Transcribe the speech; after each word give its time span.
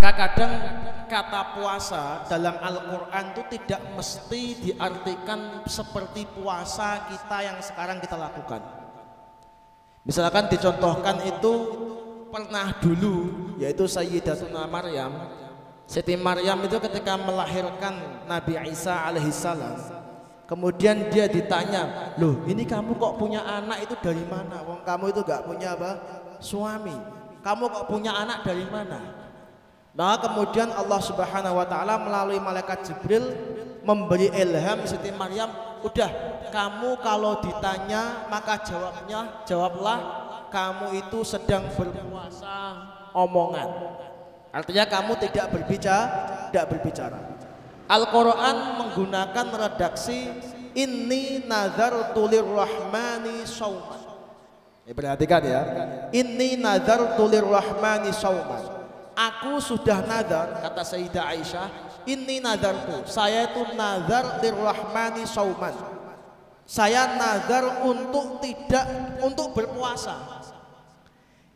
Maka 0.00 0.16
kadang 0.16 0.52
kata 1.12 1.60
puasa 1.60 2.24
dalam 2.24 2.56
Al-Quran 2.56 3.36
itu 3.36 3.42
tidak 3.52 3.84
mesti 3.92 4.42
diartikan 4.56 5.60
seperti 5.68 6.24
puasa 6.24 7.04
kita 7.12 7.44
yang 7.44 7.60
sekarang 7.60 8.00
kita 8.00 8.16
lakukan. 8.16 8.64
Misalkan 10.08 10.48
dicontohkan 10.48 11.20
itu 11.20 11.52
pernah 12.32 12.72
dulu 12.80 13.28
yaitu 13.60 13.84
Sayyidatuna 13.84 14.64
Maryam. 14.72 15.36
Siti 15.84 16.16
Maryam 16.16 16.64
itu 16.64 16.80
ketika 16.80 17.20
melahirkan 17.20 18.24
Nabi 18.24 18.56
Isa 18.72 19.04
alaihissalam 19.04 20.00
kemudian 20.48 21.12
dia 21.12 21.28
ditanya 21.28 22.16
loh 22.16 22.40
ini 22.48 22.64
kamu 22.64 22.96
kok 22.96 23.20
punya 23.20 23.44
anak 23.44 23.84
itu 23.84 24.00
dari 24.00 24.24
mana? 24.24 24.64
Wong 24.64 24.80
kamu 24.80 25.12
itu 25.12 25.20
gak 25.28 25.44
punya 25.44 25.76
apa? 25.76 26.00
Suami. 26.40 26.96
Kamu 27.44 27.68
kok 27.68 27.84
punya 27.84 28.16
anak 28.16 28.48
dari 28.48 28.64
mana 28.64 29.19
Nah 29.90 30.16
kemudian 30.22 30.70
Allah 30.70 31.00
Subhanahu 31.02 31.58
Wa 31.58 31.66
Taala 31.66 31.98
melalui 31.98 32.38
malaikat 32.38 32.86
Jibril 32.86 33.34
memberi 33.82 34.30
ilham 34.30 34.86
Siti 34.86 35.10
Maryam 35.10 35.50
udah 35.82 36.10
kamu 36.52 37.00
kalau 37.00 37.40
ditanya 37.42 38.28
maka 38.28 38.60
jawabnya 38.62 39.42
jawablah 39.48 39.98
kamu 40.50 40.98
itu 41.06 41.22
sedang 41.22 41.66
berpuasa 41.74 42.74
omongan. 43.14 43.68
Artinya 44.50 44.82
kamu 44.86 45.14
tidak 45.22 45.46
berbicara, 45.54 46.06
tidak 46.50 46.66
berbicara. 46.74 47.18
Al-Qur'an 47.86 48.82
menggunakan 48.82 49.46
redaksi 49.54 50.30
ini 50.74 51.46
nazar 51.46 52.14
tulir 52.14 52.46
rahmani 52.46 53.46
sauman. 53.46 53.98
Ya, 54.86 54.94
perhatikan 54.94 55.42
ya. 55.42 55.62
Ini 56.10 56.58
nazar 56.58 57.14
tulir 57.14 57.46
rahmani 57.46 58.10
sauman. 58.10 58.79
Aku 59.20 59.60
sudah 59.60 60.00
nazar 60.00 60.64
kata 60.64 60.80
Sayyidah 60.80 61.28
Aisyah, 61.28 61.68
ini 62.08 62.40
nazarku. 62.40 63.04
Saya 63.04 63.52
itu 63.52 63.76
nazar 63.76 64.40
lirrahmani 64.40 65.28
sauman. 65.28 65.76
Saya 66.64 67.20
nazar 67.20 67.84
untuk 67.84 68.40
tidak 68.40 68.88
untuk 69.20 69.52
berpuasa. 69.52 70.40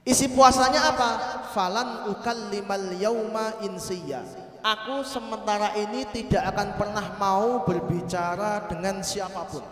Isi 0.04 0.28
puasanya 0.28 0.92
apa? 0.92 1.10
Falan 1.56 2.12
ukallimal 2.12 3.00
yauma 3.00 3.56
insiya. 3.64 4.20
Aku 4.60 5.00
sementara 5.00 5.72
ini 5.80 6.04
tidak 6.12 6.44
akan 6.52 6.68
pernah 6.76 7.06
mau 7.16 7.64
berbicara 7.64 8.68
dengan 8.68 9.00
siapa 9.00 9.48
pun. 9.48 9.64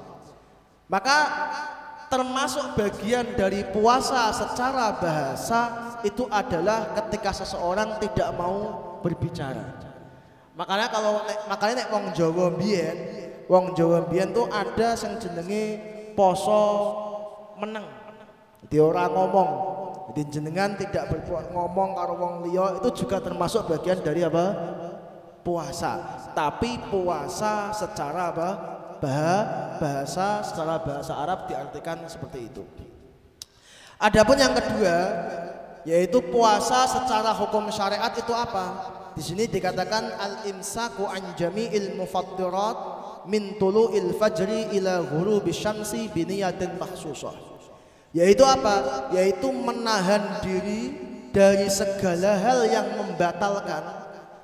Maka 0.89 1.19
termasuk 2.13 2.77
bagian 2.77 3.25
dari 3.33 3.65
puasa 3.65 4.29
secara 4.37 5.01
bahasa 5.01 5.61
itu 6.05 6.29
adalah 6.29 6.93
ketika 7.01 7.33
seseorang 7.33 7.97
tidak 8.05 8.29
mau 8.37 8.77
berbicara. 9.01 9.81
Makanya 10.53 10.93
kalau 10.93 11.25
makanya 11.49 11.75
nek 11.81 11.89
wong 11.89 12.05
Jawa 12.13 12.53
mbiyen, 12.53 12.97
wong 13.49 13.73
Jawa 13.73 14.05
mbiyen 14.05 14.37
tuh 14.37 14.45
ada 14.53 14.93
sing 14.93 15.17
jenenge 15.17 15.81
poso 16.13 16.61
meneng. 17.57 17.89
Jadi 18.61 18.77
orang 18.77 19.09
ngomong, 19.09 19.51
jadi 20.13 20.23
jenengan 20.29 20.77
tidak 20.77 21.17
berbuat 21.17 21.49
ngomong 21.57 21.97
karo 21.97 22.15
wong 22.21 22.35
liya 22.45 22.77
itu 22.77 22.93
juga 23.05 23.25
termasuk 23.25 23.73
bagian 23.73 24.05
dari 24.05 24.21
apa? 24.21 24.53
Puasa. 25.41 26.21
Tapi 26.37 26.77
puasa 26.93 27.73
secara 27.73 28.29
apa? 28.29 28.72
Bahasa 29.03 30.47
secara 30.47 30.79
bahasa 30.79 31.19
Arab 31.19 31.51
diartikan 31.51 31.99
seperti 32.07 32.47
itu. 32.47 32.63
Adapun 33.99 34.39
yang 34.39 34.55
kedua 34.55 34.97
yaitu 35.83 36.23
puasa 36.23 36.87
secara 36.87 37.35
hukum 37.35 37.67
syariat 37.75 38.15
itu 38.15 38.31
apa? 38.31 38.95
Di 39.19 39.23
sini 39.27 39.51
dikatakan 39.51 40.15
al-imsaku 40.17 41.05
an 41.11 41.35
jami'il 41.35 41.99
mufattirat 41.99 42.79
min 43.27 43.59
tulu'il 43.59 44.15
fajri 44.15 44.71
ila 44.79 45.03
ghurubi 45.03 45.51
syamsi 45.51 46.07
biniyatin 46.15 46.79
mahsusah 46.79 47.35
yaitu 48.15 48.47
apa? 48.47 49.09
Yaitu 49.11 49.51
menahan 49.51 50.41
diri 50.45 50.95
dari 51.33 51.67
segala 51.73 52.37
hal 52.39 52.69
yang 52.69 52.87
membatalkan 53.01 53.83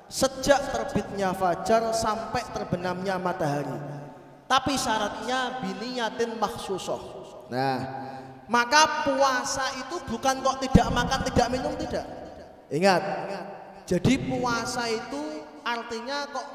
sejak 0.09 0.73
terbitnya 0.73 1.37
fajar 1.37 1.93
sampai 1.93 2.41
terbenamnya 2.49 3.21
matahari. 3.21 3.98
Tapi 4.49 4.73
syaratnya 4.73 5.61
biniyatin 5.61 6.41
maksusoh. 6.41 7.21
Nah, 7.53 7.77
maka 8.49 9.05
puasa 9.05 9.77
itu 9.77 10.01
bukan 10.09 10.41
kok 10.41 10.57
tidak 10.65 10.89
makan, 10.89 11.21
tidak 11.29 11.47
minum, 11.53 11.73
tidak. 11.77 12.05
Ingat, 12.73 13.01
jadi 13.85 14.13
puasa 14.25 14.89
itu 14.89 15.21
artinya 15.61 16.25
kok 16.33 16.45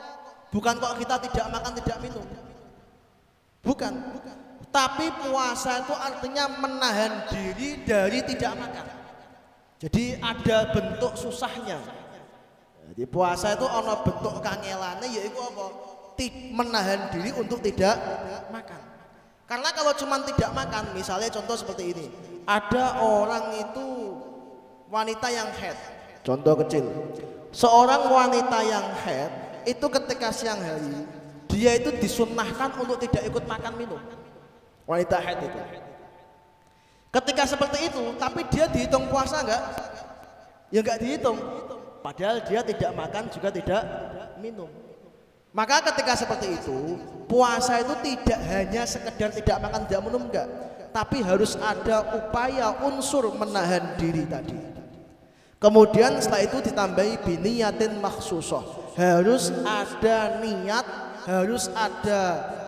bukan 0.50 0.74
kok 0.82 0.94
kita 0.98 1.16
tidak 1.30 1.46
makan, 1.54 1.72
tidak 1.78 1.98
minum. 2.02 2.26
Bukan, 3.62 3.92
bukan. 4.10 4.36
Tapi 4.74 5.06
puasa 5.22 5.86
itu 5.86 5.94
artinya 5.94 6.50
menahan 6.50 7.30
diri 7.30 7.86
dari 7.86 8.26
tidak 8.26 8.58
makan. 8.58 8.86
Jadi 9.78 10.18
ada 10.18 10.74
bentuk 10.74 11.14
susahnya. 11.14 11.78
Jadi 12.90 13.06
puasa 13.06 13.54
itu 13.54 13.66
ono 13.66 14.02
bentuk 14.02 14.42
kangelane 14.42 15.06
yaitu 15.14 15.38
apa? 15.38 15.93
Menahan 16.54 17.10
diri 17.10 17.34
untuk 17.34 17.58
tidak 17.58 17.98
makan. 18.54 18.80
Karena 19.44 19.70
kalau 19.74 19.92
cuma 19.98 20.22
tidak 20.22 20.50
makan, 20.54 20.94
misalnya 20.94 21.28
contoh 21.28 21.58
seperti 21.58 21.90
ini. 21.90 22.06
Ada 22.46 23.02
orang 23.02 23.58
itu 23.58 23.86
wanita 24.88 25.28
yang 25.34 25.50
head. 25.58 25.76
Contoh 26.22 26.54
kecil. 26.64 26.86
Seorang 27.50 28.08
wanita 28.08 28.58
yang 28.62 28.86
head 29.02 29.30
itu 29.66 29.86
ketika 29.90 30.30
siang 30.30 30.62
hari 30.62 31.06
dia 31.54 31.78
itu 31.78 31.94
disunnahkan 32.02 32.74
untuk 32.82 32.98
tidak 32.98 33.30
ikut 33.30 33.44
makan 33.46 33.72
minum. 33.78 34.02
Wanita 34.90 35.16
haid 35.22 35.38
itu. 35.46 35.60
Ketika 37.14 37.46
seperti 37.46 37.78
itu, 37.94 38.02
tapi 38.18 38.42
dia 38.50 38.66
dihitung 38.66 39.06
puasa 39.06 39.46
enggak? 39.46 39.62
Ya 40.74 40.82
enggak 40.82 40.98
dihitung. 40.98 41.38
Padahal 42.02 42.42
dia 42.42 42.60
tidak 42.66 42.90
makan 42.92 43.30
juga 43.30 43.48
tidak 43.54 43.82
minum. 44.42 44.68
Maka 45.54 45.86
ketika 45.86 46.18
seperti 46.18 46.58
itu, 46.58 46.98
puasa 47.30 47.78
itu 47.78 47.94
tidak 48.02 48.40
hanya 48.50 48.82
sekedar 48.90 49.30
tidak 49.30 49.62
makan 49.62 49.86
tidak 49.86 50.02
minum 50.02 50.26
enggak, 50.26 50.50
tapi 50.90 51.22
harus 51.22 51.54
ada 51.62 52.02
upaya 52.10 52.74
unsur 52.82 53.30
menahan 53.38 53.94
diri 53.94 54.26
tadi. 54.26 54.58
Kemudian 55.62 56.18
setelah 56.18 56.42
itu 56.42 56.58
ditambahi 56.58 57.22
biniyatin 57.22 58.02
maksusoh. 58.02 58.92
Harus 58.98 59.54
ada 59.62 60.42
niat, 60.42 60.86
harus 61.22 61.70
ada 61.70 62.20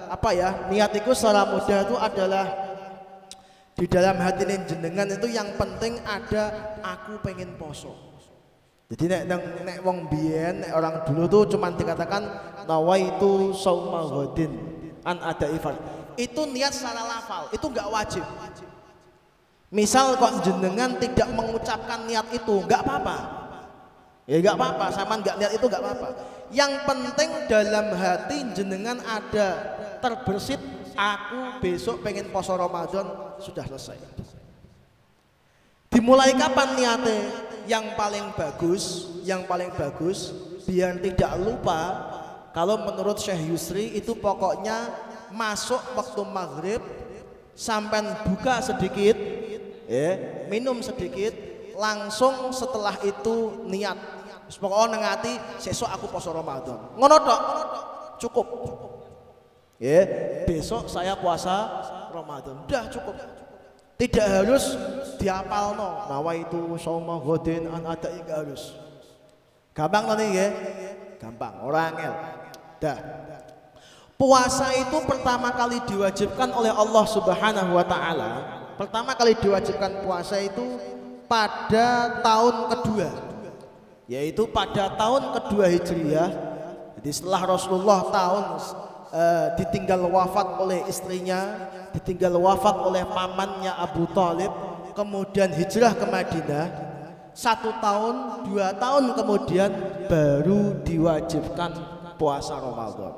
apa 0.06 0.30
ya 0.30 0.70
niat 0.70 0.94
itu 0.94 1.10
secara 1.10 1.42
mudah 1.50 1.82
itu 1.82 1.97
adalah 1.98 2.47
di 3.74 3.84
dalam 3.91 4.16
hati 4.22 4.47
jenengan 4.47 5.10
itu 5.10 5.26
yang 5.26 5.50
penting 5.58 5.98
ada 6.06 6.78
aku 6.80 7.18
pengen 7.20 7.58
poso 7.58 8.16
jadi 8.86 9.04
nek 9.10 9.22
nek, 9.26 9.41
nek 9.66 9.78
wong 9.82 10.06
biyen 10.06 10.62
nek 10.62 10.72
orang 10.74 10.94
dulu 11.02 11.24
tuh 11.26 11.42
cuman 11.56 11.74
dikatakan 11.74 12.22
nawaitu 12.70 13.50
sauma 13.56 14.06
ghadin 14.06 14.52
an 15.02 15.19
ada 15.22 15.47
ifar 15.50 15.74
itu 16.14 16.42
niat 16.50 16.70
secara 16.70 17.02
lafal 17.02 17.50
itu 17.50 17.66
enggak 17.66 17.88
wajib 17.91 18.24
misal 19.74 20.14
kok 20.16 20.47
jenengan 20.47 20.94
tidak 21.02 21.28
mengucapkan 21.34 22.06
niat 22.06 22.30
itu 22.30 22.54
enggak 22.62 22.86
apa-apa 22.86 23.16
ya 24.30 24.38
enggak 24.38 24.54
apa-apa 24.54 24.86
sama 24.94 25.18
enggak 25.18 25.36
niat 25.38 25.53
itu 25.54 25.66
enggak 25.66 25.82
apa-apa 25.82 26.08
yang 26.54 26.72
penting 26.86 27.30
dalam 27.50 27.91
hati 27.91 28.38
jenengan 28.54 29.03
ada 29.03 29.48
terbersit 29.98 30.62
aku 30.97 31.60
besok 31.60 32.00
pengen 32.06 32.32
poso 32.32 32.56
Ramadan 32.56 33.36
sudah 33.38 33.64
selesai. 33.68 33.98
Dimulai 35.92 36.34
kapan 36.36 36.76
niatnya? 36.76 37.20
Yang 37.66 37.99
paling 37.99 38.27
bagus, 38.38 39.10
yang 39.27 39.43
paling 39.44 39.75
bagus 39.75 40.31
biar 40.66 40.98
tidak 40.98 41.33
lupa 41.39 41.83
kalau 42.51 42.83
menurut 42.83 43.22
Syekh 43.22 43.47
Yusri 43.47 43.95
itu 43.95 44.18
pokoknya 44.18 44.91
masuk 45.30 45.78
waktu 45.95 46.22
maghrib 46.27 46.83
sampai 47.54 48.03
buka 48.27 48.59
sedikit 48.59 49.15
ya, 49.86 50.10
minum 50.51 50.83
sedikit 50.83 51.33
langsung 51.78 52.51
setelah 52.51 52.98
itu 53.07 53.63
niat 53.71 53.95
pokoknya 54.59 54.98
nengati 54.98 55.33
sesok 55.63 55.86
aku 55.86 56.07
poso 56.10 56.34
Ramadan 56.34 56.98
ngono 56.98 57.16
cukup 58.18 58.47
Ya, 59.77 60.09
besok 60.48 60.89
saya 60.89 61.13
puasa 61.21 61.84
Ramadan. 62.09 62.65
Udah 62.65 62.89
cukup. 62.89 63.13
Tidak 63.97 64.27
harus 64.28 64.77
diapal 65.16 65.72
no. 65.72 66.04
Nawa 66.09 66.37
itu 66.37 66.77
soma 66.77 67.16
godin 67.16 67.65
an 67.72 67.89
ada 67.89 68.13
enggak 68.13 68.45
harus. 68.45 68.77
Gampang 69.72 70.04
nanti 70.13 70.37
ya. 70.37 70.48
Gampang. 71.16 71.65
Orang 71.65 71.97
el. 71.97 72.15
Dah. 72.77 72.98
Puasa 74.16 74.72
itu 74.77 74.97
pertama 75.04 75.53
kali 75.53 75.81
diwajibkan 75.84 76.48
oleh 76.53 76.72
Allah 76.72 77.04
Subhanahu 77.09 77.77
wa 77.77 77.84
taala. 77.84 78.31
Pertama 78.77 79.13
kali 79.16 79.37
diwajibkan 79.37 80.04
puasa 80.04 80.41
itu 80.41 80.77
pada 81.28 82.21
tahun 82.21 82.57
kedua. 82.72 83.10
yaitu 84.07 84.47
pada 84.47 84.95
tahun 84.95 85.34
kedua 85.34 85.66
Hijriah 85.66 86.31
jadi 86.99 87.10
setelah 87.10 87.42
Rasulullah 87.59 88.01
tahun 88.10 88.45
uh, 89.12 89.54
ditinggal 89.58 90.06
wafat 90.10 90.58
oleh 90.62 90.86
istrinya 90.86 91.70
ditinggal 91.97 92.36
wafat 92.36 92.76
oleh 92.84 93.03
pamannya 93.08 93.72
Abu 93.72 94.04
Talib 94.12 94.53
kemudian 94.97 95.53
hijrah 95.53 95.92
ke 95.97 96.06
Madinah. 96.08 96.66
Satu 97.36 97.68
tahun 97.84 98.48
dua 98.48 98.72
tahun 98.80 99.12
kemudian 99.12 99.68
baru 100.08 100.80
diwajibkan 100.80 101.72
puasa 102.16 102.56
Ramadan. 102.56 103.12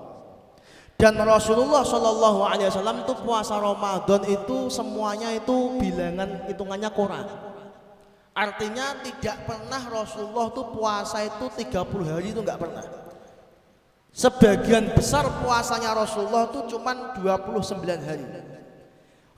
Dan 0.99 1.14
Rasulullah 1.23 1.87
Shallallahu 1.87 2.43
Alaihi 2.43 2.67
Wasallam 2.75 3.06
itu 3.06 3.14
puasa 3.23 3.55
Ramadan 3.62 4.19
itu 4.26 4.67
semuanya 4.67 5.31
itu 5.31 5.79
bilangan 5.79 6.50
hitungannya 6.50 6.90
Quran. 6.90 7.26
Artinya 8.35 8.99
tidak 9.06 9.46
pernah 9.46 9.82
Rasulullah 9.87 10.50
itu 10.50 10.62
puasa 10.75 11.23
itu 11.23 11.46
30 11.55 12.11
hari 12.11 12.35
itu 12.35 12.43
enggak 12.43 12.58
pernah. 12.58 13.08
Sebagian 14.13 14.93
besar 14.97 15.29
puasanya 15.45 15.95
Rasulullah 15.95 16.51
itu 16.51 16.77
cuma 16.77 17.15
29 17.15 17.87
hari. 18.03 18.27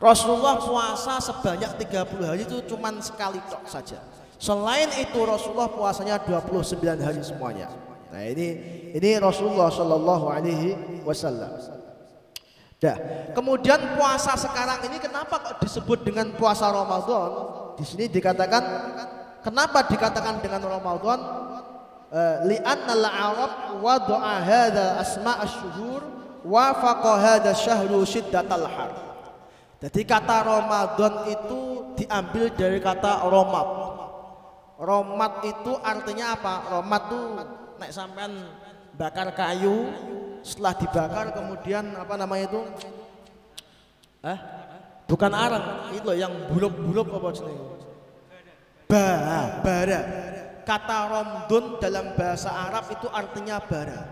Rasulullah 0.00 0.56
puasa 0.56 1.20
sebanyak 1.20 1.76
30 1.76 2.24
hari 2.24 2.42
itu 2.48 2.64
cuma 2.64 2.88
sekali 3.04 3.36
tok 3.52 3.68
saja. 3.68 4.00
Selain 4.40 4.88
itu 4.96 5.20
Rasulullah 5.20 5.68
puasanya 5.68 6.16
29 6.24 6.80
hari 7.04 7.20
semuanya. 7.20 7.68
Nah 8.08 8.24
ini 8.24 8.46
ini 8.96 9.10
Rasulullah 9.20 9.68
Shallallahu 9.68 10.26
Alaihi 10.32 11.04
Wasallam. 11.04 11.52
Dah. 12.80 12.96
Kemudian 13.36 14.00
puasa 14.00 14.32
sekarang 14.40 14.80
ini 14.88 14.96
kenapa 14.96 15.36
kok 15.44 15.60
disebut 15.60 16.00
dengan 16.00 16.32
puasa 16.32 16.72
Ramadan? 16.72 17.30
Di 17.76 17.84
sini 17.84 18.08
dikatakan 18.08 18.64
kenapa 19.44 19.84
dikatakan 19.84 20.40
dengan 20.40 20.64
Ramadan? 20.64 21.20
Eh, 22.10 22.36
li'anna 22.42 22.90
al-Arab 22.90 23.78
wada'a 23.78 24.42
hadha 24.42 24.98
asma' 24.98 25.46
asy-syuhur 25.46 26.02
wa 26.42 26.74
faqa 26.74 27.12
hadha 27.22 27.54
syahru 27.54 28.02
har. 28.02 28.90
Jadi 29.78 30.02
kata 30.02 30.42
Ramadan 30.42 31.30
itu 31.30 31.94
diambil 31.94 32.50
dari 32.50 32.82
kata 32.82 33.30
romat. 33.30 33.68
Romat 34.82 35.32
itu 35.46 35.72
artinya 35.78 36.34
apa? 36.34 36.54
Romat 36.74 37.02
itu 37.06 37.20
naik 37.78 37.92
sampean 37.94 38.32
bakar 38.98 39.30
kayu, 39.30 39.94
setelah 40.42 40.74
dibakar 40.74 41.26
kemudian 41.30 41.94
apa 41.94 42.18
namanya 42.18 42.50
itu? 42.50 42.60
Eh? 44.26 44.38
Bukan 45.06 45.30
arang, 45.30 45.94
itu 45.94 46.10
yang 46.18 46.50
buluk-buluk 46.50 47.06
apa 47.06 47.28
jenenge? 47.38 47.66
Ba, 48.90 49.06
bara. 49.62 50.29
Kata 50.66 50.98
Romdon 51.08 51.80
dalam 51.80 52.12
bahasa 52.14 52.52
Arab 52.52 52.92
itu 52.92 53.06
artinya 53.10 53.58
bara. 53.58 54.02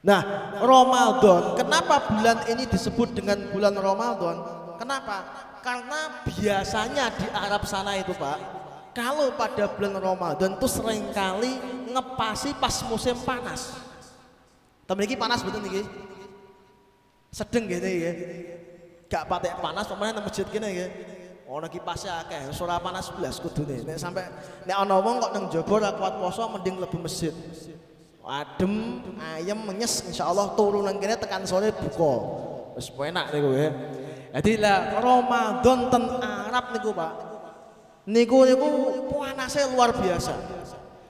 Nah, 0.00 0.22
Ramadan, 0.64 1.60
kenapa 1.60 2.08
bulan 2.08 2.48
ini 2.48 2.64
disebut 2.64 3.12
dengan 3.12 3.36
bulan 3.52 3.76
Ramadan? 3.76 4.36
Kenapa? 4.80 5.16
Karena 5.60 6.24
biasanya 6.24 7.12
di 7.12 7.28
Arab 7.36 7.68
sana 7.68 8.00
itu, 8.00 8.16
Pak, 8.16 8.38
kalau 8.96 9.28
pada 9.36 9.68
bulan 9.68 10.00
Ramadan 10.00 10.56
itu 10.56 10.68
sering 10.68 11.12
kali 11.12 11.60
ngepasi 11.92 12.56
pas 12.56 12.80
musim 12.88 13.12
panas. 13.28 13.76
Tapi 14.88 15.04
ini 15.04 15.20
panas 15.20 15.44
betul 15.44 15.60
nih, 15.62 15.84
sedeng 17.30 17.70
gitu 17.70 17.86
ya 17.86 18.12
gak 19.10 19.26
patek 19.26 19.54
panas 19.58 19.86
pemain 19.90 20.14
masjid 20.22 20.46
kene 20.46 20.70
nggih. 21.50 21.58
Ana 21.58 21.68
kipase 21.68 22.06
akeh, 22.06 22.54
ora 22.62 22.78
panas 22.78 23.10
blas 23.10 23.42
kudune. 23.42 23.82
Nek 23.82 23.98
sampe 23.98 24.22
nek 24.62 24.76
ana 24.78 25.02
wong 25.02 25.18
kok 25.18 25.32
nang 25.34 25.44
jaba 25.50 25.72
ora 25.74 25.90
kuat 25.98 26.14
poso 26.22 26.46
mending 26.54 26.78
lebu 26.78 27.02
masjid. 27.02 27.34
Adem, 28.22 29.02
ayam 29.18 29.58
menyes 29.66 30.06
insyaallah 30.06 30.54
turu 30.54 30.86
nang 30.86 31.02
kene 31.02 31.18
tekan 31.18 31.42
sore 31.42 31.74
buka. 31.74 32.12
Wis 32.78 32.94
enak 32.94 33.34
niku 33.34 33.50
ya. 33.58 33.68
Jadi 34.30 34.62
lah 34.62 35.02
Ramadan 35.02 35.90
ten 35.90 36.04
Arab 36.22 36.70
niku 36.70 36.94
Pak. 36.94 37.12
Niku 38.06 38.46
niku 38.46 38.68
panasnya 39.10 39.66
luar 39.74 39.90
biasa. 39.90 40.62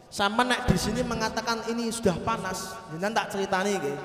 Sama 0.09 0.43
nek 0.43 0.67
di 0.67 0.75
sini 0.81 1.05
mengatakan 1.07 1.63
ini 1.71 1.87
sudah 1.93 2.19
panas, 2.25 2.75
jenengan 2.91 3.21
tak 3.21 3.37
ceritani 3.37 3.79
nggih. 3.79 3.97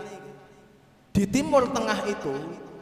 Di 1.16 1.24
timur 1.32 1.72
tengah 1.72 2.04
itu 2.12 2.36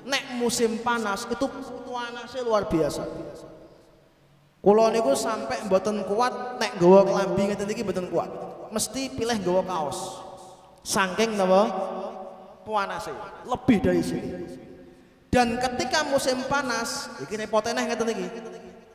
nek 0.03 0.35
musim 0.39 0.79
panas 0.79 1.27
itu 1.27 1.45
panasnya 1.87 2.41
luar 2.43 2.67
biasa. 2.67 3.03
Kulo 4.63 4.87
niku 4.95 5.11
sampai 5.11 5.67
mboten 5.67 6.07
kuat 6.07 6.55
nek 6.55 6.79
gawa 6.79 7.03
klambi 7.03 7.51
ngeten 7.51 7.67
iki 7.67 7.83
mboten 7.83 8.07
kuat. 8.07 8.31
Mesti 8.71 9.11
pilih 9.11 9.37
gawa 9.43 9.61
kaos. 9.67 9.99
Saking 10.83 11.35
napa? 11.35 11.67
Panasnya 12.63 13.43
lebih 13.43 13.77
dari 13.83 13.99
sini. 13.99 14.29
Dan 15.27 15.57
ketika 15.57 16.05
musim 16.07 16.45
panas, 16.45 17.09
iki 17.19 17.35
repotnya 17.35 17.83
ngeten 17.83 18.07
iki. 18.13 18.27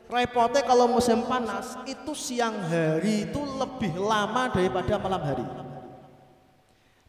Repotnya 0.09 0.65
kalau 0.65 0.89
musim 0.89 1.21
panas 1.29 1.77
itu 1.85 2.17
siang 2.17 2.57
hari 2.65 3.29
itu 3.29 3.37
lebih 3.37 3.93
lama 3.93 4.49
daripada 4.49 4.97
malam 4.97 5.21
hari. 5.21 5.45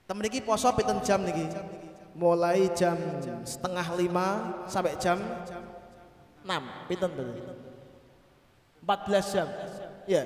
Temen 0.04 0.26
iki 0.28 0.44
poso 0.44 0.68
pinten 0.76 1.00
jam 1.00 1.24
niki? 1.24 1.48
Mulai 2.14 2.70
jam 2.74 2.96
setengah 3.46 3.86
lima 3.96 4.26
sampai 4.66 4.96
jam 4.98 5.18
enam. 6.44 6.62
Pinten 6.86 7.10
tuh 7.14 7.28
14 8.84 9.34
jam. 9.34 9.48
Ya 10.08 10.22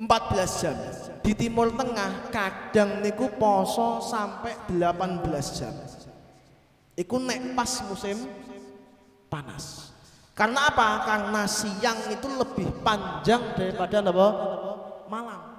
14 0.00 0.60
jam. 0.62 0.76
Di 1.22 1.32
timur 1.38 1.70
tengah 1.72 2.32
kadang 2.34 2.98
niku 3.00 3.30
poso 3.38 4.02
sampai 4.02 4.58
18 4.66 5.58
jam. 5.58 5.74
Iku 6.98 7.16
nek 7.22 7.56
pas 7.56 7.72
musim 7.88 8.16
panas. 9.30 9.94
Karena 10.32 10.72
apa? 10.72 11.04
karena 11.04 11.44
siang 11.44 12.08
itu 12.08 12.24
lebih 12.24 12.68
panjang 12.80 13.52
daripada 13.52 14.00
apa? 14.00 14.28
malam 15.12 15.51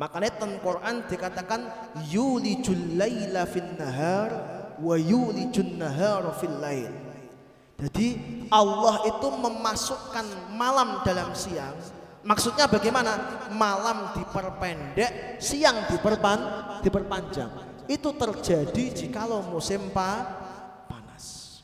Makanya 0.00 0.32
ten 0.32 0.56
Quran 0.64 1.04
dikatakan 1.04 1.60
yulijul 2.08 2.96
laila 2.96 3.44
fin 3.44 3.76
nahar 3.76 4.30
wa 4.80 4.96
yulijun 4.96 5.76
nahar 5.76 6.24
fil 6.40 6.56
lail. 6.56 6.88
Jadi 7.76 8.16
Allah 8.48 9.04
itu 9.04 9.28
memasukkan 9.28 10.56
malam 10.56 11.04
dalam 11.04 11.36
siang. 11.36 11.76
Maksudnya 12.24 12.64
bagaimana? 12.64 13.44
Malam 13.52 14.16
diperpendek, 14.16 15.36
siang 15.36 15.84
diperpan, 15.92 16.40
diperpanjang. 16.80 17.84
Itu 17.84 18.16
terjadi 18.16 19.04
jikalau 19.04 19.44
musim 19.52 19.92
pa, 19.92 20.24
panas. 20.88 21.60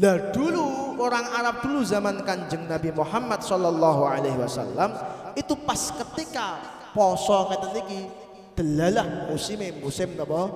Lah 0.00 0.32
dulu 0.36 0.96
orang 1.00 1.32
Arab 1.32 1.64
dulu 1.64 1.80
zaman 1.80 2.24
Kanjeng 2.28 2.68
Nabi 2.68 2.92
Muhammad 2.92 3.40
Shallallahu 3.40 4.02
alaihi 4.04 4.36
wasallam 4.36 4.96
itu 5.36 5.52
pas 5.64 5.92
ketika 5.92 6.73
poso 6.94 7.50
ngeten 7.50 7.74
iki 7.82 8.00
delalah 8.54 9.28
musimnya 9.28 9.74
musim 9.82 10.14
napa 10.14 10.46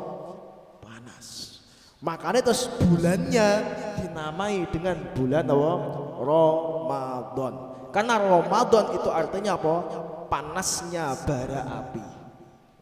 panas. 0.79 1.59
Makanya 1.99 2.41
terus 2.47 2.71
bulannya 2.79 3.49
dinamai 3.99 4.63
dengan 4.71 4.97
bulan 5.13 5.45
apa? 5.51 5.73
Ramadan. 6.23 7.55
Karena 7.91 8.15
Ramadan 8.23 8.85
itu 8.95 9.09
artinya 9.11 9.59
apa? 9.59 9.75
Panasnya 10.31 11.19
bara 11.27 11.63
api. 11.67 12.07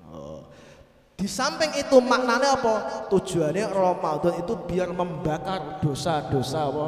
Oh. 0.07 0.41
di 1.17 1.25
samping 1.25 1.73
itu 1.81 1.97
maknanya 2.05 2.61
apa? 2.61 2.75
Tujuannya 3.09 3.73
Ramadan 3.73 4.35
itu 4.37 4.53
biar 4.69 4.93
membakar 4.93 5.81
dosa-dosa 5.81 6.69
apa? 6.69 6.87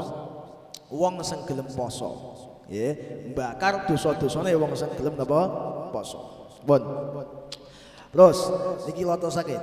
Wong 0.92 1.24
sing 1.24 1.48
gelem 1.48 1.64
poso. 1.72 2.36
Ya 2.68 2.92
bakar 3.32 3.88
dosa-dosane 3.88 4.52
wong 4.52 4.76
sing 4.76 4.92
gelem 5.00 5.16
napa 5.16 5.48
poso 5.88 6.37
Bon. 6.64 6.82
Terus 8.08 8.38
niki 8.88 9.04
sakit. 9.04 9.60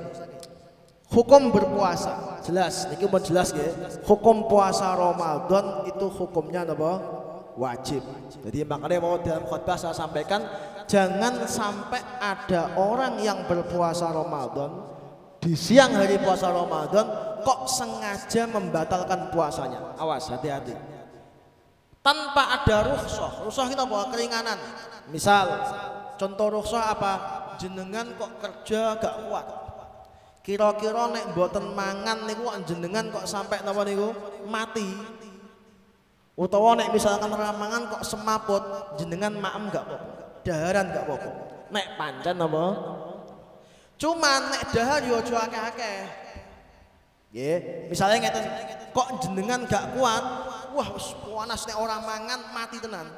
Hukum 1.06 1.54
berpuasa 1.54 2.42
jelas 2.42 2.90
niki 2.90 3.06
mau 3.06 3.22
jelas 3.22 3.54
ya. 3.54 3.66
Hukum 4.06 4.46
puasa 4.50 4.94
Ramadan 4.94 5.86
itu 5.90 6.06
hukumnya 6.10 6.66
apa? 6.66 6.92
Wajib. 7.56 8.04
Jadi 8.44 8.68
makanya 8.68 9.00
mau 9.00 9.16
dalam 9.18 9.48
khutbah 9.48 9.80
saya 9.80 9.96
sampaikan 9.96 10.44
jangan 10.84 11.48
sampai 11.48 12.02
ada 12.20 12.76
orang 12.76 13.16
yang 13.22 13.48
berpuasa 13.48 14.12
Ramadan 14.12 14.96
di 15.40 15.54
siang 15.56 15.94
hari 15.94 16.20
puasa 16.20 16.52
Ramadan 16.52 17.06
kok 17.46 17.60
sengaja 17.70 18.50
membatalkan 18.50 19.30
puasanya. 19.30 19.94
Awas 19.96 20.26
hati-hati. 20.26 20.74
Tanpa 22.02 22.62
ada 22.62 22.92
rukhsah. 22.92 23.46
Rukhsah 23.46 23.66
itu 23.70 23.82
apa? 23.82 23.98
Keringanan. 24.10 24.58
Misal 25.10 25.46
Contoh 26.16 26.48
rukhsah 26.48 26.96
apa? 26.96 27.12
Jenengan 27.56 28.12
kok 28.16 28.40
kerja 28.40 28.96
gak 29.00 29.16
kuat. 29.28 29.46
Kira-kira 30.44 31.10
nek 31.10 31.32
mboten 31.32 31.72
mangan 31.72 32.28
niku 32.28 32.52
jenengan 32.68 33.08
kok 33.12 33.24
sampai 33.24 33.64
napa 33.64 33.84
niku 33.84 34.12
mati. 34.48 34.86
Utawa 36.36 36.76
nek 36.76 36.92
misalkan 36.92 37.32
ramangan 37.32 37.96
kok 37.96 38.02
semaput 38.04 38.62
jenengan 39.00 39.32
maem 39.36 39.72
gak 39.72 39.84
apa-apa. 39.84 40.08
Daharan 40.44 40.86
gak 40.92 41.04
apa-apa. 41.08 41.46
nek 41.70 41.98
pancen 41.98 42.38
apa 42.38 42.66
cuman 43.96 44.40
nek 44.52 44.62
dahar 44.70 45.00
yo 45.02 45.18
aja 45.18 45.36
akeh-akeh 45.48 45.98
nggih 47.32 47.58
misalnya 47.90 48.16
ngeten 48.28 48.44
kok 48.94 49.08
jenengan 49.24 49.60
gak 49.66 49.96
kuat 49.96 50.24
wah 50.76 50.88
panas 51.26 51.62
nek 51.66 51.76
orang 51.80 52.02
mangan 52.04 52.40
mati 52.54 52.78
tenan 52.78 53.08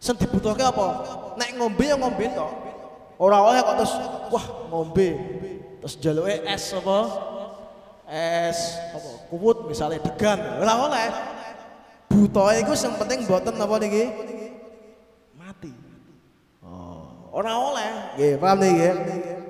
sing 0.00 0.16
dibutuhke 0.16 0.64
apa? 0.64 0.86
Nek 1.36 1.60
ngombe 1.60 1.84
ya 1.84 1.94
ngombe 2.00 2.24
tok 2.32 2.50
ora 3.20 3.36
oleh 3.44 3.60
kok 3.60 3.76
terus 3.84 3.94
wah 4.32 4.44
ngombe. 4.72 5.08
Terus 5.84 5.94
jaluke 6.00 6.40
es 6.48 6.64
apa? 6.72 6.98
Es 8.08 8.60
apa? 8.96 9.10
Kuwut 9.28 9.68
misalnya 9.68 10.00
degan. 10.00 10.40
Ora 10.64 10.74
oleh. 10.88 11.08
Buta 12.10 12.56
iku 12.58 12.72
sing 12.74 12.96
penting 12.96 13.28
mboten 13.28 13.54
apa 13.60 13.74
niki? 13.76 14.04
Mati. 15.36 15.70
Oh 16.64 17.36
ora 17.36 17.52
oleh. 17.60 17.90
Nggih 18.16 18.32
paham 18.40 18.58
niki? 18.64 18.88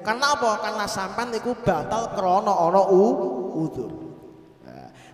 Karena 0.03 0.35
apa? 0.35 0.51
Karena 0.67 0.85
sampean 0.91 1.31
niku 1.31 1.55
batal 1.63 2.11
krana 2.19 2.53
ana 2.53 2.83
udzur 2.91 4.10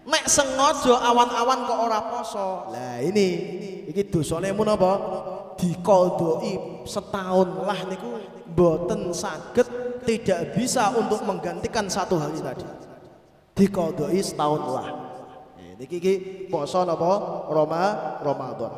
Nek 0.06 0.24
sengaja 0.30 1.02
awan-awan 1.02 1.66
kok 1.66 1.78
ora 1.82 2.00
poso. 2.06 2.70
Lah 2.70 3.02
ini 3.02 3.28
iki 3.90 4.06
dosane 4.06 4.54
mun 4.54 4.70
apa? 4.70 4.92
Dikodoi 5.58 6.86
setahun 6.86 7.66
lah 7.66 7.80
niku 7.90 8.22
mboten 8.54 9.10
saged 9.10 9.66
tidak 10.06 10.54
bisa 10.54 10.94
untuk 10.94 11.26
menggantikan 11.26 11.90
satu 11.90 12.22
hari 12.22 12.38
tadi. 12.38 12.62
Dikodoi 13.58 14.22
setahun 14.22 14.62
lah. 14.70 14.88
Niki 15.74 15.98
iki 15.98 16.14
poso 16.46 16.86
napa? 16.86 17.50
Roma 17.50 18.16
Ramadan. 18.22 18.72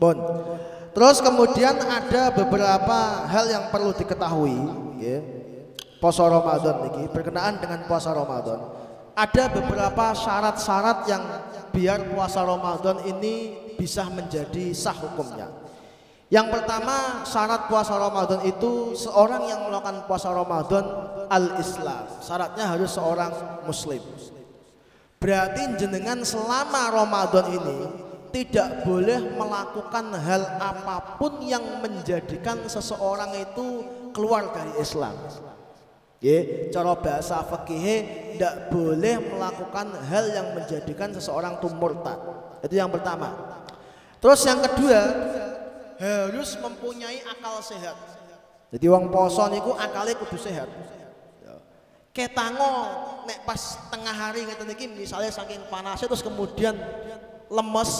Bon. 0.00 0.16
Terus 0.94 1.18
kemudian 1.20 1.74
ada 1.84 2.32
beberapa 2.32 3.28
hal 3.28 3.44
yang 3.50 3.64
perlu 3.68 3.92
diketahui. 3.92 4.56
Poso 6.00 6.24
Ramadan 6.24 6.88
niki 6.88 7.12
berkenaan 7.12 7.60
dengan 7.60 7.84
puasa 7.84 8.16
Ramadan 8.16 8.83
ada 9.14 9.44
beberapa 9.46 10.10
syarat-syarat 10.14 11.06
yang 11.06 11.22
biar 11.70 12.10
puasa 12.10 12.42
Ramadan 12.42 13.02
ini 13.06 13.54
bisa 13.78 14.06
menjadi 14.10 14.74
sah 14.74 14.94
hukumnya. 14.94 15.50
Yang 16.34 16.50
pertama 16.50 17.22
syarat 17.22 17.70
puasa 17.70 17.94
Ramadan 17.94 18.42
itu 18.42 18.98
seorang 18.98 19.46
yang 19.46 19.70
melakukan 19.70 20.02
puasa 20.10 20.34
Ramadan 20.34 20.84
al-Islam. 21.30 22.10
Syaratnya 22.18 22.74
harus 22.74 22.90
seorang 22.90 23.62
muslim. 23.62 24.02
Berarti 25.22 25.78
jenengan 25.78 26.20
selama 26.26 26.90
Ramadan 26.90 27.46
ini 27.54 27.78
tidak 28.34 28.82
boleh 28.82 29.30
melakukan 29.38 30.10
hal 30.18 30.42
apa 30.58 31.22
pun 31.22 31.38
yang 31.38 31.62
menjadikan 31.78 32.66
seseorang 32.66 33.30
itu 33.38 33.86
keluar 34.10 34.50
dari 34.50 34.74
Islam. 34.82 35.14
Ya, 36.24 36.72
cara 36.72 36.96
bahasa 36.96 37.44
fikih 37.44 38.32
tidak 38.32 38.72
boleh 38.72 39.20
melakukan 39.20 39.92
hal 40.08 40.24
yang 40.32 40.56
menjadikan 40.56 41.12
seseorang 41.12 41.60
itu 41.60 41.68
murtad. 41.76 42.16
Itu 42.64 42.80
yang 42.80 42.88
pertama. 42.88 43.60
Terus 44.24 44.40
yang 44.48 44.64
kedua, 44.64 45.00
harus 46.00 46.56
mempunyai 46.64 47.20
akal 47.28 47.60
sehat. 47.60 47.92
Jadi 48.72 48.88
wong 48.88 49.12
poso 49.12 49.44
niku 49.52 49.76
akale 49.76 50.16
kudu 50.16 50.40
sehat. 50.40 50.64
Ketango 52.14 52.72
nek 53.28 53.44
pas 53.44 53.76
tengah 53.92 54.14
hari 54.16 54.48
ngeten 54.48 54.70
iki 54.72 54.86
misalnya 54.88 55.28
saking 55.28 55.60
panasnya 55.68 56.08
terus 56.08 56.24
kemudian 56.24 56.72
lemes, 57.52 57.90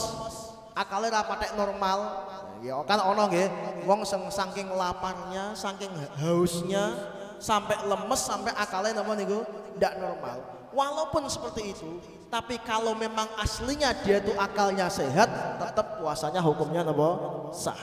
akalnya 0.72 1.20
rapatek 1.20 1.52
normal. 1.60 2.24
Ya 2.64 2.80
kan 2.88 3.04
ono 3.04 3.28
nggih, 3.28 3.52
wong 3.84 4.08
saking 4.08 4.72
laparnya, 4.72 5.52
saking 5.52 5.92
hausnya, 6.24 7.12
sampai 7.38 7.76
lemes 7.86 8.20
sampai 8.20 8.52
akalnya 8.56 9.02
nama 9.02 9.12
niku 9.14 9.44
tidak 9.76 9.94
normal. 10.00 10.36
Walaupun 10.74 11.30
seperti 11.30 11.70
itu, 11.70 12.02
tapi 12.26 12.58
kalau 12.66 12.98
memang 12.98 13.30
aslinya 13.38 13.94
dia 14.02 14.18
tuh 14.18 14.34
akalnya 14.34 14.90
sehat, 14.90 15.30
tetap 15.62 16.02
puasanya 16.02 16.42
hukumnya 16.42 16.82
nama 16.82 17.14
sah. 17.54 17.78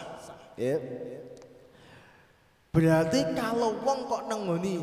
Ya. 0.59 0.75
Berarti 2.71 3.31
kalau 3.35 3.79
wong 3.83 4.07
kok 4.07 4.27
nengoni 4.27 4.79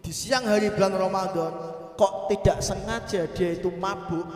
di 0.00 0.12
siang 0.12 0.44
hari 0.44 0.68
bulan 0.72 0.92
Ramadan 0.92 1.52
kok 1.96 2.28
tidak 2.28 2.60
sengaja 2.60 3.28
dia 3.32 3.56
itu 3.56 3.72
mabuk, 3.76 4.28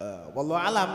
uh, 0.00 0.24
wallahu 0.36 0.60
alam 0.60 0.90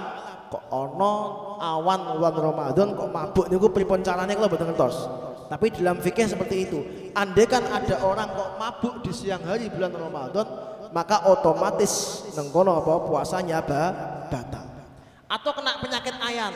kok 0.50 0.62
ono 0.70 1.14
awan 1.58 2.18
bulan 2.18 2.36
Ramadan 2.38 2.88
kok 2.94 3.10
mabuk 3.10 3.46
niku 3.50 3.70
pripun 3.74 4.06
carane 4.06 4.34
kalau 4.38 4.50
betul 4.50 4.70
ngertos. 4.70 4.98
Tapi 5.46 5.70
dalam 5.74 6.02
fikih 6.02 6.26
seperti 6.26 6.66
itu. 6.66 6.80
Andai 7.14 7.46
kan 7.46 7.62
ada 7.70 8.02
orang 8.02 8.34
kok 8.34 8.50
mabuk 8.58 8.96
di 9.06 9.12
siang 9.14 9.46
hari 9.46 9.70
bulan 9.70 9.94
Ramadan, 9.94 10.48
maka 10.90 11.30
otomatis 11.30 12.26
nengkono 12.34 12.82
apa 12.82 12.94
puasanya 13.06 13.62
ba 13.62 13.82
batal. 14.28 14.66
Atau 15.30 15.52
kena 15.54 15.78
penyakit 15.78 16.16
ayan. 16.18 16.54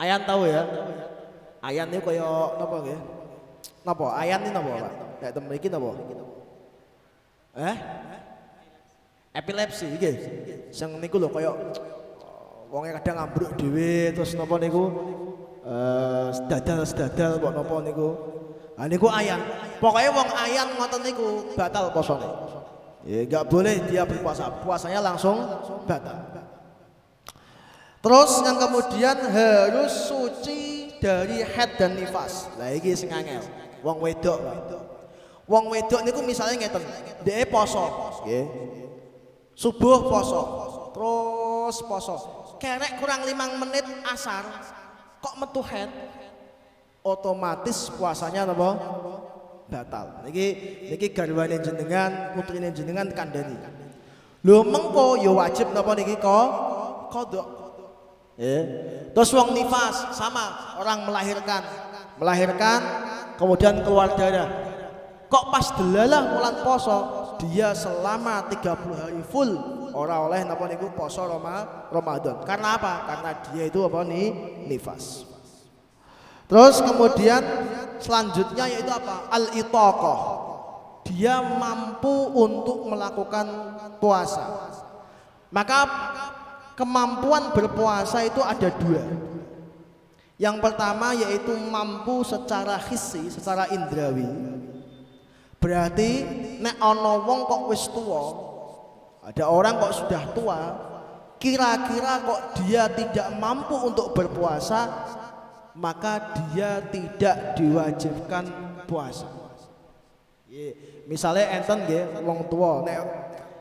Ayan 0.00 0.20
tahu 0.24 0.48
ya? 0.48 0.62
Ayan 1.60 1.92
ini 1.92 2.00
kaya 2.00 2.56
napa 2.56 2.76
nggih? 2.80 3.00
Napa? 3.84 4.06
Ayan 4.16 4.40
ini 4.42 4.50
napa, 4.50 4.70
Pak? 4.88 4.92
Nek 5.20 5.30
temen 5.36 5.52
iki 5.52 5.68
napa? 5.68 5.90
Eh? 7.56 7.76
Epilepsi 9.36 9.86
iki. 9.94 10.10
Sing 10.74 10.96
niku 10.98 11.20
lho 11.20 11.28
kaya 11.28 11.52
wonge 12.70 12.94
kadang 13.02 13.26
ambruk 13.26 13.54
dhewe 13.58 14.14
terus 14.14 14.34
napa 14.38 14.56
niku 14.56 14.88
uh, 15.64 16.28
sedadal 16.32 16.80
sedadal 16.84 17.40
kok 17.40 17.52
nopo 17.52 17.76
niku? 17.84 18.08
Ah 18.80 18.88
niku 18.88 19.12
ayan 19.12 19.40
pokoknya 19.76 20.10
wong 20.12 20.30
ayan 20.32 20.68
ngoten 20.76 21.00
niku 21.04 21.28
batal 21.52 21.92
posone. 21.92 22.28
Ya 23.04 23.24
nggak 23.24 23.44
boleh 23.48 23.76
dia 23.88 24.04
berpuasa. 24.04 24.48
Puasanya 24.64 25.00
langsung 25.04 25.40
batal. 25.84 26.16
Terus 28.00 28.32
yang 28.40 28.56
kemudian 28.56 29.16
harus 29.28 29.92
suci 30.08 30.96
dari 31.00 31.44
head 31.44 31.76
dan 31.76 31.96
nifas. 31.96 32.48
Lah 32.56 32.72
iki 32.72 32.96
sing 32.96 33.12
wong 33.84 34.00
wedok. 34.00 34.40
Wong 35.44 35.68
wedok 35.68 36.00
niku 36.04 36.24
misalnya 36.24 36.56
ngeten 36.64 36.84
dia 37.24 37.44
poso. 37.44 38.16
Nggih 38.24 38.44
subuh 39.52 40.08
poso. 40.08 40.42
Terus 40.96 41.76
poso. 41.84 42.16
Kerek 42.60 43.00
kurang 43.00 43.24
limang 43.24 43.56
menit 43.60 43.84
asar 44.08 44.44
kok 45.20 45.34
metu 45.38 45.60
head? 45.64 45.88
Otomatis 47.00 47.88
puasanya 47.96 48.44
apa? 48.44 48.70
Batal. 49.70 50.26
Niki 50.26 50.46
niki 50.92 51.14
garwane 51.16 51.56
jenengan 51.62 52.36
putrine 52.36 52.68
jenengan 52.74 53.08
kandhani. 53.14 53.56
Lho 54.44 54.64
mengko 54.64 55.16
ya 55.20 55.32
wajib 55.32 55.72
napa 55.72 55.96
niki 55.96 56.20
kok 56.20 56.48
kodok. 57.08 57.48
Ya 58.36 58.64
terus 59.16 59.32
wong 59.32 59.56
nifas 59.56 60.12
sama 60.12 60.76
orang 60.76 61.08
melahirkan. 61.08 61.62
Melahirkan 62.20 62.80
kemudian 63.40 63.80
keluar 63.80 64.12
darah. 64.12 64.48
Kok 65.30 65.44
pas 65.48 65.66
delalah 65.78 66.36
bulan 66.36 66.54
poso 66.66 66.98
dia 67.40 67.72
selama 67.72 68.44
30 68.52 68.60
hari 68.98 69.22
full 69.24 69.79
ora 69.94 70.22
oleh 70.24 70.42
napa 70.46 70.66
niku 70.66 70.92
poso 70.92 71.24
Roma, 71.26 71.88
Ramadan. 71.90 72.42
Karena 72.42 72.76
apa? 72.76 72.94
Karena 73.06 73.30
dia 73.50 73.64
itu 73.68 73.80
apa 73.84 74.00
nih? 74.06 74.26
Nifas. 74.66 75.26
Terus 76.50 76.82
kemudian 76.82 77.42
selanjutnya 78.02 78.66
yaitu 78.66 78.90
apa? 78.90 79.30
Al-itaqah. 79.30 80.20
Dia 81.06 81.42
mampu 81.42 82.34
untuk 82.34 82.86
melakukan 82.90 83.46
puasa. 84.02 84.74
Maka 85.50 85.80
kemampuan 86.74 87.54
berpuasa 87.54 88.22
itu 88.26 88.42
ada 88.42 88.66
dua. 88.78 89.04
Yang 90.40 90.56
pertama 90.58 91.12
yaitu 91.12 91.52
mampu 91.68 92.24
secara 92.24 92.80
hissi, 92.88 93.28
secara 93.28 93.68
indrawi. 93.70 94.26
Berarti 95.60 96.24
nek 96.64 96.80
ana 96.80 97.20
wong 97.20 97.44
kok 97.44 97.62
wis 97.68 97.84
tuwa, 97.92 98.49
ada 99.30 99.46
orang 99.46 99.78
kok 99.78 99.94
sudah 99.94 100.22
tua, 100.34 100.60
kira-kira 101.38 102.18
kok 102.26 102.40
dia 102.58 102.90
tidak 102.90 103.30
mampu 103.38 103.78
untuk 103.78 104.10
berpuasa, 104.10 104.90
maka 105.78 106.34
dia 106.34 106.82
tidak 106.90 107.54
diwajibkan 107.54 108.44
puasa. 108.90 109.30
Misalnya 111.06 111.62
enten 111.62 111.86
nggih 111.86 112.26
wong 112.26 112.50
tua, 112.50 112.82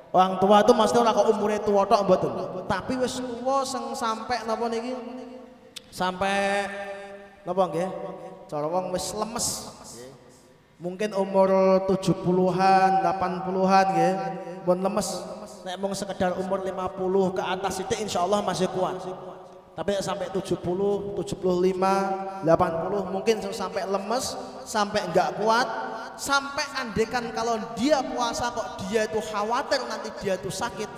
orang 0.10 0.42
tua 0.42 0.66
itu 0.66 0.74
mesti 0.74 0.98
ora 0.98 1.14
kok 1.14 1.30
umure 1.38 1.62
tua 1.62 1.86
tok 1.86 2.02
mboten. 2.02 2.32
Tapi 2.66 2.94
wis 2.98 3.22
tua 3.22 3.62
sing 3.62 3.94
sampai 3.94 4.42
napa 4.50 4.66
niki? 4.74 4.98
Sampai 5.94 6.66
napa 7.46 7.70
nggih? 7.70 7.90
Cara 8.50 8.66
wong 8.66 8.90
wis 8.90 9.14
lemes. 9.14 9.70
Mungkin 10.82 11.14
umur 11.14 11.52
70-an, 11.92 13.04
80-an 13.04 13.86
nggih, 13.94 14.14
pun 14.66 14.80
lemes 14.80 15.08
nek 15.66 15.76
mung 15.80 15.94
sekedar 15.96 16.36
umur 16.40 16.64
50 16.64 17.38
ke 17.38 17.44
atas 17.44 17.74
itu 17.84 17.94
insya 18.00 18.24
Allah 18.24 18.40
masih 18.44 18.68
kuat 18.72 19.00
Tapi 19.80 19.96
sampai 20.04 20.28
70, 20.36 20.60
75, 20.60 21.24
80 22.44 23.16
mungkin 23.16 23.36
sampai 23.48 23.88
lemes, 23.88 24.36
sampai 24.68 25.08
enggak 25.08 25.40
kuat, 25.40 25.68
sampai 26.20 26.68
andekan 26.76 27.32
kalau 27.32 27.56
dia 27.80 28.04
puasa 28.04 28.52
kok 28.52 28.76
dia 28.84 29.08
itu 29.08 29.24
khawatir 29.32 29.80
nanti 29.88 30.12
dia 30.20 30.36
itu 30.36 30.52
sakit, 30.52 30.92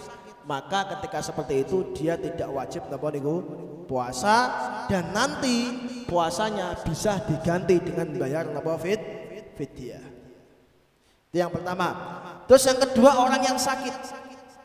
maka 0.49 0.97
ketika 0.97 1.21
seperti 1.21 1.61
itu 1.61 1.93
dia 1.93 2.17
tidak 2.17 2.49
wajib 2.49 2.89
napa 2.89 3.13
niku 3.13 3.45
puasa 3.85 4.49
dan 4.89 5.13
nanti 5.13 5.69
puasanya 6.09 6.73
bisa 6.81 7.21
diganti 7.29 7.77
dengan 7.85 8.09
bayar 8.17 8.49
napa 8.49 8.81
fit 8.81 8.97
fidyah. 9.61 10.01
Itu 11.29 11.37
yang 11.37 11.53
pertama. 11.53 11.87
Terus 12.49 12.65
yang 12.65 12.79
kedua 12.81 13.11
orang 13.23 13.45
yang 13.45 13.55
sakit. 13.61 14.20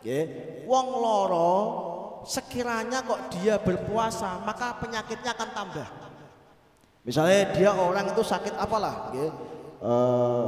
Nggih, 0.07 0.27
wong 0.71 0.87
loro 1.03 1.51
sekiranya 2.23 3.03
kok 3.03 3.27
dia 3.35 3.59
berpuasa 3.59 4.39
maka 4.47 4.79
penyakitnya 4.79 5.35
akan 5.35 5.51
tambah. 5.51 5.89
Misalnya 7.03 7.51
dia 7.51 7.71
orang 7.75 8.15
itu 8.15 8.23
sakit 8.23 8.55
apalah, 8.55 9.11
gitu. 9.11 9.35
Uh, 9.83 10.47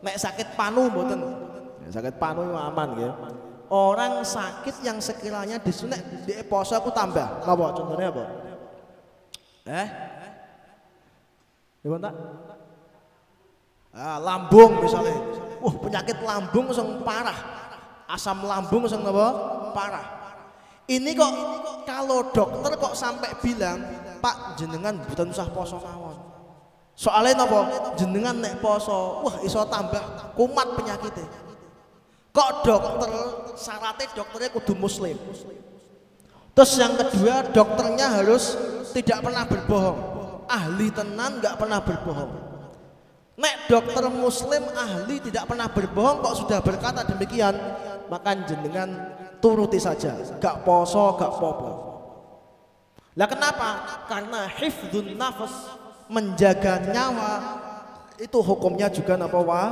nek 0.00 0.16
sakit 0.16 0.56
panu 0.56 0.88
mboten. 0.88 1.20
Ya, 1.84 2.00
sakit 2.00 2.16
panu 2.16 2.48
itu 2.48 2.56
aman 2.56 2.88
gitu. 2.96 3.12
Orang 3.68 4.24
sakit 4.24 4.80
yang 4.80 4.96
sekiranya 4.96 5.60
disunek 5.60 6.00
di 6.24 6.40
poso 6.48 6.72
aku 6.72 6.88
tambah. 6.88 7.44
Apa 7.44 7.76
contohnya 7.76 8.08
apa? 8.08 8.24
Eh? 9.68 9.88
Gimana 11.84 12.08
tak? 12.08 12.14
Ah, 13.92 14.16
lambung 14.16 14.80
misalnya. 14.80 15.20
Wah, 15.60 15.74
penyakit 15.76 16.16
lambung 16.24 16.72
langsung 16.72 17.04
parah. 17.04 17.59
Asam 18.10 18.42
lambung 18.42 18.84
langsung 18.84 19.06
apa? 19.06 19.26
Parah 19.70 20.20
ini 20.90 21.14
kok 21.14 21.32
kalau 21.86 22.34
dokter 22.34 22.74
kok 22.74 22.98
sampai 22.98 23.30
bilang, 23.38 23.78
Pak 24.18 24.58
jenengan 24.58 24.98
bukan 25.06 25.30
usah 25.30 25.46
poso 25.54 25.78
mawon. 25.78 26.18
Soalnya 26.98 27.46
nopo 27.46 27.62
jenengan 27.94 28.34
nek 28.34 28.58
poso, 28.58 29.22
wah 29.22 29.38
iso 29.46 29.62
tambah 29.70 30.34
kumat 30.34 30.74
penyakitnya. 30.74 31.30
Kok 32.34 32.50
dokter 32.66 33.10
syaratnya 33.54 34.10
dokternya 34.18 34.50
kudu 34.50 34.74
muslim. 34.74 35.14
Terus 36.58 36.72
yang 36.74 36.98
kedua 36.98 37.46
dokternya 37.54 38.10
harus 38.10 38.58
tidak 38.90 39.22
pernah 39.22 39.46
berbohong. 39.46 39.98
Ahli 40.50 40.90
tenan 40.90 41.38
nggak 41.38 41.54
pernah 41.54 41.78
berbohong. 41.78 42.49
Nek 43.40 43.72
dokter 43.72 44.04
muslim 44.12 44.68
ahli 44.76 45.16
tidak 45.24 45.48
pernah 45.48 45.72
berbohong 45.72 46.20
kok 46.20 46.36
sudah 46.44 46.60
berkata 46.60 47.08
demikian, 47.08 47.56
maka 48.12 48.36
jenengan 48.44 49.16
turuti 49.40 49.80
saja. 49.80 50.12
Gak 50.36 50.60
poso 50.60 51.16
gak 51.16 51.32
popo. 51.40 51.70
Lah 53.16 53.24
kenapa? 53.24 53.68
Karena 54.12 54.44
hifdun 54.44 55.16
nafas 55.16 55.72
menjaga 56.12 56.84
nyawa 56.92 57.32
itu 58.20 58.38
hukumnya 58.44 58.92
juga 58.92 59.16
apa 59.16 59.38
wa? 59.40 59.62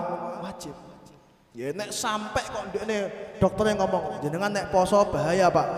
wajib. 0.48 0.72
Ya 1.52 1.75
nek 1.76 1.92
sampai 1.92 2.44
kok 2.48 2.72
dokter 3.37 3.64
yang 3.68 3.84
ngomong 3.84 4.25
jenengan 4.25 4.48
nek 4.48 4.72
poso 4.72 4.96
bahaya 5.12 5.52
pak. 5.52 5.68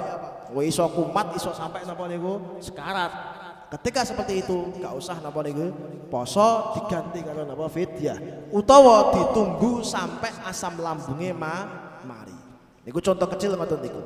Wah 0.51 0.63
iso 0.67 0.87
kumat 0.91 1.35
iso 1.35 1.51
sampai 1.55 1.83
napa 1.87 2.07
niku? 2.07 2.59
Sekarat 2.63 3.40
ketika 3.79 4.03
seperti 4.03 4.43
itu 4.43 4.75
gak 4.83 4.95
usah 4.99 5.23
napa 5.23 5.41
niku 5.47 5.71
poso 6.11 6.75
diganti 6.75 7.23
karo 7.23 7.47
napa 7.47 7.71
fidyah 7.71 8.51
utawa 8.51 9.15
ditunggu 9.15 9.87
sampai 9.87 10.35
asam 10.47 10.79
lambungnya 10.83 11.31
ma 11.31 11.55
mari 12.03 12.41
Niku 12.81 12.99
contoh 13.05 13.29
kecil 13.29 13.55
ngoten 13.55 13.81
niku. 13.85 14.01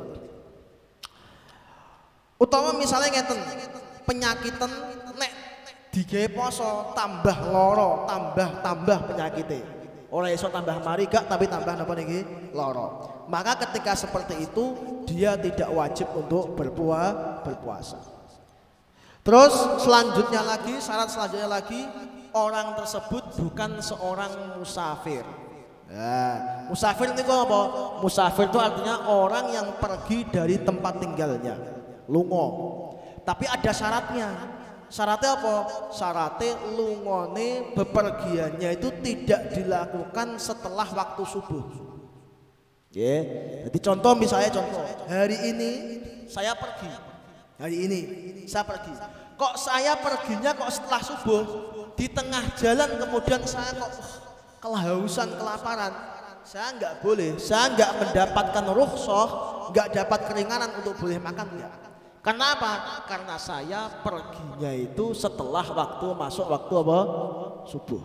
Utawa 2.34 2.74
misalnya 2.74 3.14
ngeten, 3.14 3.38
penyakitan 4.02 4.70
nek 5.14 5.32
digawe 5.94 6.28
poso 6.34 6.90
tambah 6.92 7.54
loro, 7.54 8.04
tambah 8.10 8.60
tambah 8.60 8.98
penyakitnya. 9.14 9.62
Orang 10.10 10.30
iso 10.30 10.50
tambah 10.50 10.78
mari 10.82 11.06
gak 11.06 11.30
tapi 11.30 11.46
tambah 11.46 11.74
napa 11.74 11.94
niki 11.94 12.52
loro. 12.52 13.24
Maka 13.30 13.56
ketika 13.66 13.94
seperti 13.94 14.42
itu 14.42 14.74
dia 15.06 15.38
tidak 15.38 15.70
wajib 15.70 16.10
untuk 16.12 16.58
berpuasa 16.58 17.40
berpuasa. 17.46 18.13
Terus 19.24 19.54
selanjutnya 19.80 20.44
lagi 20.44 20.76
syarat 20.84 21.08
selanjutnya 21.08 21.48
lagi 21.48 21.80
orang 22.36 22.76
tersebut 22.76 23.32
bukan 23.40 23.80
seorang 23.80 24.60
musafir. 24.60 25.24
Ya, 25.88 26.20
musafir 26.68 27.12
itu 27.16 27.32
apa? 27.32 27.60
Musafir 28.04 28.52
itu 28.52 28.60
artinya 28.60 29.08
orang 29.08 29.48
yang 29.52 29.68
pergi 29.80 30.28
dari 30.28 30.60
tempat 30.60 31.00
tinggalnya, 31.00 31.56
lungo. 32.04 32.46
Tapi 33.24 33.48
ada 33.48 33.72
syaratnya. 33.72 34.28
Syaratnya 34.92 35.40
apa? 35.40 35.56
Syaratnya 35.96 36.76
lungone 36.76 37.72
bepergiannya 37.72 38.76
itu 38.76 38.92
tidak 39.00 39.56
dilakukan 39.56 40.36
setelah 40.36 40.84
waktu 40.84 41.22
subuh. 41.24 41.64
Ya, 42.94 43.24
jadi 43.66 43.78
contoh 43.90 44.12
misalnya 44.14 44.54
contoh 44.54 44.84
hari 45.10 45.34
ini 45.50 45.70
saya 46.30 46.54
pergi, 46.54 46.86
hari 47.64 47.88
ini 47.88 48.00
saya 48.44 48.68
pergi. 48.68 48.92
Kok 49.40 49.54
saya 49.56 49.96
perginya 49.96 50.52
kok 50.52 50.68
setelah 50.68 51.00
subuh 51.00 51.42
di 51.96 52.12
tengah 52.12 52.44
jalan 52.60 53.00
kemudian 53.00 53.40
saya 53.48 53.72
kok 53.72 53.90
kehausan, 54.60 55.32
kelaparan, 55.40 55.92
saya 56.44 56.76
nggak 56.76 57.00
boleh, 57.00 57.40
saya 57.40 57.72
nggak 57.72 57.92
mendapatkan 58.04 58.64
rukhsah, 58.68 59.28
nggak 59.72 59.88
dapat 59.96 60.20
keringanan 60.28 60.70
untuk 60.76 61.00
boleh 61.00 61.16
makan 61.16 61.48
ya. 61.56 61.72
Karena 62.24 62.56
apa? 62.56 62.72
Karena 63.04 63.36
saya 63.36 63.88
perginya 64.00 64.72
itu 64.72 65.12
setelah 65.16 65.64
waktu 65.64 66.06
masuk 66.16 66.46
waktu 66.48 66.74
apa? 66.84 67.00
Subuh. 67.68 68.00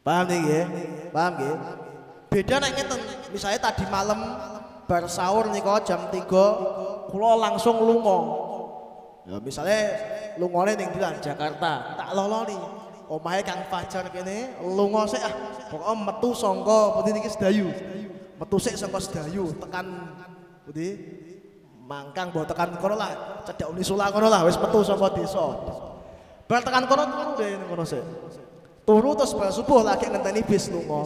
Paham 0.00 0.24
nih 0.28 0.40
ya? 0.40 0.62
Paham 1.12 1.34
ya? 1.40 1.54
Beda 2.30 2.56
ngeten, 2.62 3.00
misalnya 3.34 3.60
tadi 3.72 3.84
malam 3.88 4.20
bar 4.88 5.04
sahur 5.10 5.52
nih 5.52 5.60
kok 5.60 5.84
jam 5.84 6.08
3 6.08 7.10
kula 7.10 7.34
langsung 7.36 7.82
lungo. 7.82 8.49
Ya 9.28 9.36
misalnya 9.36 9.80
lungone 10.40 10.72
ning 10.78 10.88
Jakarta, 11.20 11.72
tak 11.98 12.10
loloni 12.16 12.56
omahe 13.10 13.42
Kang 13.42 13.66
Fajar 13.66 14.06
kene 14.08 14.56
lunga 14.62 15.04
sik 15.10 15.20
ah. 15.20 15.34
Pokoke 15.68 15.94
metu 16.02 16.30
sangka 16.32 16.98
pundi 16.98 17.10
niki 17.14 17.28
Sedayu. 17.28 17.68
Metu 18.38 18.56
sik 18.56 18.78
sangka 18.78 19.02
Sedayu 19.02 19.50
tekan 19.58 19.86
pundi 20.64 21.18
Mangkang 21.90 22.30
bawa 22.30 22.46
tekan 22.46 22.70
kono 22.78 22.94
lah, 22.94 23.42
cedek 23.42 23.66
Unisula 23.66 24.14
kono 24.14 24.30
lah 24.30 24.46
wis 24.46 24.54
metu 24.54 24.78
sangka 24.86 25.10
desa. 25.18 25.42
Bar 26.46 26.62
tekan 26.62 26.86
kono 26.86 27.02
turu 27.10 27.30
deh 27.34 27.50
kono 27.66 27.82
sik. 27.82 28.02
Turu 28.86 29.10
terus 29.18 29.34
bar 29.34 29.50
subuh 29.50 29.82
lagi 29.82 30.06
ngenteni 30.06 30.46
bis 30.46 30.70
lunga. 30.70 31.02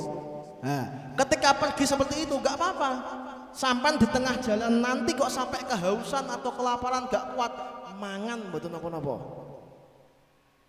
Nah, 0.60 0.84
ketika 1.24 1.56
pergi 1.56 1.84
seperti 1.88 2.28
itu 2.28 2.36
gak 2.40 2.56
apa-apa. 2.56 2.90
Sampai 3.54 3.94
di 3.96 4.08
tengah 4.10 4.34
jalan 4.42 4.82
nanti 4.82 5.14
kok 5.14 5.30
sampai 5.30 5.62
kehausan 5.62 6.26
atau 6.26 6.50
kelaparan 6.58 7.06
gak 7.06 7.38
kuat 7.38 7.73
mangan 7.96 8.50
betul 8.50 8.70
nopo-nopo. 8.74 9.16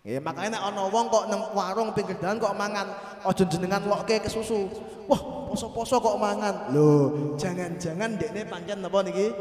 Ya 0.06 0.22
makanya 0.22 0.62
nek 0.62 0.62
ana 0.70 0.86
wong 0.86 1.10
kok 1.10 1.26
nang 1.26 1.50
warung 1.50 1.90
pinggir 1.90 2.14
dalan 2.22 2.38
kok 2.38 2.54
mangan, 2.54 2.86
aja 3.26 3.42
jenengan 3.42 3.82
lokke 3.90 4.22
ke 4.22 4.30
susu. 4.30 4.70
Wah, 5.10 5.50
poso-poso 5.50 5.98
kok 5.98 6.14
mangan. 6.14 6.70
Loh, 6.70 7.34
jangan-jangan 7.34 8.14
dekne 8.14 8.46
pancen 8.46 8.86
napa 8.86 9.02
niki? 9.02 9.34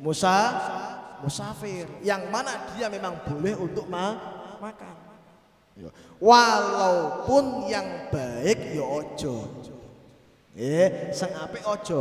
Musa 0.00 0.56
musafir 1.20 1.84
yang 2.00 2.32
mana 2.32 2.72
dia 2.72 2.88
memang 2.88 3.20
boleh 3.20 3.52
untuk 3.60 3.84
ma 3.84 4.16
makan. 4.64 4.96
Ya. 5.76 5.92
Walaupun 6.16 7.68
yang 7.68 8.08
baik 8.08 8.72
ya 8.72 8.84
ojo. 8.88 9.44
Eh, 10.56 11.12
sing 11.12 11.36
apik 11.36 11.68
ojo. 11.68 12.00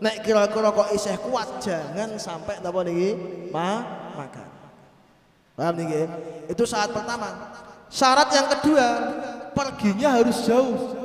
Nek 0.00 0.24
kira-kira 0.24 0.72
kok 0.72 0.96
isih 0.96 1.20
kuat 1.20 1.60
jangan 1.60 2.16
sampai 2.16 2.64
napa 2.64 2.80
niki? 2.88 3.20
Ma 3.52 3.84
makan. 4.18 4.48
Paham 5.54 5.74
nih 5.78 6.06
Itu 6.50 6.66
saat 6.66 6.90
pertama. 6.90 7.54
Syarat 7.86 8.28
yang 8.34 8.46
kedua, 8.58 8.86
perginya 9.54 10.18
harus 10.18 10.42
jauh. 10.46 10.98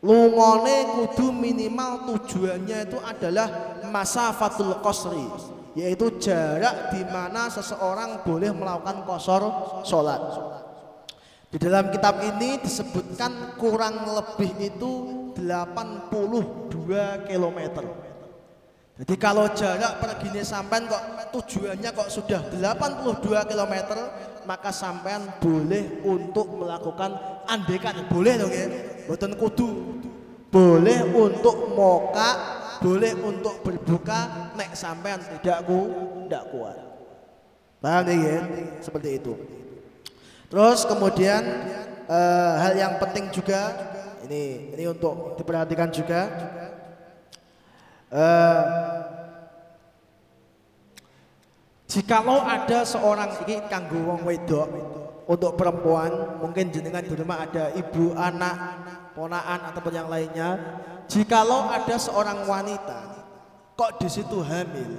Lungone 0.00 0.76
kudu 0.96 1.28
minimal 1.28 2.08
tujuannya 2.08 2.88
itu 2.88 2.96
adalah 3.04 3.76
masafatul 3.84 4.80
qasri, 4.80 5.28
yaitu 5.76 6.16
jarak 6.16 6.88
di 6.96 7.04
mana 7.04 7.52
seseorang 7.52 8.24
boleh 8.24 8.48
melakukan 8.48 9.04
kosor 9.04 9.42
sholat. 9.84 10.22
Di 11.52 11.58
dalam 11.60 11.92
kitab 11.92 12.16
ini 12.22 12.62
disebutkan 12.64 13.58
kurang 13.60 14.08
lebih 14.08 14.54
itu 14.72 14.92
82 15.36 17.28
kilometer. 17.28 18.09
Jadi 19.00 19.16
kalau 19.16 19.48
jarak 19.56 19.96
perginya 19.96 20.44
sampean 20.44 20.84
kok 20.84 21.32
tujuannya 21.32 21.88
kok 21.88 22.12
sudah 22.12 22.52
82 22.52 23.48
km, 23.48 23.74
maka 24.44 24.68
sampean 24.68 25.24
boleh 25.40 26.04
untuk 26.04 26.60
melakukan 26.60 27.16
andekan, 27.48 27.96
boleh 28.12 28.36
dong 28.36 28.52
ya. 28.52 28.68
Boten 29.08 29.32
kudu. 29.40 29.96
Boleh 30.52 31.06
untuk 31.16 31.72
moka, 31.72 32.30
boleh 32.84 33.16
untuk 33.24 33.64
berbuka 33.64 34.52
nek 34.58 34.76
sampean 34.76 35.24
tidak 35.24 35.64
ku 35.64 35.80
tidak 36.26 36.44
kuat. 36.52 36.76
Paham 37.80 38.04
ya? 38.12 38.44
Seperti 38.84 39.16
itu. 39.16 39.32
Terus 40.50 40.84
kemudian 40.84 41.40
uh, 42.04 42.52
hal 42.60 42.76
yang 42.76 42.98
penting 43.00 43.32
juga 43.32 43.72
ini 44.28 44.74
ini 44.76 44.84
untuk 44.90 45.38
diperhatikan 45.40 45.88
juga 45.88 46.28
uh, 48.14 48.62
jikalau 51.90 52.42
ada 52.42 52.86
seorang 52.86 53.34
ini 53.46 53.62
kanggo 53.66 53.98
wong 54.14 54.22
wedok 54.26 54.68
untuk 55.26 55.54
perempuan 55.54 56.38
mungkin 56.42 56.70
jenengan 56.74 57.02
di 57.06 57.14
rumah 57.14 57.46
ada 57.46 57.70
ibu 57.74 58.14
anak 58.14 58.56
ponaan 59.14 59.60
ataupun 59.70 59.94
yang 59.94 60.10
lainnya 60.10 60.58
jikalau 61.10 61.70
ada 61.70 61.98
seorang 61.98 62.46
wanita 62.46 63.26
kok 63.74 63.98
di 63.98 64.08
situ 64.10 64.38
hamil 64.42 64.90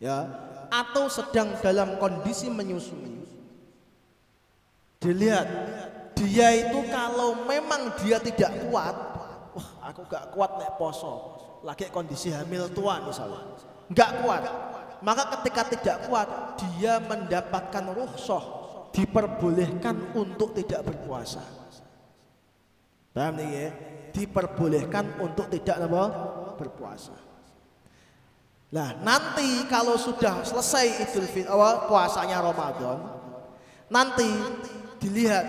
ya 0.00 0.28
atau 0.72 1.08
sedang 1.08 1.56
dalam 1.60 2.00
kondisi 2.00 2.48
menyusui 2.48 3.24
dilihat 5.00 5.48
dia 6.16 6.48
itu 6.68 6.80
kalau 6.88 7.44
memang 7.44 7.96
dia 8.00 8.16
tidak 8.20 8.52
kuat 8.68 8.96
wah 9.52 9.68
aku 9.88 10.04
gak 10.08 10.32
kuat 10.32 10.56
nek 10.56 10.72
poso 10.80 11.42
lagi 11.62 11.86
kondisi 11.90 12.34
hamil 12.34 12.70
tua 12.70 13.02
misalnya. 13.02 13.42
Gak 13.94 14.22
kuat. 14.22 14.42
Maka 15.02 15.34
ketika 15.38 15.62
tidak 15.66 15.96
kuat 16.06 16.28
dia 16.62 17.02
mendapatkan 17.02 17.90
ruhsoh 17.90 18.44
diperbolehkan 18.94 20.14
untuk 20.14 20.54
tidak 20.54 20.86
berpuasa. 20.86 21.42
Paham 23.12 23.34
nih 23.40 23.48
ya? 23.50 23.68
Diperbolehkan 24.12 25.18
untuk 25.18 25.48
tidak 25.50 25.82
apa? 25.82 26.04
Berpuasa. 26.60 27.16
Nah 28.72 28.96
nanti 29.04 29.68
kalau 29.68 30.00
sudah 30.00 30.40
selesai 30.46 31.04
Idul 31.04 31.28
Fitri 31.28 31.52
puasanya 31.88 32.40
Ramadan 32.40 32.98
nanti 33.92 34.24
dilihat 34.96 35.44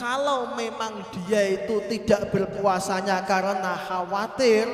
kalau 0.00 0.56
memang 0.56 1.04
dia 1.12 1.52
itu 1.52 1.84
tidak 1.92 2.32
berpuasanya 2.32 3.20
karena 3.28 3.76
khawatir 3.76 4.64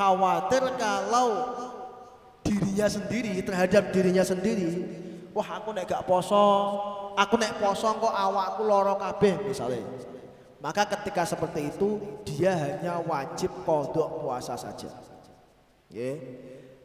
khawatir 0.00 0.64
kalau 0.80 1.28
dirinya 2.40 2.88
sendiri 2.88 3.36
terhadap 3.44 3.92
dirinya 3.92 4.24
sendiri 4.24 4.80
wah 5.36 5.60
aku 5.60 5.76
nek 5.76 5.84
gak 5.84 6.08
poso 6.08 6.48
aku 7.20 7.36
nek 7.36 7.60
poso 7.60 7.92
kok 8.00 8.14
awakku 8.14 8.64
loro 8.64 8.96
kabeh 8.96 9.44
misalnya. 9.44 9.84
Maka 10.60 10.84
ketika 10.84 11.24
seperti 11.24 11.72
itu 11.72 12.00
dia 12.20 12.52
hanya 12.52 13.00
wajib 13.00 13.48
kodok 13.64 14.20
puasa 14.20 14.60
saja. 14.60 14.92
Yeah. 15.88 16.20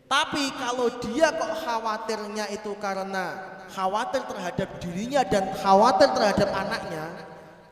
tapi 0.10 0.50
kalau 0.58 0.90
dia 0.98 1.30
kok 1.30 1.62
khawatirnya 1.62 2.50
itu 2.50 2.74
karena 2.82 3.38
khawatir 3.70 4.26
terhadap 4.26 4.70
dirinya 4.82 5.22
dan 5.22 5.54
khawatir 5.62 6.10
terhadap 6.10 6.50
anaknya 6.50 7.06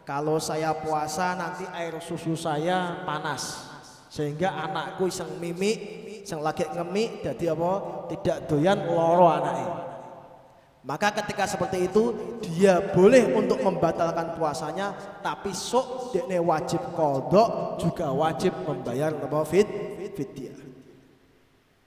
kalau 0.05 0.37
saya 0.37 0.77
puasa 0.77 1.33
nanti 1.33 1.65
air 1.73 1.97
susu 2.05 2.37
saya 2.37 3.01
panas 3.01 3.72
sehingga 4.13 4.53
anakku 4.69 5.09
iseng 5.09 5.41
mimik 5.41 6.05
iseng 6.21 6.45
lagi 6.45 6.69
ngemik 6.69 7.25
jadi 7.25 7.57
apa? 7.57 7.71
Tidak 8.13 8.37
doyan 8.45 8.77
loro 8.85 9.25
anaknya 9.25 9.93
maka 10.83 11.15
ketika 11.15 11.47
seperti 11.47 11.87
itu 11.87 12.11
dia 12.43 12.83
boleh 12.91 13.31
untuk 13.31 13.63
membatalkan 13.63 14.35
puasanya 14.35 14.91
tapi 15.23 15.55
sok 15.55 16.11
dekne 16.11 16.43
wajib 16.43 16.83
kodok 16.91 17.79
juga 17.79 18.11
wajib 18.11 18.51
membayar 18.67 19.15
apa? 19.15 19.47
Fit 19.47 19.67
fidyah. 20.11 20.59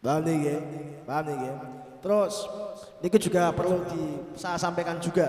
Paham 0.01 0.25
nih 0.25 0.57
paham 1.05 1.29
nih 1.29 1.53
terus 2.01 2.49
ini 3.05 3.19
juga 3.21 3.53
perlu 3.53 3.85
di, 3.93 4.03
saya 4.33 4.57
sampaikan 4.57 4.97
juga. 4.97 5.29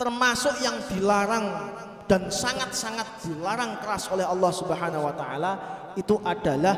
Termasuk 0.00 0.56
yang 0.64 0.80
dilarang 0.88 1.44
dan 2.12 2.28
sangat-sangat 2.28 3.24
dilarang 3.24 3.80
keras 3.80 4.04
oleh 4.12 4.28
Allah 4.28 4.52
Subhanahu 4.52 5.08
wa 5.08 5.16
taala 5.16 5.52
itu 5.96 6.20
adalah 6.20 6.76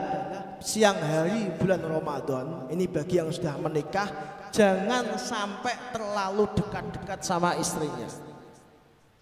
siang 0.62 0.94
hari 0.94 1.50
bulan 1.58 1.82
Ramadan. 1.82 2.70
Ini 2.70 2.86
bagi 2.86 3.18
yang 3.18 3.34
sudah 3.34 3.58
menikah 3.58 4.06
jangan 4.54 5.18
sampai 5.18 5.74
terlalu 5.90 6.46
dekat-dekat 6.54 7.26
sama 7.26 7.58
istrinya. 7.58 8.06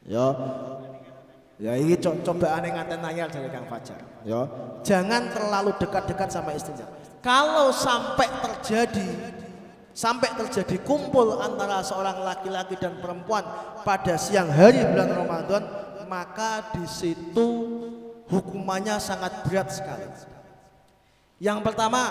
Ya. 0.05 0.37
Ya 1.57 1.81
ini 1.81 1.96
co 1.96 2.12
coba 2.20 2.61
aneh 2.61 2.77
ngaten 2.77 3.01
nanya 3.01 3.33
dari 3.33 3.48
Kang 3.48 3.64
Fajar. 3.72 4.05
Ya. 4.29 4.44
Jangan 4.85 5.33
terlalu 5.33 5.72
dekat-dekat 5.81 6.29
sama 6.29 6.53
istrinya. 6.53 6.85
Kalau 7.25 7.72
sampai 7.72 8.29
terjadi 8.44 9.09
sampai 9.96 10.29
terjadi 10.37 10.77
kumpul 10.85 11.40
antara 11.40 11.81
seorang 11.81 12.20
laki-laki 12.20 12.77
dan 12.77 13.01
perempuan 13.01 13.44
pada 13.81 14.20
siang 14.20 14.53
hari 14.53 14.85
bulan 14.85 15.09
Ramadan 15.09 15.62
maka 16.12 16.77
di 16.77 16.85
situ 16.85 17.48
hukumannya 18.29 19.01
sangat 19.01 19.48
berat 19.48 19.72
sekali. 19.72 20.05
Yang 21.40 21.64
pertama, 21.64 22.03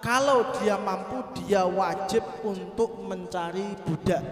kalau 0.00 0.48
dia 0.56 0.80
mampu 0.80 1.20
dia 1.44 1.68
wajib 1.68 2.24
untuk 2.40 3.04
mencari 3.04 3.76
budak. 3.84 4.24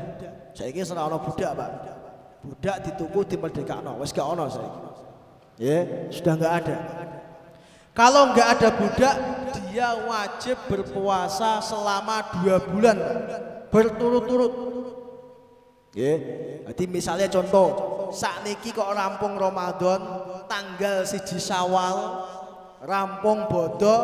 Saya 0.57 0.72
kira 0.72 0.88
serah 0.88 1.12
budak, 1.12 1.53
Pak. 1.53 1.70
Budak 2.42 2.77
dituku 2.88 3.20
di 3.29 3.37
Merdeka 3.37 3.85
no, 3.85 4.01
wes 4.01 4.11
gak 4.11 4.27
ono 4.27 4.48
saya. 4.51 4.72
Ya, 5.61 6.09
sudah 6.11 6.35
nggak 6.35 6.55
ada. 6.64 6.77
Kalau 7.92 8.33
nggak 8.33 8.48
ada 8.59 8.68
budak, 8.75 9.16
dia 9.68 9.94
wajib 10.09 10.57
berpuasa 10.66 11.61
selama 11.61 12.25
dua 12.40 12.57
bulan 12.66 12.96
berturut-turut. 13.68 14.53
Ya, 15.92 16.16
jadi 16.72 16.85
misalnya 16.88 17.28
contoh, 17.28 17.68
saat 18.16 18.48
niki 18.48 18.72
kok 18.72 18.96
rampung 18.96 19.37
Ramadan, 19.37 20.00
tanggal 20.48 21.05
siji 21.05 21.37
Syawal, 21.37 22.24
rampung 22.81 23.44
bodo, 23.44 23.96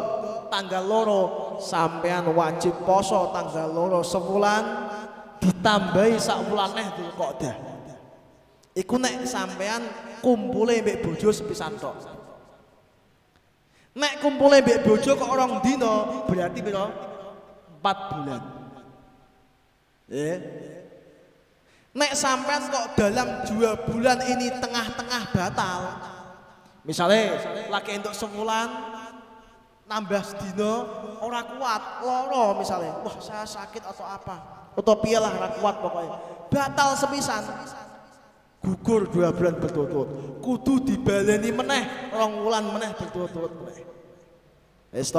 tanggal 0.52 0.84
loro, 0.84 1.56
sampean 1.64 2.28
wajib 2.36 2.76
poso 2.84 3.32
tanggal 3.32 3.72
loro 3.72 4.04
sebulan, 4.04 4.64
ditambahi 5.40 6.20
sak 6.20 6.44
bulan 6.52 6.76
neh 6.76 6.88
kok 6.92 7.32
dah. 7.40 7.56
Iku 8.76 9.00
nek 9.00 9.24
sampean 9.24 9.82
kumpule 10.20 10.84
mbek 10.84 11.00
bojo 11.02 11.32
sepisan 11.32 11.74
tok. 11.80 11.98
Nek 13.98 14.20
kumpulnya 14.20 14.60
mbek 14.60 14.84
bojo 14.84 15.16
kok 15.16 15.30
orang 15.32 15.58
dino 15.64 16.22
berarti 16.28 16.60
piro? 16.60 16.86
4 17.80 18.12
bulan. 18.12 18.42
Eh. 20.12 20.38
Nek 21.98 22.12
sampean 22.14 22.70
kok 22.70 22.94
dalam 22.94 23.42
dua 23.50 23.74
bulan 23.82 24.22
ini 24.22 24.54
tengah-tengah 24.62 25.22
batal. 25.34 25.80
Misalnya 26.86 27.42
lagi 27.68 27.98
untuk 27.98 28.14
sebulan 28.14 28.68
nambah 29.88 30.24
dino 30.38 30.72
orang 31.24 31.58
kuat 31.58 31.82
loro 32.04 32.60
misalnya 32.60 33.00
wah 33.00 33.16
saya 33.24 33.48
sakit 33.48 33.88
atau 33.88 34.04
apa 34.04 34.36
atau 34.76 34.94
pialah 35.00 35.32
orang 35.32 35.54
kuat 35.56 35.80
pokoknya 35.80 36.16
batal 36.52 36.92
sepisan 36.92 37.40
gugur 38.60 39.08
dua 39.08 39.32
bulan 39.32 39.56
berturut-turut 39.56 40.08
kudu 40.44 40.84
dibaleni 40.84 41.56
meneh 41.56 42.12
rong 42.12 42.36
wulan 42.44 42.68
meneh 42.68 42.92
berturut-turut 43.00 43.48
meneh 43.64 43.88
Wis 44.88 45.12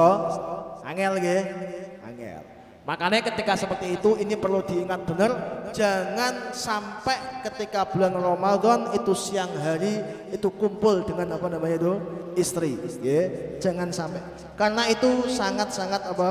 Angel 0.81 1.13
nggih. 1.21 1.43
Angel. 2.01 2.41
Makanya 2.87 3.21
ketika 3.21 3.53
seperti 3.53 3.99
itu 3.99 4.15
ini 4.17 4.33
perlu 4.39 4.63
diingat 4.63 5.03
benar 5.05 5.31
jangan 5.75 6.49
sampai 6.55 7.43
ketika 7.45 7.85
bulan 7.85 8.15
Ramadan 8.17 8.95
itu 8.97 9.13
siang 9.13 9.51
hari 9.61 10.01
itu 10.33 10.47
kumpul 10.49 11.03
dengan 11.05 11.37
apa 11.37 11.47
namanya 11.51 11.75
itu? 11.75 11.93
Istri 12.39 12.71
ya 13.03 13.21
jangan 13.59 13.91
sampai. 13.91 14.23
Karena 14.55 14.87
itu 14.87 15.27
sangat-sangat 15.27 16.01
apa? 16.07 16.29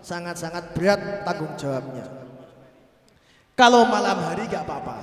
Sangat-sangat 0.00 0.72
berat 0.72 1.28
tanggung 1.28 1.52
jawabnya. 1.60 2.08
Kalau 3.52 3.84
malam 3.84 4.16
hari 4.16 4.48
nggak 4.48 4.64
apa-apa. 4.64 4.98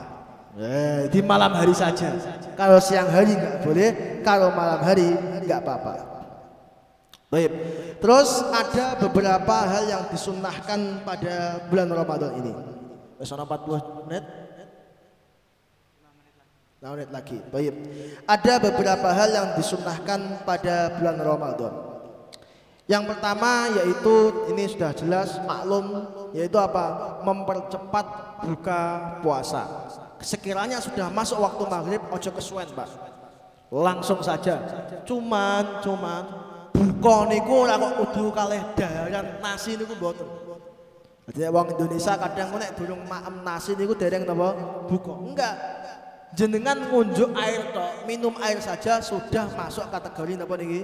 Eh, 0.58 1.06
di 1.14 1.22
malam 1.22 1.54
hari 1.54 1.72
saja. 1.78 2.18
Kalau 2.58 2.82
siang 2.82 3.14
hari 3.14 3.38
nggak 3.38 3.62
boleh 3.62 3.90
kalau 4.26 4.50
malam 4.58 4.82
hari 4.82 5.14
nggak 5.46 5.62
apa-apa 5.62 6.07
Baik. 7.28 7.52
Terus 8.00 8.40
ada 8.56 8.96
beberapa 9.04 9.56
hal 9.68 9.84
yang 9.92 10.04
disunnahkan 10.08 11.04
pada 11.04 11.68
bulan 11.68 11.92
Ramadan 11.92 12.32
ini. 12.40 12.54
Wes 13.20 13.28
40 13.28 14.08
menit. 14.08 14.24
6 16.80 16.94
menit 16.96 17.10
lagi. 17.12 17.38
Baik. 17.52 17.74
Ada 18.24 18.54
beberapa 18.64 19.10
hal 19.12 19.30
yang 19.36 19.48
disunnahkan 19.60 20.48
pada 20.48 20.96
bulan 20.96 21.18
Ramadan. 21.20 21.74
Yang 22.88 23.04
pertama 23.12 23.68
yaitu 23.76 24.48
ini 24.56 24.64
sudah 24.72 24.96
jelas 24.96 25.36
maklum 25.44 26.08
yaitu 26.32 26.56
apa? 26.56 27.20
Mempercepat 27.28 28.40
buka 28.48 28.82
puasa. 29.20 29.68
Sekiranya 30.24 30.80
sudah 30.80 31.12
masuk 31.12 31.44
waktu 31.44 31.64
maghrib 31.68 32.02
ojo 32.08 32.32
kesuwen, 32.32 32.72
Pak. 32.72 32.88
Langsung 33.68 34.24
saja. 34.24 34.64
Cuman 35.04 35.84
cuman 35.84 36.47
buka 36.98 37.30
niku 37.30 37.54
ora 37.62 37.78
kok 37.78 37.94
kudu 38.02 38.34
kalih 38.34 38.62
dayan 38.74 39.38
nasi 39.38 39.78
niku 39.78 39.94
mboten. 39.94 40.26
Jadi 41.30 41.46
wong 41.54 41.68
Indonesia 41.78 42.14
kadang 42.18 42.58
nek 42.58 42.74
durung 42.74 43.06
maem 43.06 43.46
nasi 43.46 43.78
niku 43.78 43.94
dereng 43.94 44.26
napa 44.26 44.58
buka. 44.90 45.14
Enggak. 45.22 45.56
Jenengan 46.36 46.92
ngunjuk 46.92 47.32
air 47.40 47.72
tok, 47.72 48.04
minum 48.04 48.36
air 48.44 48.60
saja 48.60 49.00
sudah 49.00 49.48
masuk 49.54 49.86
kategori 49.94 50.42
napa 50.42 50.58
niki 50.58 50.82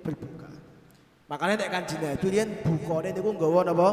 berbuka. 0.00 0.48
Makanya 1.28 1.54
nek 1.60 1.70
kanjeng 1.70 2.00
Nabi 2.00 2.26
riyen 2.32 2.48
bukane 2.64 3.12
niku 3.12 3.28
nggawa 3.36 3.60
napa? 3.68 3.88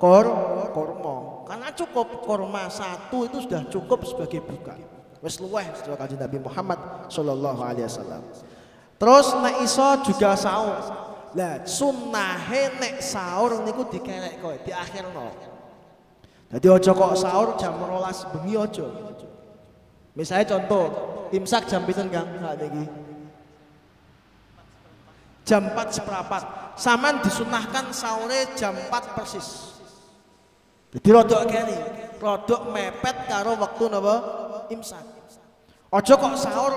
Kor 0.00 0.26
korma. 0.72 1.44
Karena 1.44 1.68
cukup 1.76 2.24
korma 2.24 2.72
satu 2.72 3.28
itu 3.28 3.44
sudah 3.44 3.62
cukup 3.68 4.00
sebagai 4.08 4.40
buka. 4.40 4.74
Wis 5.20 5.36
luweh 5.36 5.68
setelah 5.76 6.00
kanjeng 6.00 6.20
Nabi 6.24 6.38
Muhammad 6.40 6.80
sallallahu 7.12 7.60
alaihi 7.60 7.84
wasallam. 7.84 8.24
Terus 9.04 9.36
nek 9.36 9.60
iso 9.60 9.84
juga 10.00 10.32
sahur. 10.32 10.80
Lah 11.36 11.60
sunnahe 11.68 12.72
nek 12.80 13.04
sahur 13.04 13.60
niku 13.60 13.84
dikelek 13.92 14.40
kowe, 14.40 14.56
diakhirno. 14.64 15.28
Jadi 16.48 16.66
aja 16.72 16.90
kok 16.96 17.12
sahur 17.12 17.52
jam 17.60 17.76
12 17.84 18.32
bengi 18.32 18.56
aja. 18.56 18.88
Misalnya 20.16 20.56
contoh, 20.56 20.84
imsak 21.36 21.68
jam 21.68 21.84
pinten 21.84 22.08
Kang 22.08 22.32
saat 22.40 22.64
ini? 22.64 22.88
Jam 25.44 25.68
4 25.68 26.00
seperempat. 26.00 26.42
Saman 26.80 27.20
disunahkan 27.20 27.92
sahur 27.92 28.32
jam 28.56 28.72
4 28.72 28.88
persis. 29.12 29.76
Jadi 30.96 31.08
rodok 31.12 31.44
kene, 31.44 31.76
rodok 32.24 32.72
mepet 32.72 33.28
karo 33.28 33.52
waktu 33.60 33.84
napa? 33.84 34.16
Imsak. 34.72 35.04
Ojo 35.92 36.14
kok 36.16 36.34
sahur 36.40 36.72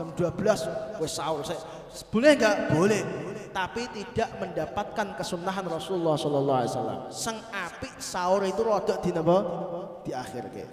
jam 0.00 0.08
12 0.16 1.04
wis 1.04 1.12
sahur 1.12 1.44
saya. 1.44 1.60
Boleh 2.08 2.32
enggak? 2.32 2.56
Boleh. 2.72 3.02
Tapi 3.50 3.82
tidak 3.92 4.30
mendapatkan 4.40 5.20
kesunahan 5.20 5.66
Rasulullah 5.68 6.16
sallallahu 6.16 6.58
alaihi 6.64 6.72
wasallam. 6.72 7.00
Seng 7.12 7.36
apik 7.52 8.00
sahur 8.00 8.40
itu 8.48 8.62
rodok 8.64 9.04
di 9.04 9.10
napa? 9.12 9.38
Di 10.06 10.16
akhir 10.16 10.44
ke. 10.48 10.64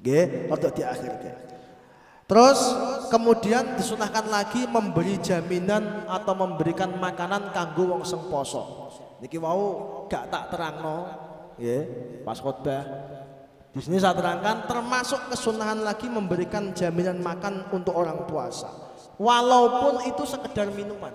Nggih, 0.00 0.48
rodok 0.48 0.72
di 0.72 0.82
akhir 0.86 1.12
ke. 1.20 1.32
Terus 2.24 2.60
kemudian 3.12 3.76
disunahkan 3.76 4.24
lagi 4.32 4.64
memberi 4.64 5.20
jaminan 5.20 6.08
atau 6.08 6.32
memberikan 6.32 6.96
makanan 6.96 7.52
kanggo 7.52 7.92
wong 7.92 8.02
sing 8.06 8.22
poso. 8.32 8.88
Niki 9.20 9.36
wau 9.36 10.06
gak 10.08 10.32
tak 10.32 10.48
terangno, 10.48 11.04
nggih, 11.60 11.82
pas 12.24 12.40
khotbah 12.40 12.82
di 13.74 13.82
sini 13.82 13.98
saya 13.98 14.14
terangkan 14.14 14.70
termasuk 14.70 15.34
kesunahan 15.34 15.82
lagi 15.82 16.06
memberikan 16.06 16.70
jaminan 16.70 17.18
makan 17.18 17.66
untuk 17.74 17.90
orang 17.98 18.22
puasa. 18.30 18.70
Walaupun 19.18 20.06
itu 20.06 20.22
sekedar 20.22 20.70
minuman. 20.70 21.10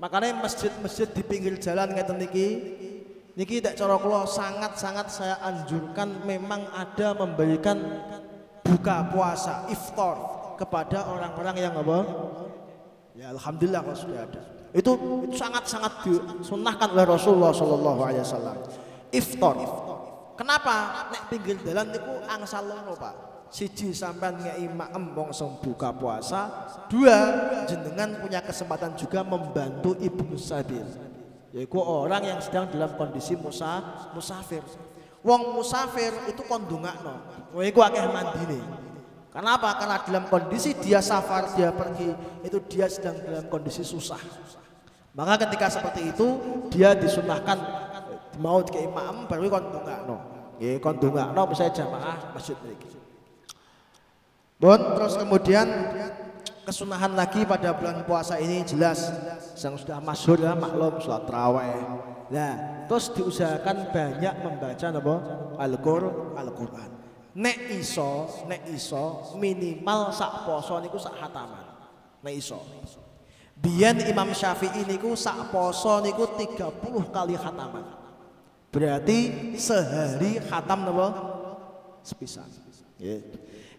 Makanya 0.00 0.40
masjid-masjid 0.40 1.04
di 1.12 1.20
pinggir 1.20 1.60
jalan 1.60 1.92
ngeten 1.92 2.16
niki 2.16 2.48
niki 3.36 3.60
tak 3.60 3.76
cara 3.76 4.00
sangat-sangat 4.24 5.12
saya 5.12 5.36
anjurkan 5.44 6.24
memang 6.24 6.64
ada 6.72 7.12
memberikan 7.12 7.76
buka 8.64 9.12
puasa 9.12 9.68
iftar 9.68 10.16
kepada 10.56 11.12
orang-orang 11.12 11.56
yang 11.60 11.76
apa? 11.76 11.98
Ya 13.12 13.36
alhamdulillah 13.36 13.84
kalau 13.84 14.00
sudah 14.00 14.24
ada. 14.24 14.42
Itu 14.72 14.96
sangat-sangat 15.36 16.08
disunahkan 16.08 16.88
oleh 16.96 17.04
Rasulullah 17.04 17.52
sallallahu 17.52 18.00
alaihi 18.00 18.24
wasallam. 18.24 18.56
Iftar. 19.12 19.56
Kenapa? 20.40 21.04
Nek 21.12 21.22
pinggir 21.28 21.60
jalan 21.60 21.92
niku 21.92 22.24
angsal 22.24 22.64
loro, 22.64 22.96
Pak. 22.96 23.14
Siji 23.52 23.92
sampean 23.92 24.40
ngeki 24.40 24.72
maem 24.72 25.12
wong 25.12 25.34
buka 25.60 25.92
puasa, 25.92 26.70
dua 26.88 27.18
jenengan 27.68 28.24
punya 28.24 28.40
kesempatan 28.40 28.96
juga 28.96 29.20
membantu 29.20 29.92
ibu 30.00 30.38
sabil. 30.40 30.86
Yaitu 31.52 31.76
orang 31.82 32.24
yang 32.24 32.40
sedang 32.40 32.70
dalam 32.72 32.94
kondisi 32.96 33.36
musa, 33.36 33.82
musafir. 34.16 34.64
Wong 35.20 35.60
musafir 35.60 36.14
itu 36.30 36.40
kondungakno. 36.46 37.20
Wong 37.52 37.66
iku 37.66 37.84
akeh 37.84 38.06
mandine. 38.08 38.62
Kenapa? 39.34 39.76
Karena 39.76 39.98
dalam 40.00 40.24
kondisi 40.30 40.72
dia 40.78 41.04
safar, 41.04 41.52
dia 41.52 41.68
pergi, 41.74 42.16
itu 42.46 42.58
dia 42.70 42.88
sedang 42.88 43.18
dalam 43.20 43.44
kondisi 43.50 43.84
susah. 43.84 44.22
Maka 45.12 45.42
ketika 45.44 45.68
seperti 45.68 46.14
itu, 46.14 46.38
dia 46.70 46.94
disunahkan 46.94 47.58
mau 48.38 48.62
ke 48.62 48.78
imam 48.78 49.26
baru 49.26 49.50
kon 49.50 49.64
ndongakno. 49.74 50.16
Nggih, 50.60 50.76
kon 50.76 51.00
ndongakno 51.00 51.40
misalnya 51.48 51.72
jamaah 51.72 52.36
masjid 52.36 52.52
mriki. 52.60 52.92
Bon, 54.60 54.76
terus 54.76 55.16
kemudian 55.16 55.64
kesunahan 56.68 57.16
lagi 57.16 57.48
pada 57.48 57.72
bulan 57.72 58.04
puasa 58.04 58.36
ini 58.36 58.60
jelas 58.68 59.08
yang 59.56 59.80
sudah 59.80 60.04
masyhur 60.04 60.36
ya 60.36 60.52
maklum 60.52 61.00
sholat 61.00 61.24
tarawih. 61.24 61.80
Nah, 62.28 62.84
terus 62.84 63.08
diusahakan 63.16 63.88
banyak 63.88 64.34
membaca 64.44 64.86
napa? 64.92 65.16
Al-Qur'an. 65.56 66.36
Al-Qur'an. 66.36 66.90
Nek 67.40 67.58
iso, 67.80 68.28
nek 68.44 68.68
iso 68.68 69.32
minimal 69.40 70.12
sak 70.12 70.44
poso 70.44 70.76
niku 70.76 71.00
sak 71.00 71.16
hataman. 71.24 71.64
Nek 72.20 72.34
iso. 72.36 72.60
Biyen 73.56 73.96
Imam 74.04 74.28
Syafi'i 74.36 74.84
niku 74.84 75.16
sak 75.16 75.48
poso 75.48 76.04
niku 76.04 76.36
30 76.36 76.68
kali 77.08 77.32
hataman. 77.32 77.99
Berarti 78.70 79.18
sehari 79.58 80.38
khatam 80.46 80.86
napa? 80.86 81.06
Sepisan. 82.06 82.46
Yeah. 83.00 83.20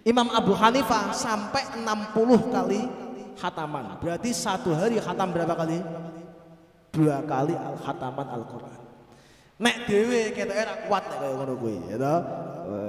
Imam 0.01 0.27
Abu 0.34 0.51
Hanifah 0.58 1.13
sampai 1.13 1.63
60 1.77 2.51
kali 2.51 2.82
khataman. 3.38 4.01
Berarti 4.01 4.34
satu 4.34 4.73
hari 4.73 4.97
khatam 4.97 5.30
berapa 5.32 5.54
kali? 5.54 5.80
Dua 6.91 7.23
kali 7.23 7.56
al 7.56 7.77
khataman 7.80 8.27
Al-Qur'an. 8.27 8.82
Nek 9.62 9.86
dhewe 9.86 10.34
ketoke 10.34 10.58
ora 10.58 10.75
kuat 10.89 11.04
nek 11.06 11.17
kaya 11.21 11.34
ngono 11.38 11.54
kuwi, 11.54 11.77
ya. 11.93 12.13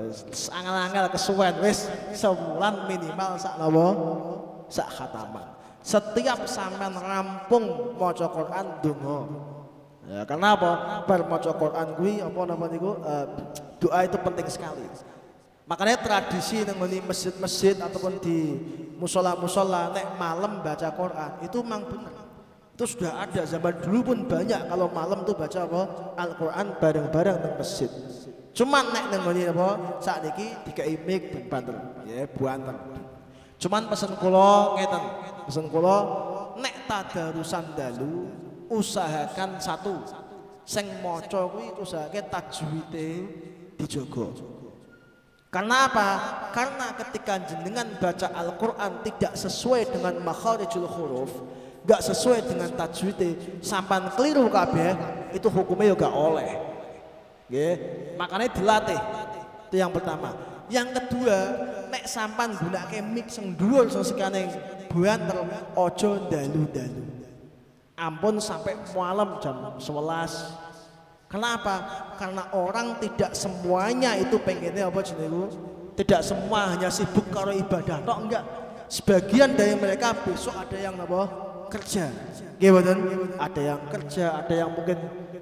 Wis 0.09 0.49
angel-angel 0.49 1.07
kesuwen 1.13 1.55
wis 1.61 1.85
sebulan 2.17 2.89
minimal 2.89 3.37
sak 3.37 3.61
napa? 3.61 3.87
Sak 4.73 4.89
khataman. 4.89 5.47
Setiap 5.85 6.49
sampean 6.49 6.97
rampung 6.97 7.93
maca 8.01 8.27
Quran 8.33 8.67
donga. 8.81 9.19
Ya, 10.13 10.29
karena 10.29 10.53
apa? 10.53 10.71
Bar 11.09 11.25
maca 11.25 11.57
Quran 11.57 11.89
kuwi 11.97 12.21
apa 12.21 12.41
namanya 12.45 12.77
niku 12.77 13.01
uh, 13.01 13.25
doa 13.81 14.05
itu 14.05 14.21
penting 14.21 14.45
sekali. 14.53 14.85
Makanya 15.65 15.97
tradisi 16.05 16.69
nang 16.69 16.77
masjid-masjid 16.85 17.81
ataupun 17.81 18.21
di 18.21 18.61
musola-musola 19.01 19.89
nek 19.97 20.21
malam 20.21 20.61
baca 20.61 20.93
Quran 20.93 21.33
itu 21.41 21.65
memang 21.65 21.89
benar. 21.89 22.13
Itu 22.77 22.85
sudah 22.85 23.25
ada 23.25 23.49
zaman 23.49 23.81
dulu 23.81 24.13
pun 24.13 24.19
banyak 24.29 24.69
kalau 24.69 24.93
malam 24.93 25.25
tuh 25.25 25.33
baca 25.33 25.65
apa? 25.65 25.83
Al-Qur'an 26.21 26.77
bareng-bareng 26.77 27.37
nang 27.41 27.55
masjid. 27.57 27.89
Cuman 28.53 28.93
nek 28.93 29.17
nang 29.17 29.25
apa? 29.25 29.97
Saat 30.05 30.29
iki 30.29 30.45
dikai 30.69 30.93
mic 31.09 31.33
ben 31.33 31.49
banter, 31.49 31.77
ya 32.05 32.29
buanten. 32.29 32.77
Cuman 33.57 33.89
pesen 33.89 34.13
kula 34.21 34.77
ngeten, 34.77 35.05
pesen 35.49 35.67
kula 35.73 35.97
nek 36.61 36.85
tadarusan 36.85 37.65
dalu 37.73 38.29
usahakan 38.73 39.61
satu 39.61 40.01
sing 40.65 40.89
maca 41.05 41.45
kuwi 41.53 41.69
usahake 41.77 42.25
tajwide 42.33 43.29
dijogo. 43.77 44.33
Karena 45.53 45.85
apa? 45.85 46.09
Karena 46.57 46.97
ketika 46.97 47.37
jenengan 47.45 47.85
baca 48.01 48.33
Al-Qur'an 48.33 49.05
tidak 49.05 49.37
sesuai 49.37 49.93
dengan 49.93 50.17
makharijul 50.25 50.89
huruf, 50.89 51.29
gak 51.85 52.01
sesuai 52.01 52.49
dengan 52.49 52.73
tajwid, 52.73 53.21
sampan 53.61 54.09
keliru 54.17 54.49
kabeh, 54.49 54.97
itu 55.37 55.53
hukumnya 55.53 55.93
juga 55.93 56.09
oleh. 56.09 56.57
Nggih, 57.53 57.75
makanya 58.17 58.49
dilatih. 58.49 59.01
Itu 59.69 59.77
yang 59.77 59.93
pertama. 59.93 60.33
Yang 60.73 61.05
kedua, 61.05 61.37
nek 61.93 62.09
sampan 62.09 62.57
gunake 62.57 63.05
mix 63.05 63.37
sing 63.37 63.53
dhuwur 63.53 63.93
sing 63.93 64.01
sekane 64.09 64.49
banter 64.89 65.37
aja 65.77 66.11
dalu-dalu 66.33 67.12
ampun 67.97 68.41
sampai 68.41 68.77
malam 68.97 69.37
jam 69.43 69.77
11 69.77 71.29
kenapa? 71.29 71.75
Karena 72.17 72.49
orang 72.57 72.97
tidak 73.01 73.37
semuanya 73.37 74.17
itu 74.17 74.41
pengennya 74.41 74.89
apa 74.89 75.01
jenengku 75.05 75.49
tidak 75.93 76.25
semua 76.25 76.73
hanya 76.73 76.89
sibuk 76.89 77.29
karo 77.29 77.53
ibadah 77.53 78.01
tok 78.05 78.19
enggak? 78.29 78.45
Sebagian 78.89 79.57
dari 79.57 79.77
mereka 79.77 80.13
besok 80.13 80.57
ada 80.57 80.77
yang 80.77 80.97
apa? 81.01 81.29
Kerja. 81.73 82.13
Gimana 82.61 82.93
ada 83.41 83.61
yang 83.61 83.81
kerja 83.89 84.45
ada 84.45 84.53
yang 84.53 84.73
mungkin 84.73 84.97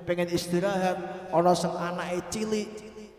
pengen 0.06 0.30
istirahat. 0.30 1.30
Orang 1.34 1.54
sing 1.58 1.74
anake 1.74 2.22
cilik. 2.30 2.68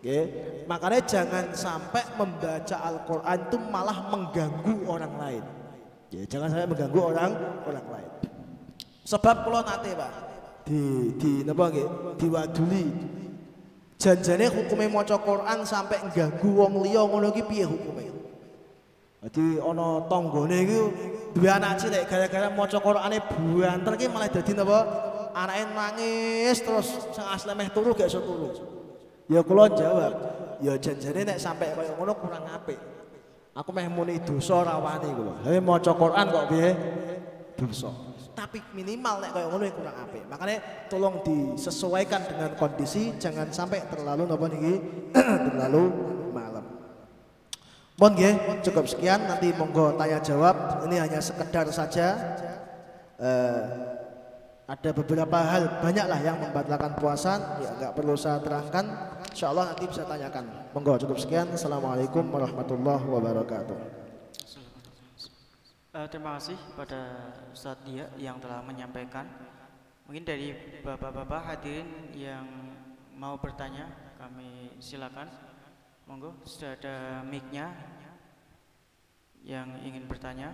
Nggih. 0.02 0.26
Makanya 0.68 1.00
jangan 1.04 1.46
sampai 1.52 2.04
membaca 2.16 2.76
Al-Qur'an 2.80 3.38
itu 3.48 3.58
malah 3.60 4.08
mengganggu 4.08 4.88
orang 4.88 5.14
lain. 5.20 5.44
Ya 6.12 6.24
jangan 6.28 6.52
sampai 6.52 6.68
mengganggu 6.68 7.00
orang 7.00 7.32
orang 7.68 7.88
lain 7.92 8.10
Sebab 9.06 9.48
kula 9.48 9.66
nate, 9.66 9.98
Pak. 9.98 10.12
Di 10.66 11.10
di 11.18 11.32
napa 11.42 11.74
nggih? 11.74 12.18
Diwaduli. 12.22 12.86
Janjane 14.02 14.50
hukume 14.50 14.90
maca 14.90 15.18
Quran 15.22 15.62
sampai 15.62 16.02
ganggu 16.10 16.58
wong 16.58 16.82
liya 16.82 17.06
ngono 17.06 17.30
iki 17.30 17.46
piye 17.46 17.66
hukume? 17.70 18.10
Dadi 19.22 19.62
ana 19.62 20.02
tanggane 20.10 20.58
iki 20.66 20.80
duwe 21.38 21.50
anak 21.50 21.78
cilik 21.78 22.10
gara-gara 22.10 22.50
maca 22.50 22.82
Qurane 22.82 23.22
buanter 23.22 23.94
iki 23.98 24.10
malah 24.10 24.30
dadi 24.30 24.58
napa? 24.58 24.80
Anake 25.38 25.64
nangis 25.72 26.58
terus 26.66 26.88
sing 27.14 27.26
asli 27.30 27.54
meh 27.54 27.70
turu 27.70 27.94
gak 27.94 28.10
iso 28.10 28.26
turu. 28.26 28.50
Ya 29.30 29.46
kula 29.46 29.70
jawab, 29.70 30.14
ya 30.60 30.74
janjane 30.82 31.22
nek 31.22 31.38
sampai 31.38 31.72
kaya 31.78 31.94
ngono 31.94 32.18
kurang 32.18 32.44
apik. 32.50 32.82
Aku 33.54 33.70
meh 33.70 33.86
muni 33.86 34.18
dosa 34.18 34.66
ora 34.66 34.82
wani 34.82 35.14
kula. 35.14 35.46
Lah 35.46 35.62
maca 35.62 35.94
Quran 35.94 36.26
kok 36.26 36.46
piye? 36.50 36.70
Dosa. 37.54 38.11
Tapi 38.42 38.58
minimal 38.74 39.22
nek 39.22 39.38
kaya 39.38 39.46
ngono 39.54 39.64
ya 39.70 39.74
kurang 39.78 39.98
apik. 40.02 40.26
Makanya 40.26 40.58
tolong 40.90 41.22
disesuaikan 41.22 42.26
dengan 42.26 42.58
kondisi, 42.58 43.14
jangan 43.22 43.54
sampai 43.54 43.86
terlalu 43.86 44.26
napa 44.26 44.50
niki? 44.50 44.82
Terlalu 45.54 45.84
malam. 46.34 46.66
Mohon 48.02 48.14
nggih, 48.18 48.34
cukup 48.66 48.90
sekian. 48.90 49.30
Nanti 49.30 49.54
monggo 49.54 49.94
tanya 49.94 50.18
jawab. 50.26 50.82
Ini 50.90 51.06
hanya 51.06 51.22
sekedar 51.22 51.70
saja. 51.70 52.18
Eh, 53.22 53.62
ada 54.66 54.90
beberapa 54.90 55.38
hal 55.38 55.78
banyaklah 55.78 56.20
yang 56.26 56.42
membatalkan 56.42 56.98
puasa. 56.98 57.62
Ya 57.62 57.70
nggak 57.78 57.94
perlu 57.94 58.18
saya 58.18 58.42
terangkan. 58.42 59.22
Insya 59.30 59.54
Allah 59.54 59.70
nanti 59.70 59.86
bisa 59.86 60.02
tanyakan. 60.02 60.74
Monggo 60.74 60.98
cukup 60.98 61.22
sekian. 61.22 61.46
Assalamualaikum 61.54 62.26
warahmatullahi 62.34 63.06
wabarakatuh 63.06 64.01
uh, 65.92 66.08
terima 66.08 66.40
kasih 66.40 66.58
pada 66.76 67.32
Ustadz 67.52 67.84
Dia 67.88 68.08
yang 68.16 68.40
telah 68.40 68.64
menyampaikan. 68.64 69.28
Mungkin 70.08 70.24
dari 70.28 70.52
bapak-bapak 70.84 71.42
hadirin 71.56 72.12
yang 72.16 72.44
mau 73.16 73.40
bertanya 73.40 73.88
kami 74.20 74.76
silakan. 74.84 75.28
Monggo 76.10 76.36
sudah 76.44 76.76
ada 76.76 77.24
mic-nya 77.24 77.72
yang 79.48 79.72
ingin 79.86 80.04
bertanya. 80.10 80.52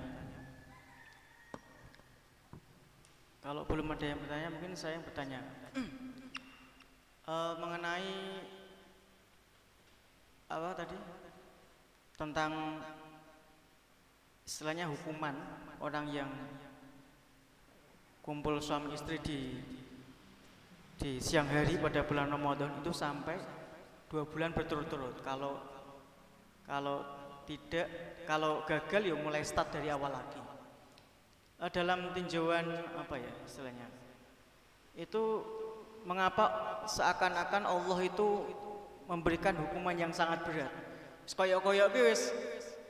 Kalau 3.41 3.63
belum 3.63 3.95
ada 3.95 4.05
yang 4.05 4.19
bertanya, 4.19 4.49
mungkin 4.51 4.75
saya 4.75 4.99
yang 4.99 5.05
bertanya. 5.07 5.39
Uh, 7.25 7.55
mengenai 7.63 8.43
apa 10.51 10.69
tadi? 10.75 10.97
Tentang 12.17 12.51
istilahnya 14.47 14.87
hukuman 14.87 15.35
orang 15.83 16.07
yang 16.07 16.31
kumpul 18.23 18.63
suami 18.63 18.95
istri 18.95 19.19
di 19.19 19.59
di 20.97 21.19
siang 21.19 21.51
hari 21.51 21.75
pada 21.77 22.07
bulan 22.07 22.31
Ramadan 22.31 22.79
itu 22.79 22.89
sampai 22.95 23.37
dua 24.07 24.23
bulan 24.23 24.55
berturut-turut. 24.55 25.19
Kalau 25.21 25.59
kalau 26.63 27.03
tidak, 27.47 27.87
kalau 28.27 28.63
gagal 28.67 29.07
ya 29.07 29.15
mulai 29.15 29.43
start 29.43 29.71
dari 29.71 29.87
awal 29.87 30.11
lagi 30.11 30.39
uh, 31.63 31.71
dalam 31.71 32.11
tinjauan 32.11 32.65
apa 32.99 33.15
ya 33.15 33.31
istilahnya 33.47 33.87
itu 34.97 35.43
mengapa 36.03 36.83
seakan-akan 36.89 37.63
Allah 37.63 37.99
itu 38.03 38.43
memberikan 39.07 39.55
hukuman 39.55 39.95
yang 39.95 40.11
sangat 40.11 40.43
berat 40.43 40.73
koyok-koyok 41.27 41.87
guys 41.91 42.35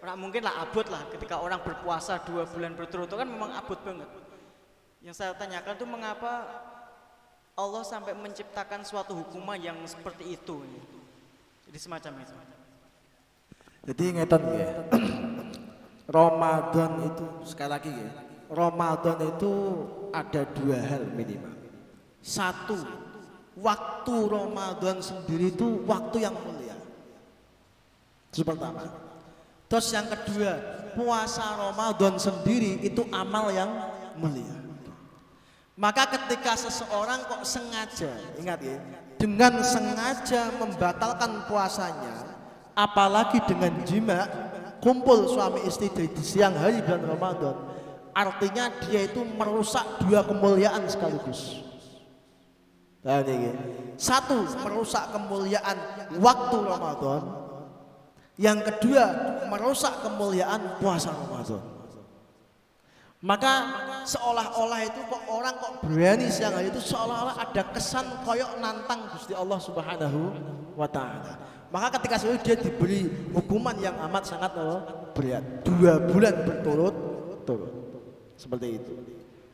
orang 0.03 0.17
mungkin 0.17 0.41
lah 0.45 0.65
abot 0.65 0.85
lah 0.87 1.03
ketika 1.13 1.41
orang 1.41 1.61
berpuasa 1.61 2.21
dua 2.25 2.45
bulan 2.45 2.77
berturut-turut 2.77 3.17
kan 3.17 3.29
memang 3.29 3.53
abot 3.55 3.79
banget 3.81 4.09
yang 5.01 5.13
saya 5.13 5.33
tanyakan 5.33 5.77
itu 5.77 5.85
mengapa 5.87 6.33
Allah 7.57 7.81
sampai 7.81 8.13
menciptakan 8.13 8.85
suatu 8.85 9.17
hukuman 9.17 9.57
yang 9.57 9.77
seperti 9.89 10.37
itu 10.37 10.61
jadi 11.69 11.79
semacam 11.81 12.21
itu 12.21 12.35
jadi 13.87 14.03
ngeton 14.21 14.43
ya 14.53 14.69
Ramadan 16.17 16.91
itu 17.09 17.25
sekali 17.47 17.71
lagi 17.71 17.91
ya 17.91 18.27
Ramadan 18.47 19.19
itu 19.27 19.51
ada 20.15 20.47
dua 20.55 20.79
hal 20.79 21.03
minimal. 21.11 21.51
Satu, 22.23 22.79
waktu 23.59 24.15
Ramadan 24.27 25.03
sendiri 25.03 25.51
itu 25.51 25.83
waktu 25.83 26.27
yang 26.27 26.35
mulia. 26.35 26.75
Itu 28.31 28.43
pertama. 28.47 28.87
Terus 29.67 29.87
yang 29.91 30.07
kedua, 30.07 30.51
puasa 30.95 31.43
Ramadan 31.59 32.15
sendiri 32.15 32.79
itu 32.81 33.03
amal 33.11 33.51
yang 33.51 33.69
mulia. 34.15 34.55
Maka 35.77 36.09
ketika 36.09 36.57
seseorang 36.57 37.29
kok 37.29 37.45
sengaja, 37.45 38.09
ingat 38.41 38.59
ya, 38.65 38.81
dengan 39.21 39.61
sengaja 39.61 40.49
membatalkan 40.57 41.45
puasanya, 41.45 42.33
apalagi 42.73 43.37
dengan 43.45 43.85
jima, 43.85 44.25
kumpul 44.81 45.29
suami 45.29 45.61
istri 45.69 45.93
di 45.93 46.23
siang 46.25 46.57
hari 46.57 46.81
bulan 46.81 47.05
Ramadan, 47.05 47.55
artinya 48.17 48.73
dia 48.89 49.05
itu 49.05 49.21
merusak 49.21 49.85
dua 50.01 50.25
kemuliaan 50.25 50.81
sekaligus. 50.89 51.61
Ini. 53.07 53.55
Satu, 53.95 54.49
merusak 54.65 55.15
kemuliaan 55.15 55.77
waktu 56.19 56.57
Ramadan. 56.59 57.46
Yang 58.37 58.69
kedua, 58.69 59.05
merusak 59.49 60.05
kemuliaan 60.05 60.77
puasa 60.77 61.09
Ramadan. 61.09 61.77
Maka 63.17 63.53
seolah-olah 64.05 64.85
itu 64.85 65.01
kok 65.09 65.25
orang 65.25 65.57
kok 65.57 65.81
berani 65.81 66.29
siang 66.29 66.53
itu 66.61 66.77
seolah-olah 66.77 67.49
ada 67.49 67.65
kesan 67.73 68.05
koyok 68.21 68.61
nantang 68.61 69.09
Gusti 69.09 69.33
Allah 69.33 69.57
Subhanahu 69.57 70.37
wa 70.77 70.85
taala. 70.85 71.33
Maka 71.73 71.97
ketika 71.97 72.21
dia 72.45 72.55
diberi 72.55 73.09
hukuman 73.33 73.73
yang 73.81 73.97
amat 74.05 74.23
sangat 74.29 74.53
berat, 75.17 75.43
dua 75.65 75.97
bulan 76.05 76.45
berturut-turut. 76.45 77.73
Seperti 78.37 78.67
itu. 78.77 78.93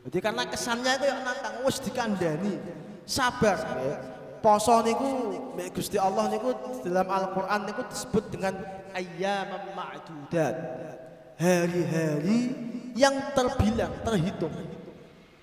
Jadi 0.04 0.18
karena 0.20 0.44
kesannya 0.44 1.00
itu 1.00 1.06
yang 1.08 1.24
nantang 1.24 1.64
wis 1.64 1.80
dikandani. 1.80 2.60
Sabar. 3.08 3.56
Poso 4.44 4.84
niku 4.84 5.08
Gusti 5.72 5.96
Allah 5.96 6.28
niku 6.28 6.52
dalam 6.84 7.08
Al-Qur'an 7.08 7.64
niku 7.64 7.80
disebut 7.88 8.28
dengan 8.28 8.52
ayyam 8.92 9.48
ma'dudat. 9.72 10.54
Hari-hari 11.40 12.52
yang 12.92 13.32
terbilang, 13.32 14.04
terhitung. 14.04 14.52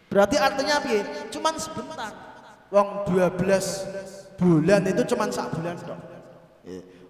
Berarti 0.06 0.38
artinya 0.38 0.78
apa? 0.78 1.02
Cuman 1.34 1.58
sebentar. 1.58 2.14
Wong 2.70 3.10
12 3.10 4.38
bulan 4.38 4.86
itu 4.86 5.02
cuman 5.10 5.34
sak 5.34 5.50
bulan 5.58 5.76
dong. 5.82 6.02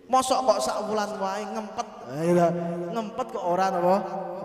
Mosok 0.07 0.39
kok 0.47 0.59
sak 0.63 0.79
bulan 0.87 1.11
wae 1.19 1.43
ngempet. 1.43 1.87
ngempet 2.95 3.27
kok 3.35 3.45
orang 3.45 3.73
apa? 3.83 3.95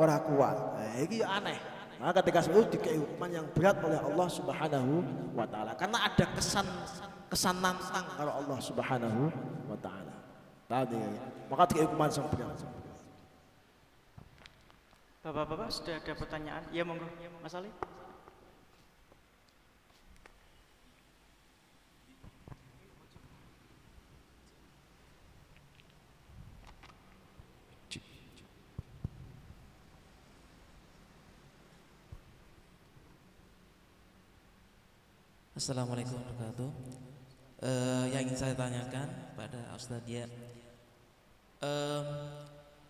Ora 0.02 0.16
kuat. 0.18 0.56
Nah, 0.82 0.94
iki 0.98 1.22
aneh. 1.22 1.56
Maka 1.96 2.20
ketika 2.20 2.44
itu 2.44 2.60
dikei 2.76 2.98
hukuman 3.00 3.30
yang 3.32 3.46
berat 3.56 3.80
oleh 3.80 3.96
Allah 3.96 4.28
Subhanahu 4.28 4.94
wa 5.32 5.48
taala 5.48 5.72
karena 5.72 6.04
ada 6.04 6.24
kesan 6.36 6.68
kesan 7.26 7.58
nantang 7.58 8.06
kalau 8.14 8.32
Allah 8.38 8.58
Subhanahu 8.62 9.30
wa 9.66 9.78
taala. 9.82 10.14
Tadi 10.66 10.98
maka 11.46 11.62
dikei 11.70 11.86
hukuman 11.86 12.10
berat. 12.10 12.58
Bapak-bapak 15.26 15.68
sudah 15.74 15.98
ada 15.98 16.12
pertanyaan? 16.14 16.62
Ya 16.70 16.86
monggo, 16.86 17.06
Mas 17.42 17.54
Ali. 17.54 17.70
Assalamualaikum 35.56 36.14
warahmatullahi 36.14 36.52
wabarakatuh. 36.54 36.95
Uh, 37.56 38.04
yang 38.12 38.28
ingin 38.28 38.36
saya 38.36 38.52
tanyakan 38.52 39.08
pada 39.32 39.72
Ustaz 39.72 40.04
dia, 40.04 40.28
uh, 41.64 42.04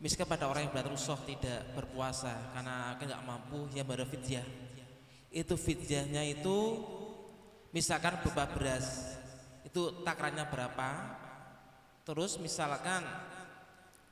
misalkan 0.03 0.27
pada 0.27 0.51
orang 0.51 0.67
yang 0.67 0.75
berat 0.75 0.91
rusuh 0.91 1.15
tidak 1.23 1.71
berpuasa 1.71 2.35
karena 2.51 2.99
nggak 2.99 3.23
mampu, 3.23 3.71
ya 3.71 3.87
baru 3.87 4.03
fidyah. 4.03 4.43
Itu 5.31 5.55
fidyahnya 5.55 6.27
itu 6.27 6.83
misalkan 7.71 8.19
beberapa 8.27 8.59
beras, 8.59 9.15
itu 9.63 10.03
takarannya 10.03 10.51
berapa? 10.51 10.89
Terus 12.03 12.35
misalkan 12.43 13.07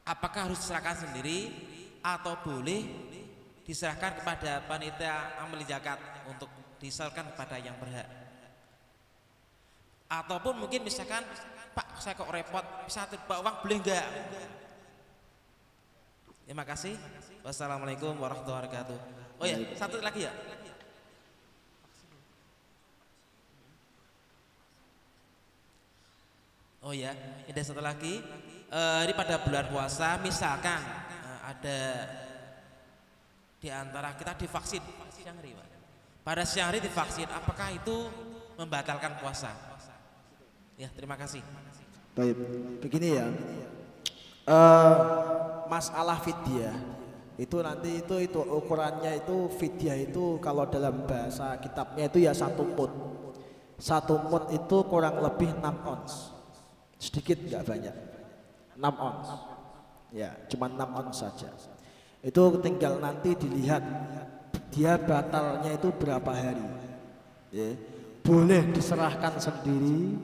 apakah 0.06 0.46
harus 0.46 0.62
diserahkan 0.62 1.02
sendiri 1.02 1.50
atau 1.98 2.38
boleh 2.46 2.86
diserahkan 3.66 4.22
kepada 4.22 4.62
panitia 4.70 5.34
amal 5.42 5.58
zakat 5.66 5.98
untuk 6.30 6.46
disalurkan 6.78 7.26
kepada 7.34 7.58
yang 7.58 7.74
berhak? 7.82 8.06
Ataupun 10.08 10.66
mungkin 10.66 10.84
misalkan 10.84 11.24
Pak 11.74 11.98
saya 11.98 12.14
kok 12.14 12.30
repot 12.30 12.62
bisa 12.86 13.08
bawa 13.26 13.50
uang 13.50 13.56
boleh 13.66 13.78
enggak 13.82 14.06
terima 16.46 16.62
kasih 16.62 16.94
wassalamualaikum 17.42 18.14
warahmatullahi 18.14 18.68
wabarakatuh 18.68 18.98
oh 19.42 19.46
ya 19.46 19.56
satu 19.74 19.98
lagi 19.98 20.28
ya 20.28 20.34
Oh 26.84 26.92
ya, 26.92 27.16
ada 27.48 27.62
satu 27.64 27.80
lagi. 27.80 28.20
Uh, 28.68 29.08
pada 29.16 29.40
bulan 29.40 29.72
puasa, 29.72 30.20
misalkan 30.20 30.84
uh, 31.24 31.40
ada 31.48 31.80
di 33.56 33.72
antara 33.72 34.12
kita 34.12 34.36
divaksin 34.36 34.84
siang 35.08 35.40
hari. 35.40 35.56
Pada 36.20 36.44
siang 36.44 36.68
hari 36.68 36.84
divaksin, 36.84 37.24
apakah 37.32 37.72
itu 37.72 38.12
membatalkan 38.60 39.16
puasa? 39.16 39.73
Ya, 40.74 40.90
terima 40.90 41.14
kasih. 41.14 41.42
Baik, 42.18 42.34
begini 42.82 43.18
ya. 43.18 43.26
Eh, 44.44 44.94
masalah 45.70 46.20
fidyah 46.20 46.74
itu 47.34 47.58
nanti 47.58 47.98
itu 47.98 48.14
itu 48.22 48.38
ukurannya 48.38 49.24
itu 49.24 49.50
fidyah 49.58 49.98
itu 49.98 50.38
kalau 50.38 50.70
dalam 50.70 51.02
bahasa 51.02 51.58
kitabnya 51.58 52.06
itu 52.06 52.22
ya 52.22 52.30
satu 52.34 52.62
mut. 52.62 52.92
Satu 53.74 54.18
mut 54.30 54.54
itu 54.54 54.76
kurang 54.86 55.18
lebih 55.18 55.50
6 55.58 55.82
ons. 55.82 56.12
Sedikit 56.98 57.38
nggak 57.42 57.66
banyak. 57.66 57.96
6 58.78 58.94
ons. 58.98 59.28
Ya, 60.14 60.30
cuma 60.46 60.70
6 60.70 60.90
ons 60.94 61.14
saja. 61.14 61.50
Itu 62.22 62.62
tinggal 62.62 63.02
nanti 63.02 63.34
dilihat 63.34 63.82
dia 64.70 64.94
batalnya 64.94 65.74
itu 65.74 65.90
berapa 65.90 66.30
hari. 66.30 66.66
Ya. 67.50 67.74
Boleh 68.24 68.62
diserahkan 68.72 69.36
sendiri, 69.36 70.16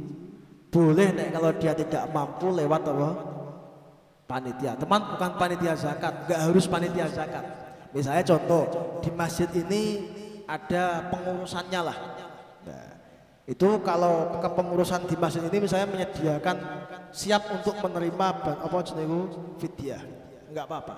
boleh 0.71 1.09
nek 1.11 1.29
kalau 1.35 1.51
dia 1.59 1.75
tidak 1.75 2.07
mampu 2.15 2.55
lewat 2.55 2.83
apa? 2.87 3.11
Panitia. 4.31 4.79
Teman 4.79 5.19
bukan 5.19 5.31
panitia 5.35 5.75
zakat, 5.75 6.31
nggak 6.31 6.41
harus 6.47 6.65
panitia 6.71 7.11
zakat. 7.11 7.43
Misalnya 7.91 8.23
contoh 8.23 8.65
di 9.03 9.11
masjid 9.11 9.51
ini 9.51 10.07
ada 10.47 11.11
pengurusannya 11.11 11.81
lah. 11.83 11.99
Nah, 12.63 12.91
itu 13.51 13.69
kalau 13.83 14.39
kepengurusan 14.39 15.11
di 15.11 15.19
masjid 15.19 15.43
ini 15.43 15.67
misalnya 15.67 15.91
menyediakan 15.91 16.57
siap 17.11 17.51
untuk 17.51 17.75
menerima 17.83 18.27
apa 18.63 18.79
jenenge 18.87 19.35
fidyah. 19.59 20.03
Enggak 20.51 20.67
apa-apa. 20.71 20.97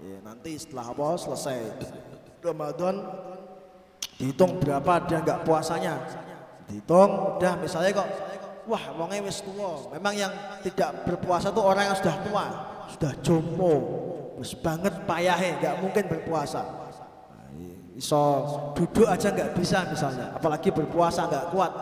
Ya, 0.00 0.18
nanti 0.24 0.56
setelah 0.56 0.88
apa 0.96 1.20
selesai 1.20 1.58
Ramadan 2.40 3.04
dihitung 4.16 4.56
berapa 4.56 5.04
dia 5.04 5.20
nggak 5.20 5.44
puasanya. 5.44 6.00
Dihitung 6.64 7.36
udah 7.36 7.60
misalnya 7.60 7.92
kok 7.92 8.08
wah 8.66 8.84
wongnya 8.98 9.26
wis 9.26 9.42
tua. 9.42 9.90
Memang 9.94 10.14
yang 10.14 10.32
tidak 10.62 11.06
berpuasa 11.08 11.50
tuh 11.50 11.64
orang 11.64 11.90
yang 11.90 11.96
sudah 11.98 12.16
tua, 12.26 12.46
sudah 12.94 13.12
jompo, 13.24 13.72
wis 14.38 14.54
banget 14.58 14.94
payahe 15.06 15.58
nggak 15.58 15.74
mungkin 15.82 16.04
berpuasa. 16.06 16.62
Nah, 16.62 17.48
iso 17.98 18.22
duduk 18.78 19.06
aja 19.08 19.30
nggak 19.30 19.52
bisa 19.58 19.86
misalnya, 19.90 20.36
apalagi 20.36 20.70
berpuasa 20.70 21.26
nggak 21.28 21.46
kuat. 21.50 21.72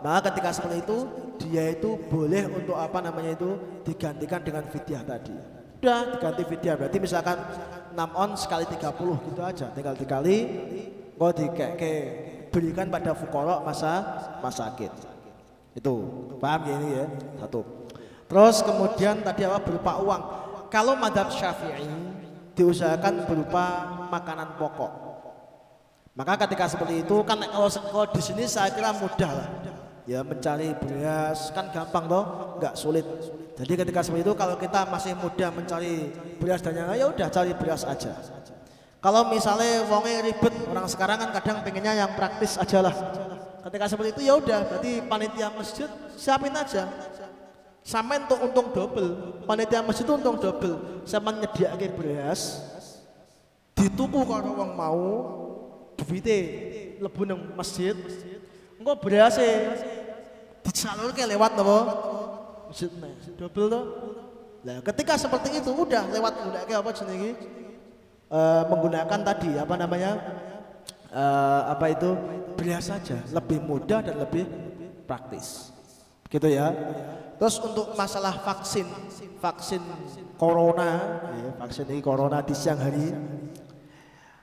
Maka 0.00 0.32
ketika 0.32 0.56
seperti 0.56 0.80
itu 0.80 0.98
dia 1.44 1.76
itu 1.76 2.00
boleh 2.08 2.48
untuk 2.48 2.76
apa 2.76 3.04
namanya 3.04 3.36
itu 3.36 3.82
digantikan 3.84 4.40
dengan 4.40 4.64
fidyah 4.64 5.04
tadi. 5.04 5.36
Udah 5.80 6.16
diganti 6.16 6.42
fidyah 6.44 6.74
berarti 6.76 6.98
misalkan 7.00 7.36
6 7.92 7.96
on 8.16 8.30
sekali 8.36 8.64
30 8.68 9.28
gitu 9.28 9.40
aja, 9.44 9.66
tinggal 9.72 9.96
dikali 9.96 10.36
kok 11.20 11.32
dikeke 11.36 11.94
berikan 12.48 12.88
pada 12.88 13.12
fukorok 13.12 13.60
masa 13.60 13.92
masakit. 14.40 15.09
Itu 15.80 15.96
paham 16.36 16.60
ya 16.68 16.74
ini 16.76 16.88
ya 16.92 17.06
satu. 17.40 17.64
Terus 18.28 18.60
kemudian 18.60 19.24
tadi 19.24 19.48
apa 19.48 19.64
berupa 19.64 19.96
uang. 19.96 20.22
Kalau 20.68 20.92
madhab 20.94 21.32
syafi'i 21.32 21.88
diusahakan 22.52 23.24
berupa 23.24 23.64
makanan 24.12 24.60
pokok. 24.60 24.92
Maka 26.12 26.36
ketika 26.44 26.68
seperti 26.68 27.00
itu 27.00 27.24
kan 27.24 27.40
kalau, 27.40 27.72
kalau 27.72 28.06
di 28.12 28.20
sini 28.20 28.44
saya 28.44 28.68
kira 28.76 28.92
mudah 28.92 29.30
lah. 29.32 29.48
Ya 30.04 30.20
mencari 30.20 30.76
beras 30.76 31.48
kan 31.56 31.72
gampang 31.72 32.04
toh, 32.10 32.24
nggak 32.60 32.74
sulit. 32.76 33.06
Jadi 33.56 33.72
ketika 33.72 34.04
seperti 34.04 34.28
itu 34.28 34.34
kalau 34.36 34.60
kita 34.60 34.84
masih 34.84 35.16
mudah 35.16 35.48
mencari 35.48 36.12
beras 36.36 36.60
dan 36.60 36.76
yang 36.76 36.92
lain, 36.92 37.00
ya 37.00 37.06
udah 37.08 37.28
cari 37.32 37.52
beras 37.56 37.88
aja. 37.88 38.12
Kalau 39.00 39.32
misalnya 39.32 39.88
wongnya 39.88 40.28
ribet, 40.28 40.52
orang 40.68 40.84
sekarang 40.84 41.16
kan 41.24 41.30
kadang 41.40 41.64
pengennya 41.64 42.04
yang 42.04 42.10
praktis 42.12 42.60
aja 42.60 42.84
lah. 42.84 42.94
Ketika 43.60 43.84
seperti 43.92 44.10
itu 44.16 44.22
ya 44.24 44.34
udah, 44.40 44.64
berarti 44.64 45.04
panitia 45.04 45.48
masjid 45.52 45.88
siapin 46.16 46.52
aja. 46.56 46.88
Sama 47.80 48.20
untuk 48.20 48.38
untung 48.44 48.68
double, 48.72 49.10
panitia 49.48 49.80
masjid 49.80 50.04
itu 50.04 50.14
untung 50.16 50.36
double. 50.40 51.04
Sama 51.08 51.32
nyediake 51.32 51.92
beras, 51.92 52.60
dituku 53.76 54.20
kalau 54.24 54.56
wong 54.60 54.72
mau, 54.76 55.04
duwite 55.96 56.38
lebu 57.00 57.22
nang 57.28 57.40
masjid. 57.56 57.96
Engko 58.80 58.96
berase 58.96 59.44
disalurke 60.64 61.24
lewat 61.24 61.56
napa? 61.56 61.78
Masjid 62.68 62.88
nah, 62.96 63.12
double 63.36 63.68
to. 63.68 63.80
Nah, 64.60 64.76
ketika 64.84 65.16
seperti 65.16 65.56
itu 65.56 65.72
udah 65.72 66.04
lewat 66.12 66.32
nggunakake 66.36 66.74
apa 66.76 66.90
jenenge? 66.92 67.32
Eh, 68.30 68.62
menggunakan 68.68 69.20
tadi 69.24 69.56
apa 69.56 69.74
namanya? 69.74 70.20
Eh, 71.10 71.62
apa 71.70 71.86
itu? 71.90 72.10
Beras 72.54 72.86
saja, 72.86 73.18
lebih 73.34 73.58
mudah 73.62 74.00
dan 74.04 74.16
lebih 74.18 74.46
praktis. 75.04 75.74
Gitu 76.30 76.46
ya. 76.46 76.70
Terus 77.38 77.58
untuk 77.58 77.98
masalah 77.98 78.38
vaksin, 78.46 78.86
vaksin 79.42 79.82
corona, 80.38 81.18
ya, 81.34 81.50
vaksin 81.58 81.88
ini 81.90 81.98
corona 82.04 82.44
di 82.44 82.54
siang 82.54 82.78
hari, 82.78 83.10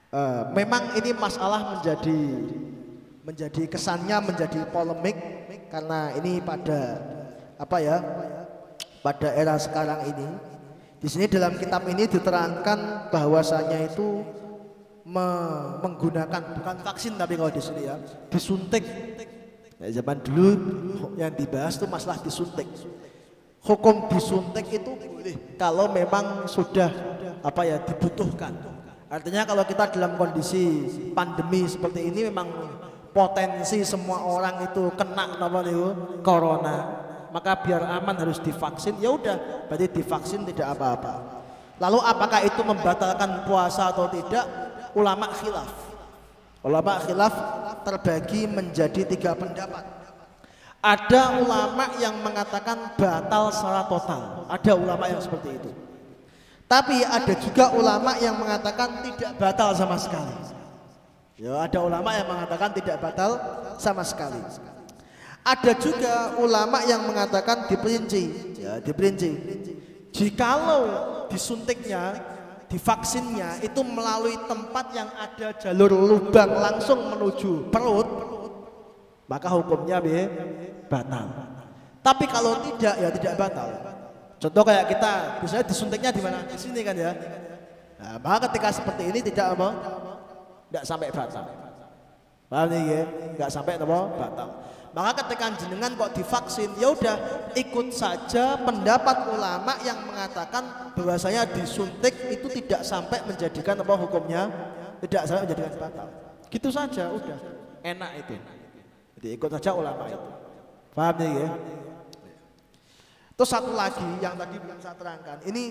Eh, 0.07 0.43
memang 0.55 0.95
ini 0.95 1.11
masalah 1.11 1.75
menjadi 1.75 2.19
menjadi 3.27 3.67
kesannya 3.67 4.23
menjadi 4.23 4.63
polemik 4.71 5.19
karena 5.67 6.15
ini 6.15 6.39
pada 6.39 6.95
apa 7.59 7.77
ya 7.83 7.99
pada 9.03 9.35
era 9.35 9.59
sekarang 9.59 10.07
ini 10.07 10.27
di 11.03 11.11
sini 11.11 11.27
dalam 11.27 11.59
kitab 11.59 11.83
ini 11.91 12.07
diterangkan 12.07 13.11
bahwasanya 13.11 13.91
itu 13.91 14.23
me- 15.07 15.79
menggunakan 15.79 16.41
bukan 16.59 16.75
vaksin 16.83 17.15
tapi 17.15 17.39
kalau 17.39 17.51
di 17.51 17.63
sini 17.63 17.87
ya 17.87 17.95
disuntik 18.27 18.83
Nah, 19.77 19.93
zaman 19.93 20.17
dulu 20.25 20.57
yang 21.21 21.29
dibahas 21.37 21.77
itu 21.77 21.85
masalah 21.85 22.17
disuntik 22.25 22.65
hukum 23.61 24.09
disuntik 24.09 24.65
itu 24.71 24.91
boleh 24.97 25.35
kalau 25.59 25.91
memang 25.91 26.47
sudah 26.47 26.89
apa 27.43 27.61
ya 27.67 27.77
dibutuhkan. 27.83 28.55
Artinya 29.07 29.47
kalau 29.47 29.63
kita 29.63 29.87
dalam 29.91 30.19
kondisi 30.19 30.83
pandemi 31.15 31.63
seperti 31.63 32.11
ini 32.11 32.27
memang 32.27 32.47
potensi 33.15 33.83
semua 33.87 34.23
orang 34.27 34.67
itu 34.67 34.91
kena 34.99 35.39
apa 35.39 35.63
itu 35.63 36.19
corona, 36.23 36.75
maka 37.31 37.55
biar 37.63 37.87
aman 37.87 38.19
harus 38.19 38.43
divaksin. 38.43 38.99
Ya 38.99 39.15
udah, 39.15 39.67
berarti 39.71 39.87
divaksin 39.95 40.43
tidak 40.43 40.75
apa-apa. 40.75 41.43
Lalu 41.79 41.99
apakah 42.03 42.41
itu 42.43 42.61
membatalkan 42.65 43.47
puasa 43.47 43.95
atau 43.95 44.11
tidak? 44.11 44.43
Ulama 44.97 45.29
khilaf. 45.37 45.69
Ulama 46.65 46.97
khilaf 47.05 47.33
terbagi 47.85 48.49
menjadi 48.49 49.05
tiga 49.05 49.37
pendapat. 49.37 49.85
Ada 50.81 51.37
ulama 51.37 51.93
yang 52.01 52.17
mengatakan 52.25 52.97
batal 52.97 53.53
secara 53.53 53.85
total. 53.85 54.49
Ada 54.49 54.73
ulama 54.73 55.05
yang 55.05 55.21
seperti 55.21 55.53
itu. 55.53 55.69
Tapi 56.65 57.05
ada 57.05 57.33
juga 57.37 57.71
ulama 57.77 58.17
yang 58.17 58.41
mengatakan 58.41 59.05
tidak 59.05 59.37
batal 59.37 59.71
sama 59.77 59.95
sekali. 60.01 60.33
Ya, 61.37 61.53
ada 61.61 61.79
ulama 61.85 62.09
yang 62.17 62.27
mengatakan 62.27 62.73
tidak 62.73 62.97
batal 62.97 63.37
sama 63.77 64.01
sekali. 64.01 64.41
Ada 65.45 65.71
juga 65.79 66.35
ulama 66.41 66.83
yang 66.83 67.07
mengatakan 67.07 67.69
diperinci, 67.71 68.57
ya 68.59 68.83
diperinci. 68.83 69.31
Jikalau 70.11 70.83
disuntiknya, 71.31 72.19
divaksinnya 72.67 73.63
itu 73.63 73.81
melalui 73.83 74.35
tempat 74.47 74.91
yang 74.91 75.07
ada 75.15 75.55
jalur 75.55 75.91
lubang 75.91 76.51
langsung 76.51 76.99
menuju 77.15 77.71
perut, 77.71 78.07
maka 79.27 79.47
hukumnya 79.51 80.03
be 80.03 80.27
batal. 80.91 81.27
Tapi 82.03 82.25
kalau 82.27 82.59
tidak 82.63 82.95
ya 82.99 83.09
tidak 83.11 83.33
batal. 83.35 83.67
Contoh 84.37 84.63
kayak 84.63 84.85
kita, 84.85 85.41
misalnya 85.41 85.65
disuntiknya 85.65 86.11
di 86.13 86.21
mana? 86.21 86.45
Di 86.45 86.57
sini 86.59 86.85
kan 86.85 86.93
ya. 86.93 87.11
Nah, 87.97 88.21
maka 88.21 88.47
ketika 88.47 88.69
seperti 88.69 89.09
ini 89.09 89.19
tidak 89.25 89.57
apa? 89.57 89.69
Tidak 90.69 90.83
sampai 90.85 91.09
batal. 91.09 91.45
Paham 92.47 92.67
nih 92.71 92.81
ya? 92.85 93.01
Enggak 93.33 93.49
sampai 93.51 93.75
apa? 93.75 93.99
Batal. 94.13 94.49
Maka 94.97 95.21
ketika 95.21 95.53
jenengan 95.61 95.93
kok 95.93 96.09
divaksin, 96.17 96.73
ya 96.81 96.89
udah 96.89 97.53
ikut 97.53 97.93
saja 97.93 98.57
pendapat 98.57 99.29
ulama 99.29 99.77
yang 99.85 100.01
mengatakan 100.09 100.89
bahwasanya 100.97 101.45
disuntik 101.53 102.17
itu 102.33 102.49
tidak 102.49 102.81
sampai 102.81 103.21
menjadikan 103.29 103.77
apa 103.77 103.93
hukumnya 103.93 104.49
tidak 105.05 105.29
sampai 105.29 105.45
menjadikan 105.45 105.77
batal. 105.77 106.07
Gitu 106.49 106.73
saja 106.73 107.13
udah. 107.13 107.37
Enak 107.85 108.11
itu. 108.25 108.41
Jadi 109.21 109.27
ikut 109.37 109.49
saja 109.53 109.77
ulama 109.77 110.09
itu. 110.09 110.29
Paham 110.97 111.13
nih 111.21 111.29
ya? 111.45 111.49
Terus 113.37 113.49
satu 113.53 113.77
lagi 113.77 114.07
yang 114.17 114.33
tadi 114.33 114.57
belum 114.57 114.81
saya 114.81 114.97
terangkan. 114.97 115.37
Ini 115.45 115.63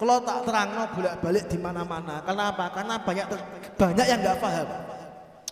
kalau 0.00 0.24
tak 0.24 0.48
terang 0.48 0.72
bolak-balik 0.96 1.44
di 1.52 1.60
mana-mana. 1.60 2.24
Karena 2.24 2.56
apa? 2.56 2.72
Karena 2.72 2.96
banyak 3.04 3.26
banyak 3.76 4.06
yang 4.08 4.18
nggak 4.24 4.40
paham. 4.40 4.68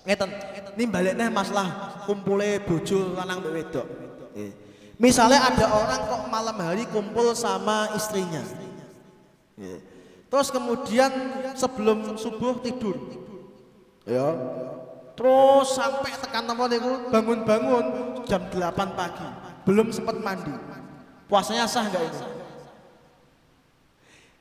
Ngeten, 0.05 0.29
baliknya 0.93 1.33
masalah 1.33 1.97
kumpulnya 2.05 2.61
bojo 2.61 3.17
lanang 3.17 3.41
mbek 3.41 3.53
wedok. 3.57 3.87
Misalnya 5.01 5.41
ada 5.49 5.67
orang 5.73 6.01
kok 6.07 6.23
malam 6.29 6.57
hari 6.61 6.85
kumpul 6.93 7.33
sama 7.33 7.89
istrinya. 7.97 8.45
Terus 10.29 10.49
kemudian 10.53 11.11
sebelum 11.57 12.21
subuh 12.21 12.61
tidur. 12.61 13.01
Ya. 14.05 14.29
Terus 15.15 15.79
sampai 15.79 16.11
tekan 16.19 16.45
apa 16.51 16.65
niku 16.67 17.09
bangun-bangun 17.09 17.85
jam 18.27 18.43
8 18.51 18.99
pagi. 18.99 19.29
Belum 19.65 19.89
sempat 19.95 20.19
mandi. 20.21 20.53
Puasanya 21.31 21.65
sah 21.65 21.87
nggak 21.89 22.03
ini? 22.03 22.21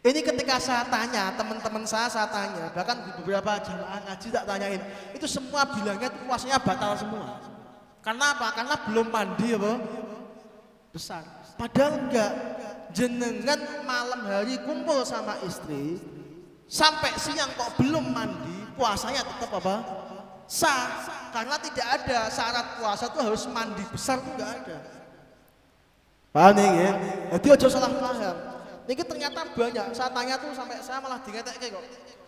Ini 0.03 0.19
ketika 0.19 0.59
saya 0.59 0.83
tanya, 0.91 1.31
teman-teman 1.39 1.87
saya 1.87 2.11
saya 2.11 2.27
tanya, 2.27 2.67
bahkan 2.75 3.07
beberapa 3.23 3.55
jamaah 3.63 4.03
ngaji 4.03 4.27
tak 4.35 4.43
tanyain, 4.43 4.81
itu 5.15 5.23
semua 5.23 5.63
bilangnya 5.63 6.11
puasanya 6.27 6.59
batal 6.59 6.91
semua. 6.99 7.39
Karena 8.03 8.35
apa? 8.35 8.51
Karena 8.51 8.75
belum 8.83 9.07
mandi 9.07 9.55
apa? 9.55 9.73
Besar. 10.91 11.23
Padahal 11.55 12.03
enggak. 12.03 12.31
Jenengan 12.93 13.57
malam 13.89 14.21
hari 14.27 14.59
kumpul 14.67 15.01
sama 15.07 15.39
istri, 15.47 15.97
sampai 16.67 17.09
siang 17.15 17.49
kok 17.55 17.73
belum 17.79 18.11
mandi, 18.11 18.75
puasanya 18.75 19.23
tetap 19.23 19.55
apa? 19.55 19.75
Sah. 20.51 21.09
Karena 21.31 21.57
tidak 21.63 21.87
ada 21.89 22.29
syarat 22.29 22.77
puasa 22.77 23.07
itu 23.07 23.19
harus 23.23 23.43
mandi 23.49 23.81
besar 23.87 24.19
itu 24.19 24.29
enggak 24.35 24.51
ada. 24.51 24.77
Paham 26.35 26.59
ya? 26.59 26.91
Jadi 27.39 27.47
ojo 27.55 27.67
salah 27.71 27.89
paham. 27.89 28.52
Ini 28.84 29.03
ternyata 29.03 29.47
banyak. 29.55 29.86
Saya 29.95 30.09
tanya 30.11 30.36
tuh 30.36 30.51
sampai 30.51 30.79
saya 30.84 30.99
malah 30.99 31.23
dingetek 31.23 31.55
kok. 31.71 31.84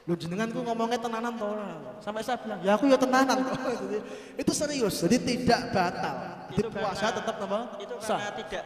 Lu 0.05 0.13
jenengan 0.13 0.47
tuh 0.53 0.61
ngomongnya 0.61 1.01
tenanan 1.01 1.33
toh 1.33 1.49
Sampai 1.97 2.21
saya 2.21 2.37
bilang, 2.37 2.61
ya 2.61 2.77
aku 2.77 2.85
ya 2.87 2.95
tenanan 2.95 3.41
kok. 3.41 3.57
Itu 4.41 4.51
serius. 4.53 4.95
Jadi 5.03 5.17
tidak 5.19 5.73
batal. 5.73 6.15
Jadi 6.53 6.61
Itu 6.61 6.69
puasa 6.71 7.09
karena- 7.11 7.17
tetap 7.19 7.35
apa? 7.43 7.59
itu 7.81 7.95
Sah. 7.99 8.17
karena 8.21 8.33
tidak 8.39 8.63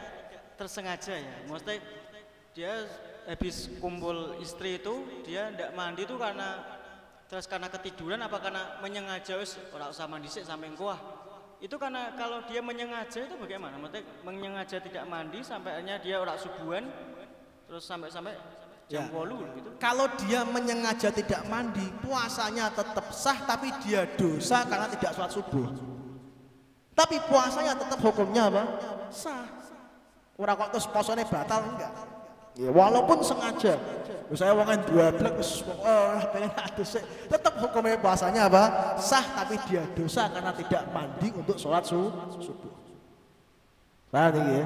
tersengaja 0.60 1.16
ya 1.16 1.36
maksudnya 1.48 1.80
dia 2.52 2.74
habis 3.24 3.72
kumpul 3.80 4.36
istri 4.44 4.76
itu 4.76 4.92
dia 5.24 5.48
tidak 5.56 5.72
mandi 5.72 6.04
itu 6.04 6.20
karena 6.20 6.60
terus 7.32 7.48
karena 7.48 7.72
ketiduran 7.72 8.20
apa 8.20 8.44
karena 8.44 8.76
menyengaja 8.84 9.40
wis 9.40 9.56
ora 9.72 9.88
usah 9.88 10.04
mandi 10.12 10.28
sik 10.28 10.44
sampai 10.44 10.68
kuah 10.76 11.00
itu 11.64 11.72
karena 11.80 12.12
kalau 12.20 12.44
dia 12.44 12.60
menyengaja 12.60 13.24
itu 13.24 13.40
bagaimana 13.40 13.80
maksudnya 13.80 14.04
menyengaja 14.28 14.84
tidak 14.84 15.08
mandi 15.08 15.40
sampai 15.40 15.80
akhirnya 15.80 15.96
dia 16.04 16.20
ora 16.20 16.36
subuhan 16.36 16.84
terus 17.70 17.86
sampai-sampai 17.86 18.34
jam 18.90 19.06
Ya. 19.06 19.06
8 19.06 19.54
gitu 19.54 19.70
Kalau 19.78 20.10
dia 20.18 20.42
menyengaja 20.42 21.14
tidak 21.14 21.46
mandi, 21.46 21.86
puasanya 22.02 22.74
tetap 22.74 23.14
sah 23.14 23.38
tapi 23.46 23.70
dia 23.86 24.10
dosa 24.18 24.66
karena 24.66 24.90
tidak 24.90 25.14
sholat 25.14 25.30
subuh. 25.30 25.70
Tapi 26.98 27.22
puasanya 27.30 27.78
tetap 27.78 28.02
hukumnya 28.02 28.50
apa? 28.50 28.64
Sah. 29.14 29.46
Ora 30.42 30.58
kok 30.58 30.74
terus 30.74 30.90
posone 30.90 31.22
batal 31.22 31.70
enggak. 31.70 31.94
Ya, 32.58 32.74
walaupun 32.74 33.22
sengaja. 33.22 33.78
Misalnya 34.34 34.58
wongan 34.58 34.82
dua 34.90 35.14
blek 35.14 35.38
wis 35.38 35.62
pengen 36.34 36.54
adus 36.54 36.98
tetap 37.30 37.54
hukumnya 37.62 37.94
puasanya 38.02 38.50
apa? 38.50 38.98
Sah 38.98 39.26
tapi 39.38 39.54
dia 39.70 39.86
dosa 39.94 40.34
karena 40.34 40.50
tidak 40.58 40.90
mandi 40.90 41.30
untuk 41.30 41.62
sholat 41.62 41.86
su 41.86 42.10
subuh. 42.42 42.74
Paham 44.10 44.34
ya? 44.50 44.66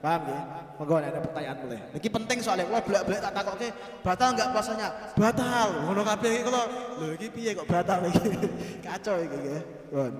Paham 0.00 0.22
ya? 0.32 0.69
Monggo 0.80 0.96
ada 0.96 1.20
pertanyaan 1.20 1.60
boleh. 1.60 1.80
Niki 1.92 2.08
penting 2.08 2.40
soalnya 2.40 2.64
kalau 2.64 2.80
belak-belak 2.80 3.20
tak 3.20 3.34
takokke 3.36 3.68
batal 4.00 4.28
enggak 4.32 4.48
puasanya? 4.48 4.88
Batal. 5.12 5.68
Ngono 5.84 6.00
kabeh 6.08 6.30
iki 6.32 6.42
kalau 6.48 6.64
lho 6.96 7.06
iki 7.20 7.28
piye 7.28 7.50
kok 7.52 7.68
batal 7.68 8.00
iki? 8.08 8.32
Kacau 8.88 9.20
iki 9.20 9.38
ya. 9.44 9.60
Bon. 9.92 10.12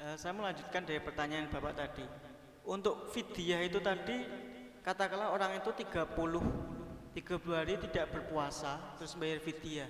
Eh, 0.00 0.16
saya 0.16 0.32
melanjutkan 0.32 0.88
dari 0.88 1.04
pertanyaan 1.04 1.52
Bapak 1.52 1.76
tadi. 1.76 2.08
Untuk 2.64 3.12
fidyah 3.12 3.60
itu 3.60 3.76
tadi 3.84 4.24
katakanlah 4.80 5.28
orang 5.28 5.60
itu 5.60 5.68
30 5.68 6.16
30 7.12 7.20
hari 7.52 7.76
tidak 7.76 8.16
berpuasa 8.16 8.96
terus 8.96 9.12
bayar 9.20 9.44
fidyah. 9.44 9.88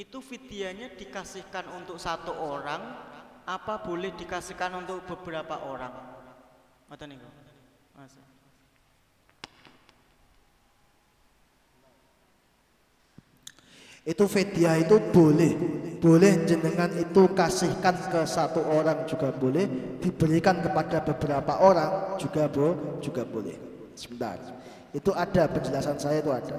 Itu 0.00 0.24
fidyahnya 0.24 0.96
dikasihkan 0.96 1.76
untuk 1.76 2.00
satu 2.00 2.32
orang 2.32 2.80
apa 3.44 3.84
boleh 3.84 4.16
dikasihkan 4.16 4.80
untuk 4.80 5.04
beberapa 5.04 5.60
orang? 5.60 5.92
Ngoten 6.88 7.12
niku. 7.12 7.28
Mas. 7.92 8.27
Itu 14.08 14.24
fidyah 14.24 14.80
itu 14.80 14.96
boleh. 15.12 15.52
Boleh 16.00 16.48
jenengan 16.48 16.88
itu 16.96 17.28
kasihkan 17.36 17.92
ke 18.08 18.24
satu 18.24 18.64
orang 18.64 19.04
juga 19.04 19.28
boleh, 19.28 19.68
diberikan 20.00 20.64
kepada 20.64 21.04
beberapa 21.04 21.60
orang 21.60 22.16
juga 22.16 22.48
bo, 22.48 22.96
juga 23.04 23.28
boleh. 23.28 23.58
Sebentar. 23.92 24.40
Itu 24.96 25.12
ada 25.12 25.44
penjelasan 25.50 26.00
saya 26.00 26.24
itu 26.24 26.32
ada. 26.32 26.56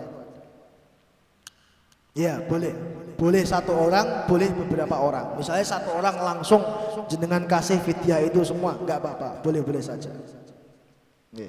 Ya 2.14 2.38
boleh, 2.44 2.76
boleh 3.16 3.42
satu 3.48 3.74
orang, 3.74 4.28
boleh 4.30 4.52
beberapa 4.54 5.00
orang. 5.00 5.40
Misalnya 5.40 5.66
satu 5.66 5.96
orang 5.96 6.20
langsung 6.20 6.62
jenengan 7.10 7.48
kasih 7.50 7.80
fidyah 7.82 8.28
itu 8.28 8.44
semua, 8.46 8.78
nggak 8.78 9.00
apa-apa, 9.02 9.30
boleh 9.42 9.64
boleh 9.64 9.82
saja. 9.82 10.12
Oke. 11.34 11.48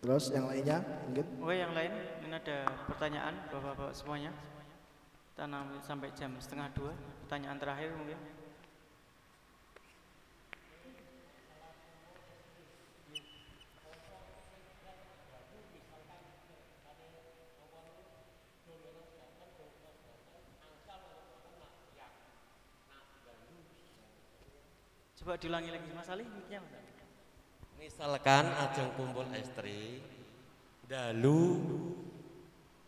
Terus 0.00 0.32
yang 0.32 0.48
lainnya 0.48 0.80
mungkin? 1.04 1.26
Oke, 1.42 1.54
yang 1.60 1.72
lain 1.76 1.92
ini 2.24 2.32
ada 2.32 2.58
pertanyaan 2.88 3.34
Bapak-bapak 3.52 3.92
semuanya. 3.92 4.32
Kita 5.40 5.48
sampai 5.80 6.12
jam 6.12 6.36
setengah 6.36 6.68
dua. 6.76 6.92
Pertanyaan 7.24 7.56
terakhir 7.56 7.96
mungkin. 7.96 8.20
Coba 25.24 25.40
diulangi 25.40 25.72
lagi 25.72 25.88
Mas 25.96 26.12
Ali, 26.12 26.28
Mas 26.28 26.52
Ali. 26.52 26.92
Misalkan 27.80 28.44
ajeng 28.44 28.92
kumpul 28.92 29.24
istri, 29.40 30.04
dalu 30.84 31.64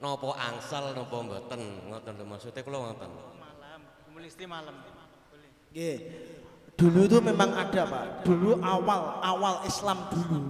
nopo 0.02 0.34
angsal 0.34 0.90
nopo 0.98 1.22
mboten 1.22 1.86
ngoten 1.86 2.12
lho 2.18 2.24
maksudnya 2.26 2.66
kula 2.66 2.90
ngoten. 2.90 3.10
Malam, 3.38 3.80
kumpul 4.02 4.22
istri 4.26 4.50
malam. 4.50 4.74
Boleh. 5.30 5.50
Oke. 5.70 5.92
Dulu 6.74 7.00
itu 7.06 7.18
memang 7.22 7.54
ada 7.54 7.82
pak. 7.86 8.26
Dulu 8.26 8.58
awal 8.58 9.22
awal 9.22 9.62
Islam 9.62 10.10
dulu 10.10 10.40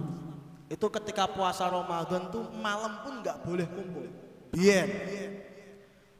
itu 0.73 0.87
ketika 0.89 1.29
puasa 1.29 1.69
Ramadan 1.69 2.33
tuh 2.33 2.49
malam 2.57 3.05
pun 3.05 3.21
nggak 3.21 3.45
boleh 3.45 3.69
kumpul. 3.69 4.09
Biar. 4.49 4.89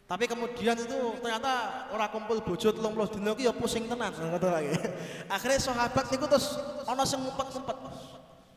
Tapi 0.04 0.30
kemudian 0.30 0.78
itu 0.78 0.98
ternyata 1.18 1.90
orang 1.90 2.14
kumpul 2.14 2.38
bojo 2.46 2.70
telung 2.70 2.94
puluh 2.94 3.10
dino 3.10 3.34
ya 3.34 3.50
pusing 3.50 3.90
tenan 3.90 4.14
ngono 4.14 4.46
lagi. 4.46 4.70
Akhirnya 5.26 5.58
sahabat 5.58 6.06
niku 6.14 6.30
terus 6.30 6.54
ana 6.86 7.02
sing 7.02 7.26
ngumpet-ngumpet. 7.26 7.78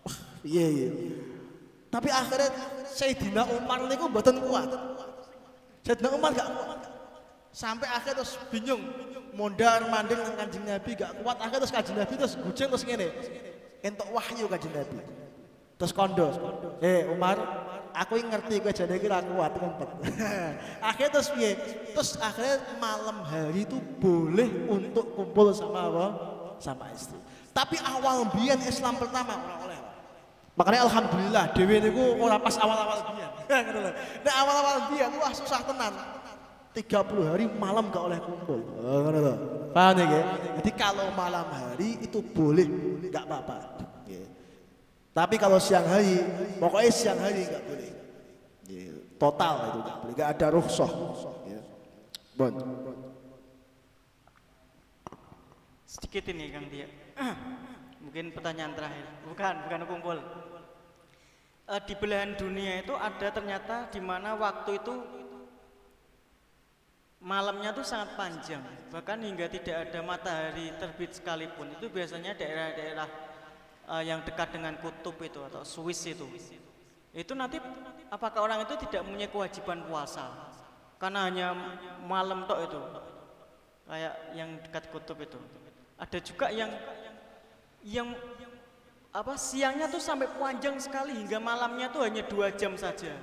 Wah, 0.04 0.16
iya 0.44 0.66
iya. 0.68 0.88
Tapi 1.96 2.12
akhirnya 2.12 2.52
Sayyidina 2.92 3.48
Umar 3.56 3.88
niku 3.88 4.12
mboten 4.12 4.36
kuat. 4.44 4.68
Sayyidina 5.80 6.12
Umar 6.12 6.36
gak 6.36 6.44
kuat. 6.52 6.80
Sampai 7.56 7.88
akhirnya 7.88 8.20
terus 8.20 8.36
bingung, 8.52 8.84
mondar 9.32 9.80
mandir 9.88 10.20
dengan 10.20 10.36
kanjeng 10.36 10.68
Nabi 10.68 10.92
gak 10.92 11.24
kuat. 11.24 11.40
Akhirnya 11.40 11.64
terus 11.64 11.72
kanjeng 11.72 11.96
Nabi 11.96 12.12
terus 12.20 12.36
guceng 12.36 12.68
terus 12.68 12.84
ngene. 12.84 13.08
Entuk 13.80 14.12
wahyu 14.12 14.44
kanjeng 14.44 14.76
Nabi. 14.76 15.00
Terus 15.80 15.92
kondo, 15.96 16.28
eh 16.84 17.08
Umar, 17.08 17.40
aku 17.96 18.20
yang 18.20 18.28
ngerti 18.28 18.60
gue 18.60 18.72
jadi 18.76 18.96
kira 19.00 19.24
kuat 19.24 19.56
ngumpet. 19.56 19.88
akhirnya 20.92 21.10
terus 21.16 21.32
piye? 21.32 21.56
Terus 21.96 22.20
akhirnya 22.20 22.60
malam 22.76 23.24
hari 23.24 23.64
itu 23.64 23.80
boleh 23.96 24.52
untuk 24.68 25.16
kumpul 25.16 25.48
sama 25.56 25.88
apa? 25.88 26.06
Sama 26.60 26.92
istri. 26.92 27.16
Tapi 27.56 27.80
awal 27.80 28.28
biyen 28.36 28.60
Islam 28.68 29.00
pertama. 29.00 29.64
Makanya 30.56 30.88
alhamdulillah 30.88 31.44
Dewi 31.52 31.84
niku 31.84 32.16
ora 32.16 32.40
pas 32.40 32.56
awal-awal. 32.56 32.98
Ngono 33.44 33.80
lho. 33.84 33.92
Nek 34.24 34.34
awal-awal 34.40 34.76
biyen 34.88 35.12
wah 35.20 35.32
susah 35.36 35.60
tenan. 35.68 35.92
30 36.72 36.92
hari 37.24 37.44
malam 37.56 37.88
gak 37.88 38.04
oleh 38.04 38.20
kumpul. 38.20 38.60
Oh. 38.84 39.36
Paham 39.72 39.96
ya? 39.96 40.20
Jadi 40.60 40.70
kalau 40.76 41.08
malam 41.16 41.48
hari 41.48 41.96
itu 42.04 42.20
boleh, 42.20 42.68
gak 43.08 43.24
apa-apa. 43.24 43.84
Tapi 45.16 45.40
kalau 45.40 45.56
siang 45.56 45.88
hari, 45.88 46.20
pokoknya 46.60 46.92
siang 46.92 47.16
hari 47.16 47.48
gak 47.48 47.64
boleh. 47.64 47.88
Total 49.16 49.54
itu 49.72 49.78
gak 49.80 49.96
boleh, 50.04 50.12
gak 50.12 50.30
ada 50.36 50.46
rukhsah. 50.52 50.92
Bon. 52.36 52.52
Sedikit 55.88 56.28
ini 56.28 56.52
Kang 56.52 56.68
Tia. 56.68 56.88
Mungkin 58.06 58.30
pertanyaan 58.30 58.70
terakhir. 58.78 59.06
Bukan, 59.26 59.54
bukan 59.66 59.82
kumpul. 59.90 60.18
Eh, 61.66 61.80
di 61.82 61.94
belahan 61.98 62.38
dunia 62.38 62.86
itu 62.86 62.94
ada 62.94 63.34
ternyata 63.34 63.90
di 63.90 63.98
mana 63.98 64.38
waktu 64.38 64.78
itu 64.78 64.94
malamnya 67.18 67.74
tuh 67.74 67.82
sangat 67.82 68.14
panjang. 68.14 68.62
Bahkan 68.94 69.18
hingga 69.26 69.50
tidak 69.50 69.90
ada 69.90 70.06
matahari 70.06 70.70
terbit 70.78 71.18
sekalipun. 71.18 71.74
Itu 71.74 71.90
biasanya 71.90 72.38
daerah-daerah 72.38 73.08
eh, 73.90 74.02
yang 74.06 74.22
dekat 74.22 74.54
dengan 74.54 74.78
kutub 74.78 75.18
itu 75.18 75.42
atau 75.42 75.66
Swiss 75.66 76.06
itu. 76.06 76.30
Itu 77.10 77.34
nanti 77.34 77.58
apakah 78.14 78.46
orang 78.46 78.62
itu 78.62 78.78
tidak 78.86 79.02
mempunyai 79.02 79.34
kewajiban 79.34 79.82
puasa? 79.90 80.30
Karena 81.02 81.26
hanya 81.26 81.50
malam 82.06 82.46
tok 82.46 82.60
itu. 82.70 82.80
Kayak 83.90 84.14
yang 84.38 84.50
dekat 84.62 84.94
kutub 84.94 85.18
itu. 85.18 85.42
Ada 85.98 86.22
juga 86.22 86.46
yang 86.54 86.70
yang 87.86 88.10
apa 89.14 89.38
siangnya 89.38 89.86
tuh 89.86 90.02
sampai 90.02 90.26
panjang 90.34 90.76
sekali 90.82 91.14
hingga 91.14 91.38
malamnya 91.38 91.88
tuh 91.88 92.02
hanya 92.02 92.26
dua 92.26 92.50
jam 92.52 92.74
saja. 92.74 93.14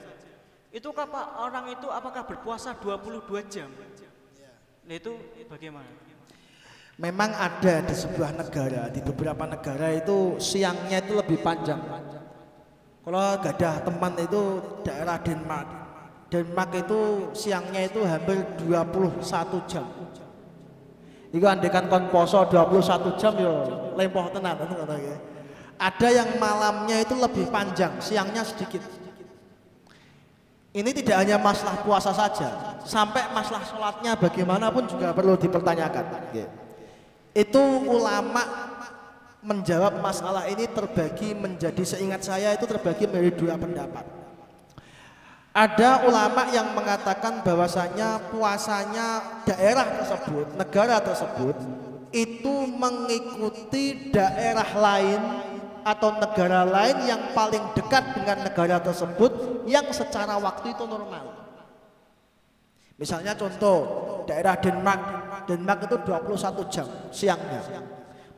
Itu 0.74 0.90
apa 0.96 1.38
orang 1.44 1.70
itu 1.70 1.86
apakah 1.86 2.26
berpuasa 2.26 2.74
22 2.80 3.46
jam? 3.46 3.70
Nah 4.88 4.96
itu 4.98 5.14
bagaimana? 5.46 5.86
Memang 6.98 7.30
ada 7.36 7.86
di 7.86 7.94
sebuah 7.94 8.34
negara, 8.34 8.90
di 8.90 9.02
beberapa 9.06 9.46
negara 9.46 9.94
itu 9.94 10.42
siangnya 10.42 11.04
itu 11.04 11.14
lebih 11.14 11.46
panjang. 11.46 11.78
Kalau 13.04 13.20
gak 13.38 13.60
ada 13.60 13.84
teman 13.84 14.14
itu 14.18 14.42
daerah 14.82 15.20
Denmark. 15.20 15.68
Denmark 16.32 16.72
itu 16.74 17.02
siangnya 17.36 17.86
itu 17.86 18.02
hampir 18.02 18.42
21 18.66 19.70
jam. 19.70 19.86
Iku 21.34 21.50
andekan 21.50 21.90
kon 21.90 22.14
poso 22.14 22.46
21 22.46 23.18
jam 23.18 23.34
yo 23.42 23.54
lempoh 23.98 24.30
tenan 24.30 24.54
ngono 24.54 24.96
ya. 25.02 25.18
Ada 25.82 26.10
yang 26.14 26.30
malamnya 26.38 27.02
itu 27.02 27.18
lebih 27.18 27.50
panjang, 27.50 27.98
siangnya 27.98 28.46
sedikit. 28.46 28.86
Ini 30.74 30.90
tidak 30.94 31.26
hanya 31.26 31.42
masalah 31.42 31.82
puasa 31.82 32.14
saja, 32.14 32.78
sampai 32.86 33.30
masalah 33.34 33.66
sholatnya 33.66 34.14
bagaimanapun 34.14 34.86
juga 34.86 35.10
perlu 35.14 35.34
dipertanyakan. 35.38 36.34
Itu 37.34 37.62
ulama 37.90 38.46
menjawab 39.42 40.02
masalah 40.02 40.46
ini 40.48 40.70
terbagi 40.70 41.34
menjadi 41.34 41.84
seingat 41.84 42.22
saya 42.24 42.54
itu 42.54 42.70
terbagi 42.70 43.10
menjadi 43.10 43.32
dua 43.34 43.56
pendapat. 43.58 44.23
Ada 45.54 46.10
ulama 46.10 46.50
yang 46.50 46.74
mengatakan 46.74 47.46
bahwasanya 47.46 48.18
puasanya 48.34 49.22
daerah 49.46 49.86
tersebut, 50.02 50.58
negara 50.58 50.98
tersebut 50.98 51.54
itu 52.10 52.56
mengikuti 52.74 54.10
daerah 54.10 54.66
lain 54.74 55.22
atau 55.86 56.10
negara 56.18 56.66
lain 56.66 57.06
yang 57.06 57.22
paling 57.38 57.62
dekat 57.78 58.02
dengan 58.18 58.50
negara 58.50 58.82
tersebut 58.82 59.62
yang 59.70 59.86
secara 59.94 60.42
waktu 60.42 60.74
itu 60.74 60.90
normal. 60.90 61.46
Misalnya 62.98 63.38
contoh 63.38 63.78
daerah 64.26 64.58
Denmark, 64.58 65.02
Denmark 65.46 65.80
itu 65.86 65.98
21 66.02 66.74
jam 66.74 66.88
siangnya. 67.14 67.62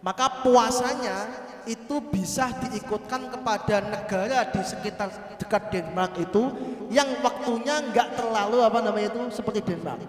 Maka 0.04 0.44
puasanya 0.44 1.32
itu 1.64 1.98
bisa 2.12 2.52
diikutkan 2.62 3.32
kepada 3.34 3.82
negara 3.82 4.46
di 4.52 4.62
sekitar 4.62 5.38
dekat 5.42 5.74
Denmark 5.74 6.14
itu 6.22 6.75
yang 6.90 7.10
waktunya 7.22 7.82
nggak 7.92 8.18
terlalu 8.18 8.58
apa 8.62 8.80
namanya 8.82 9.08
itu 9.14 9.22
seperti 9.34 9.62
Denmark. 9.64 10.02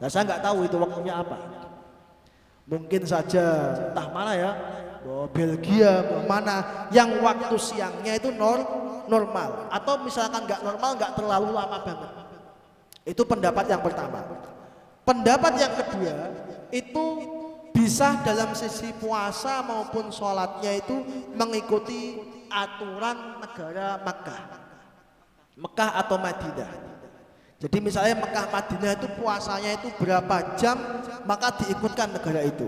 Nah 0.00 0.08
saya 0.08 0.26
nggak 0.26 0.42
tahu 0.42 0.58
itu 0.66 0.76
waktunya 0.80 1.14
apa. 1.18 1.38
Mungkin 2.70 3.02
saja 3.02 3.74
entah 3.90 4.08
mana 4.14 4.32
ya, 4.38 4.50
oh, 5.02 5.26
Belgia 5.30 6.06
mana 6.30 6.86
yang 6.94 7.18
waktu 7.18 7.56
siangnya 7.58 8.14
itu 8.14 8.30
nor 8.30 8.62
normal 9.10 9.66
atau 9.74 9.98
misalkan 10.06 10.46
nggak 10.46 10.62
normal 10.62 10.90
nggak 10.94 11.12
terlalu 11.18 11.48
lama 11.50 11.78
banget. 11.82 12.10
Itu 13.02 13.26
pendapat 13.26 13.66
yang 13.66 13.82
pertama. 13.82 14.22
Pendapat 15.02 15.52
yang 15.58 15.74
kedua 15.74 16.14
itu 16.70 17.04
bisa 17.74 18.20
dalam 18.22 18.54
sisi 18.54 18.94
puasa 19.00 19.64
maupun 19.66 20.12
sholatnya 20.14 20.78
itu 20.78 21.02
mengikuti 21.34 22.20
aturan 22.52 23.40
negara 23.40 23.98
Mekah. 24.04 24.59
Mekah 25.60 25.90
atau 26.00 26.16
Madinah. 26.16 26.72
Jadi 27.60 27.76
misalnya 27.84 28.16
Mekah 28.16 28.48
Madinah 28.48 28.92
itu 28.96 29.08
puasanya 29.20 29.70
itu 29.76 29.92
berapa 30.00 30.56
jam 30.56 30.80
maka 31.28 31.52
diikutkan 31.60 32.16
negara 32.16 32.40
itu. 32.40 32.66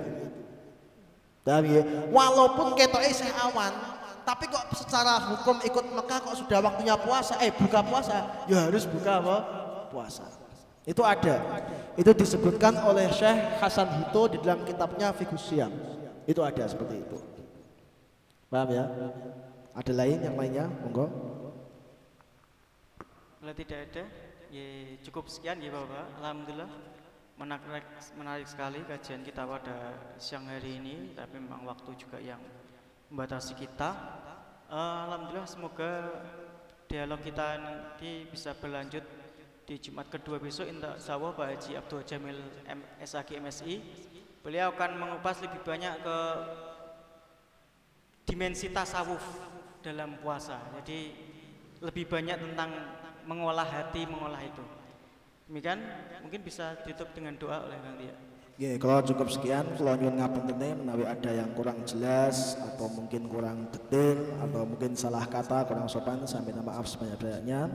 Tapi 1.42 1.74
ya, 1.74 1.82
walaupun 2.12 2.78
ketok 2.78 3.02
isih 3.02 3.26
awan, 3.34 3.74
tapi 4.22 4.46
kok 4.46 4.62
secara 4.78 5.18
hukum 5.32 5.58
ikut 5.66 5.90
Mekah 5.90 6.22
kok 6.22 6.38
sudah 6.38 6.62
waktunya 6.62 6.94
puasa, 6.94 7.34
eh 7.42 7.50
buka 7.50 7.82
puasa, 7.82 8.46
ya 8.46 8.70
harus 8.70 8.86
buka 8.86 9.18
apa? 9.18 9.36
Puasa. 9.90 10.22
Itu 10.86 11.02
ada. 11.02 11.62
Itu 11.98 12.14
disebutkan 12.14 12.78
oleh 12.86 13.10
Syekh 13.10 13.58
Hasan 13.58 13.90
Hito 13.98 14.22
di 14.30 14.38
dalam 14.38 14.62
kitabnya 14.62 15.10
Fikus 15.14 15.50
Siam. 15.50 15.70
Itu 16.26 16.46
ada 16.46 16.62
seperti 16.66 17.02
itu. 17.02 17.18
Paham 18.46 18.68
ya? 18.70 18.84
Ada 19.74 19.92
lain 19.94 20.18
yang 20.22 20.36
lainnya? 20.38 20.66
Monggo. 20.84 21.06
Kalau 23.42 23.58
tidak 23.58 23.90
ada, 23.90 24.06
ya 24.54 24.66
cukup 25.02 25.26
sekian 25.26 25.58
ya 25.58 25.74
Bapak. 25.74 26.14
Alhamdulillah 26.22 26.70
menarik, 27.34 27.90
menarik 28.14 28.46
sekali 28.46 28.86
kajian 28.86 29.26
kita 29.26 29.42
pada 29.42 29.98
siang 30.14 30.46
hari 30.46 30.78
ini, 30.78 31.10
tapi 31.10 31.42
memang 31.42 31.66
waktu 31.66 31.90
juga 31.98 32.22
yang 32.22 32.38
membatasi 33.10 33.58
kita. 33.58 33.98
Eh, 34.70 34.98
Alhamdulillah 35.10 35.50
semoga 35.50 35.90
dialog 36.86 37.18
kita 37.18 37.58
nanti 37.58 38.30
bisa 38.30 38.54
berlanjut 38.54 39.02
di 39.66 39.74
Jumat 39.74 40.06
kedua 40.06 40.38
besok 40.38 40.70
insya 40.70 41.18
Allah 41.18 41.34
Pak 41.34 41.46
Haji 41.50 41.72
Abdul 41.82 42.06
Jamil 42.06 42.38
SAG 43.02 43.42
MSI 43.42 43.82
beliau 44.38 44.70
akan 44.70 45.02
mengupas 45.02 45.42
lebih 45.42 45.66
banyak 45.66 45.98
ke 45.98 46.18
dimensi 48.22 48.70
tasawuf 48.70 49.22
dalam 49.82 50.14
puasa 50.22 50.62
jadi 50.82 51.10
lebih 51.82 52.10
banyak 52.10 52.38
tentang 52.38 52.70
mengolah 53.28 53.66
hati 53.66 54.06
mengolah 54.06 54.40
itu 54.42 54.64
demikian 55.50 55.80
mungkin 56.22 56.40
bisa 56.42 56.78
ditutup 56.82 57.10
dengan 57.12 57.36
doa 57.36 57.66
oleh 57.66 57.78
Kang 57.82 57.96
Tia 57.98 58.16
Ya, 58.60 58.76
kalau 58.76 59.00
cukup 59.00 59.32
sekian, 59.32 59.64
kalau 59.80 59.96
nyuwun 59.96 60.20
ngapunten 60.20 60.84
menawi 60.84 61.08
ada 61.08 61.32
yang 61.32 61.56
kurang 61.56 61.82
jelas 61.88 62.54
atau 62.60 62.84
mungkin 62.92 63.24
kurang 63.24 63.64
detail 63.72 64.22
atau 64.44 64.68
mungkin 64.68 64.92
salah 64.92 65.24
kata, 65.24 65.64
kurang 65.64 65.88
sopan, 65.88 66.20
sampai 66.28 66.52
maaf 66.60 66.84
sebanyak-banyaknya. 66.84 67.72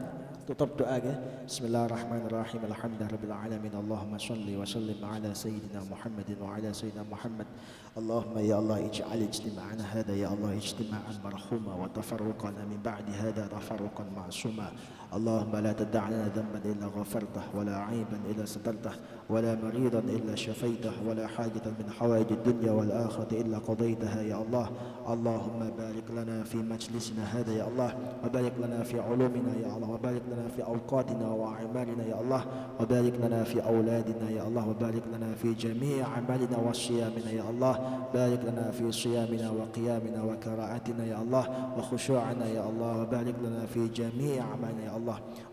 Tutup 0.48 0.80
doa 0.80 0.96
ya. 0.96 1.12
Bismillahirrahmanirrahim. 1.44 2.72
Alhamdulillahirabbil 2.72 3.36
alamin. 3.36 3.74
Allahumma 3.76 4.16
shalli 4.16 4.56
wa 4.56 4.64
sallim 4.64 4.96
ala 5.04 5.36
sayyidina 5.36 5.84
Muhammadin 5.84 6.40
wa 6.40 6.56
ala 6.56 6.72
sayyidina 6.72 7.04
Muhammad. 7.04 7.52
Allahumma 8.00 8.40
ya 8.40 8.56
Allah 8.56 8.80
ij'al 8.88 9.28
ijtima'ana 9.28 9.84
hada 9.84 10.16
ya 10.16 10.32
Allah 10.32 10.56
ijtima'an 10.56 11.20
marhuma 11.20 11.76
wa 11.76 11.92
tafarruqana 11.92 12.64
min 12.64 12.80
ba'di 12.80 13.12
hada 13.12 13.52
tafarruqan 13.52 14.08
ma'suma. 14.16 14.72
اللهم 15.16 15.56
لا 15.56 15.72
تدع 15.74 16.10
لنا 16.10 16.28
ذنبا 16.36 16.62
إلا 16.66 16.86
غفرته 17.00 17.42
ولا 17.56 17.78
عيبا 17.78 18.18
إلا 18.32 18.46
سترته 18.46 18.92
ولا 19.30 19.56
مريضا 19.64 20.00
إلا 20.00 20.36
شفيته 20.36 20.92
ولا 21.08 21.28
حاجة 21.28 21.62
من 21.80 21.90
حوائج 22.00 22.26
الدنيا 22.32 22.72
والآخرة 22.72 23.28
إلا 23.32 23.58
قضيتها 23.58 24.22
يا 24.22 24.42
الله. 24.42 24.70
اللهم 25.10 25.72
بارك 25.78 26.04
لنا 26.12 26.44
في 26.44 26.58
مجلسنا 26.58 27.24
هذا 27.24 27.52
يا 27.54 27.68
الله 27.68 27.96
وبارك 28.26 28.54
لنا 28.64 28.84
في 28.84 29.00
علومنا 29.00 29.54
يا 29.64 29.76
الله 29.78 29.90
وبارك 29.90 30.22
لنا 30.32 30.48
في 30.56 30.64
أوقاتنا 30.64 31.28
وأعمالنا 31.28 32.04
يا 32.06 32.22
الله 32.22 32.46
وبارك 32.80 33.14
لنا 33.24 33.44
في 33.44 33.66
أولادنا 33.66 34.30
يا 34.30 34.48
الله 34.48 34.70
وبارك 34.70 35.04
لنا 35.16 35.36
في 35.36 35.54
جميع 35.54 36.06
أعمالنا 36.08 36.58
وصيامنا 36.70 37.32
يا 37.32 37.50
الله 37.50 37.80
بارك 38.14 38.40
لنا 38.46 38.72
في 38.72 38.92
صيامنا 38.92 39.52
وقيامنا 39.52 40.24
وكراءتنا 40.24 41.06
يا 41.06 41.22
الله 41.22 41.74
وخشوعنا 41.78 42.46
يا 42.48 42.70
الله 42.70 43.02
وبارك 43.02 43.36
لنا 43.44 43.66
في 43.66 43.88
جميع 43.88 44.44
أعمالنا 44.44 44.84
يا 44.84 44.90
الله 44.90 44.97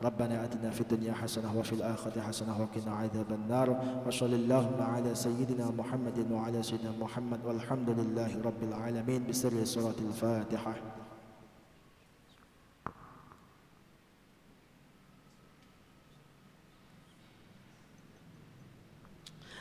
ربنا 0.02 0.44
آتنا 0.44 0.70
في 0.70 0.80
الدنيا 0.80 1.12
حسنة 1.12 1.50
وفي 1.58 1.72
الآخرة 1.72 2.20
حسنة 2.20 2.54
وقنا 2.60 2.92
عذاب 2.96 3.30
النار. 3.32 3.68
وصل 4.06 4.32
اللهم 4.34 4.80
على 4.80 5.14
سيدنا 5.14 5.70
محمد 5.70 6.18
وعلى 6.32 6.62
سيدنا 6.62 6.92
محمد. 7.00 7.40
والحمد 7.44 7.90
لله 7.90 8.30
رب 8.44 8.60
العالمين. 8.62 9.26
بسر 9.28 9.64
سورة 9.64 9.98
الفاتحة. 10.00 10.74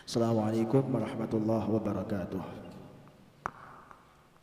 Assalamualaikum 0.03 0.93
warahmatullahi 0.93 1.67
wabarakatuh. 1.73 2.62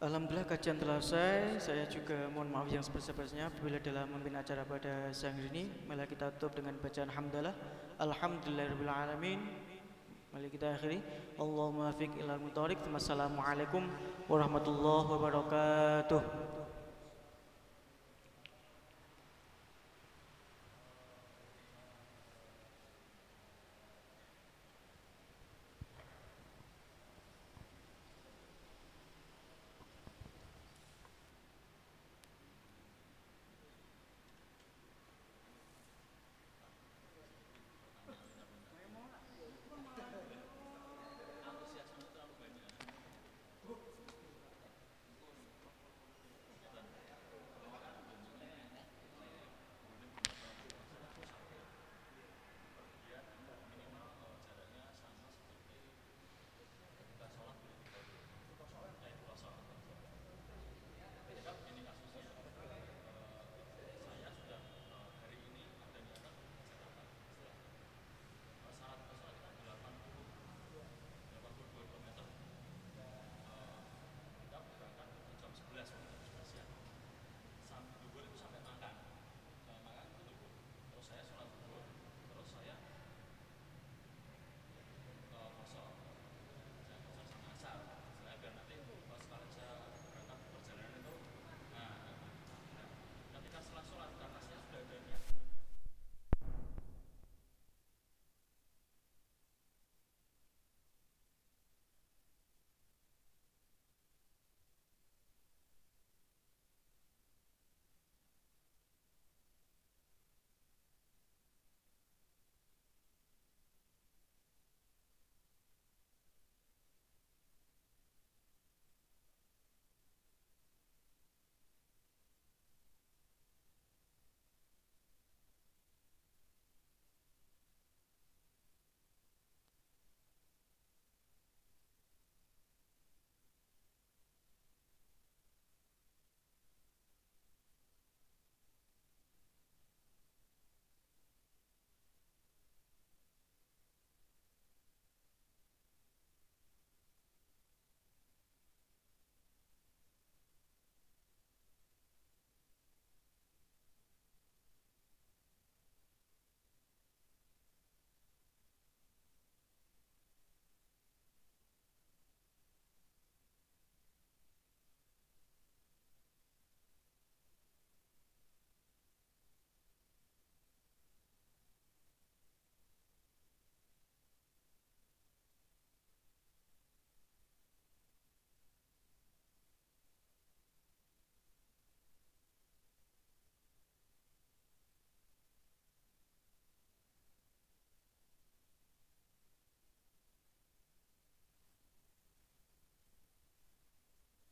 Alhamdulillah 0.00 0.48
kajian 0.48 0.80
telah 0.80 0.96
selesai. 0.96 1.60
Saya 1.60 1.84
juga 1.84 2.24
mohon 2.32 2.48
maaf 2.48 2.72
yang 2.72 2.80
sebesar-besarnya 2.80 3.52
apabila 3.52 3.76
dalam 3.84 4.08
memimpin 4.08 4.32
acara 4.32 4.64
pada 4.64 5.12
siang 5.12 5.36
hari 5.36 5.52
ini. 5.52 5.68
Mari 5.84 6.08
kita 6.08 6.32
tutup 6.40 6.56
dengan 6.56 6.72
bacaan 6.80 7.12
hamdalah. 7.12 7.52
Alhamdulillahirabbil 8.00 8.88
alamin. 8.88 9.44
Mari 10.32 10.48
kita 10.48 10.72
akhiri. 10.72 11.04
Allahumma 11.36 11.92
fiq 11.92 12.16
ilal 12.16 12.40
mutarik. 12.40 12.80
Wassalamualaikum 12.88 13.92
warahmatullahi 14.24 15.04
wabarakatuh. 15.04 16.49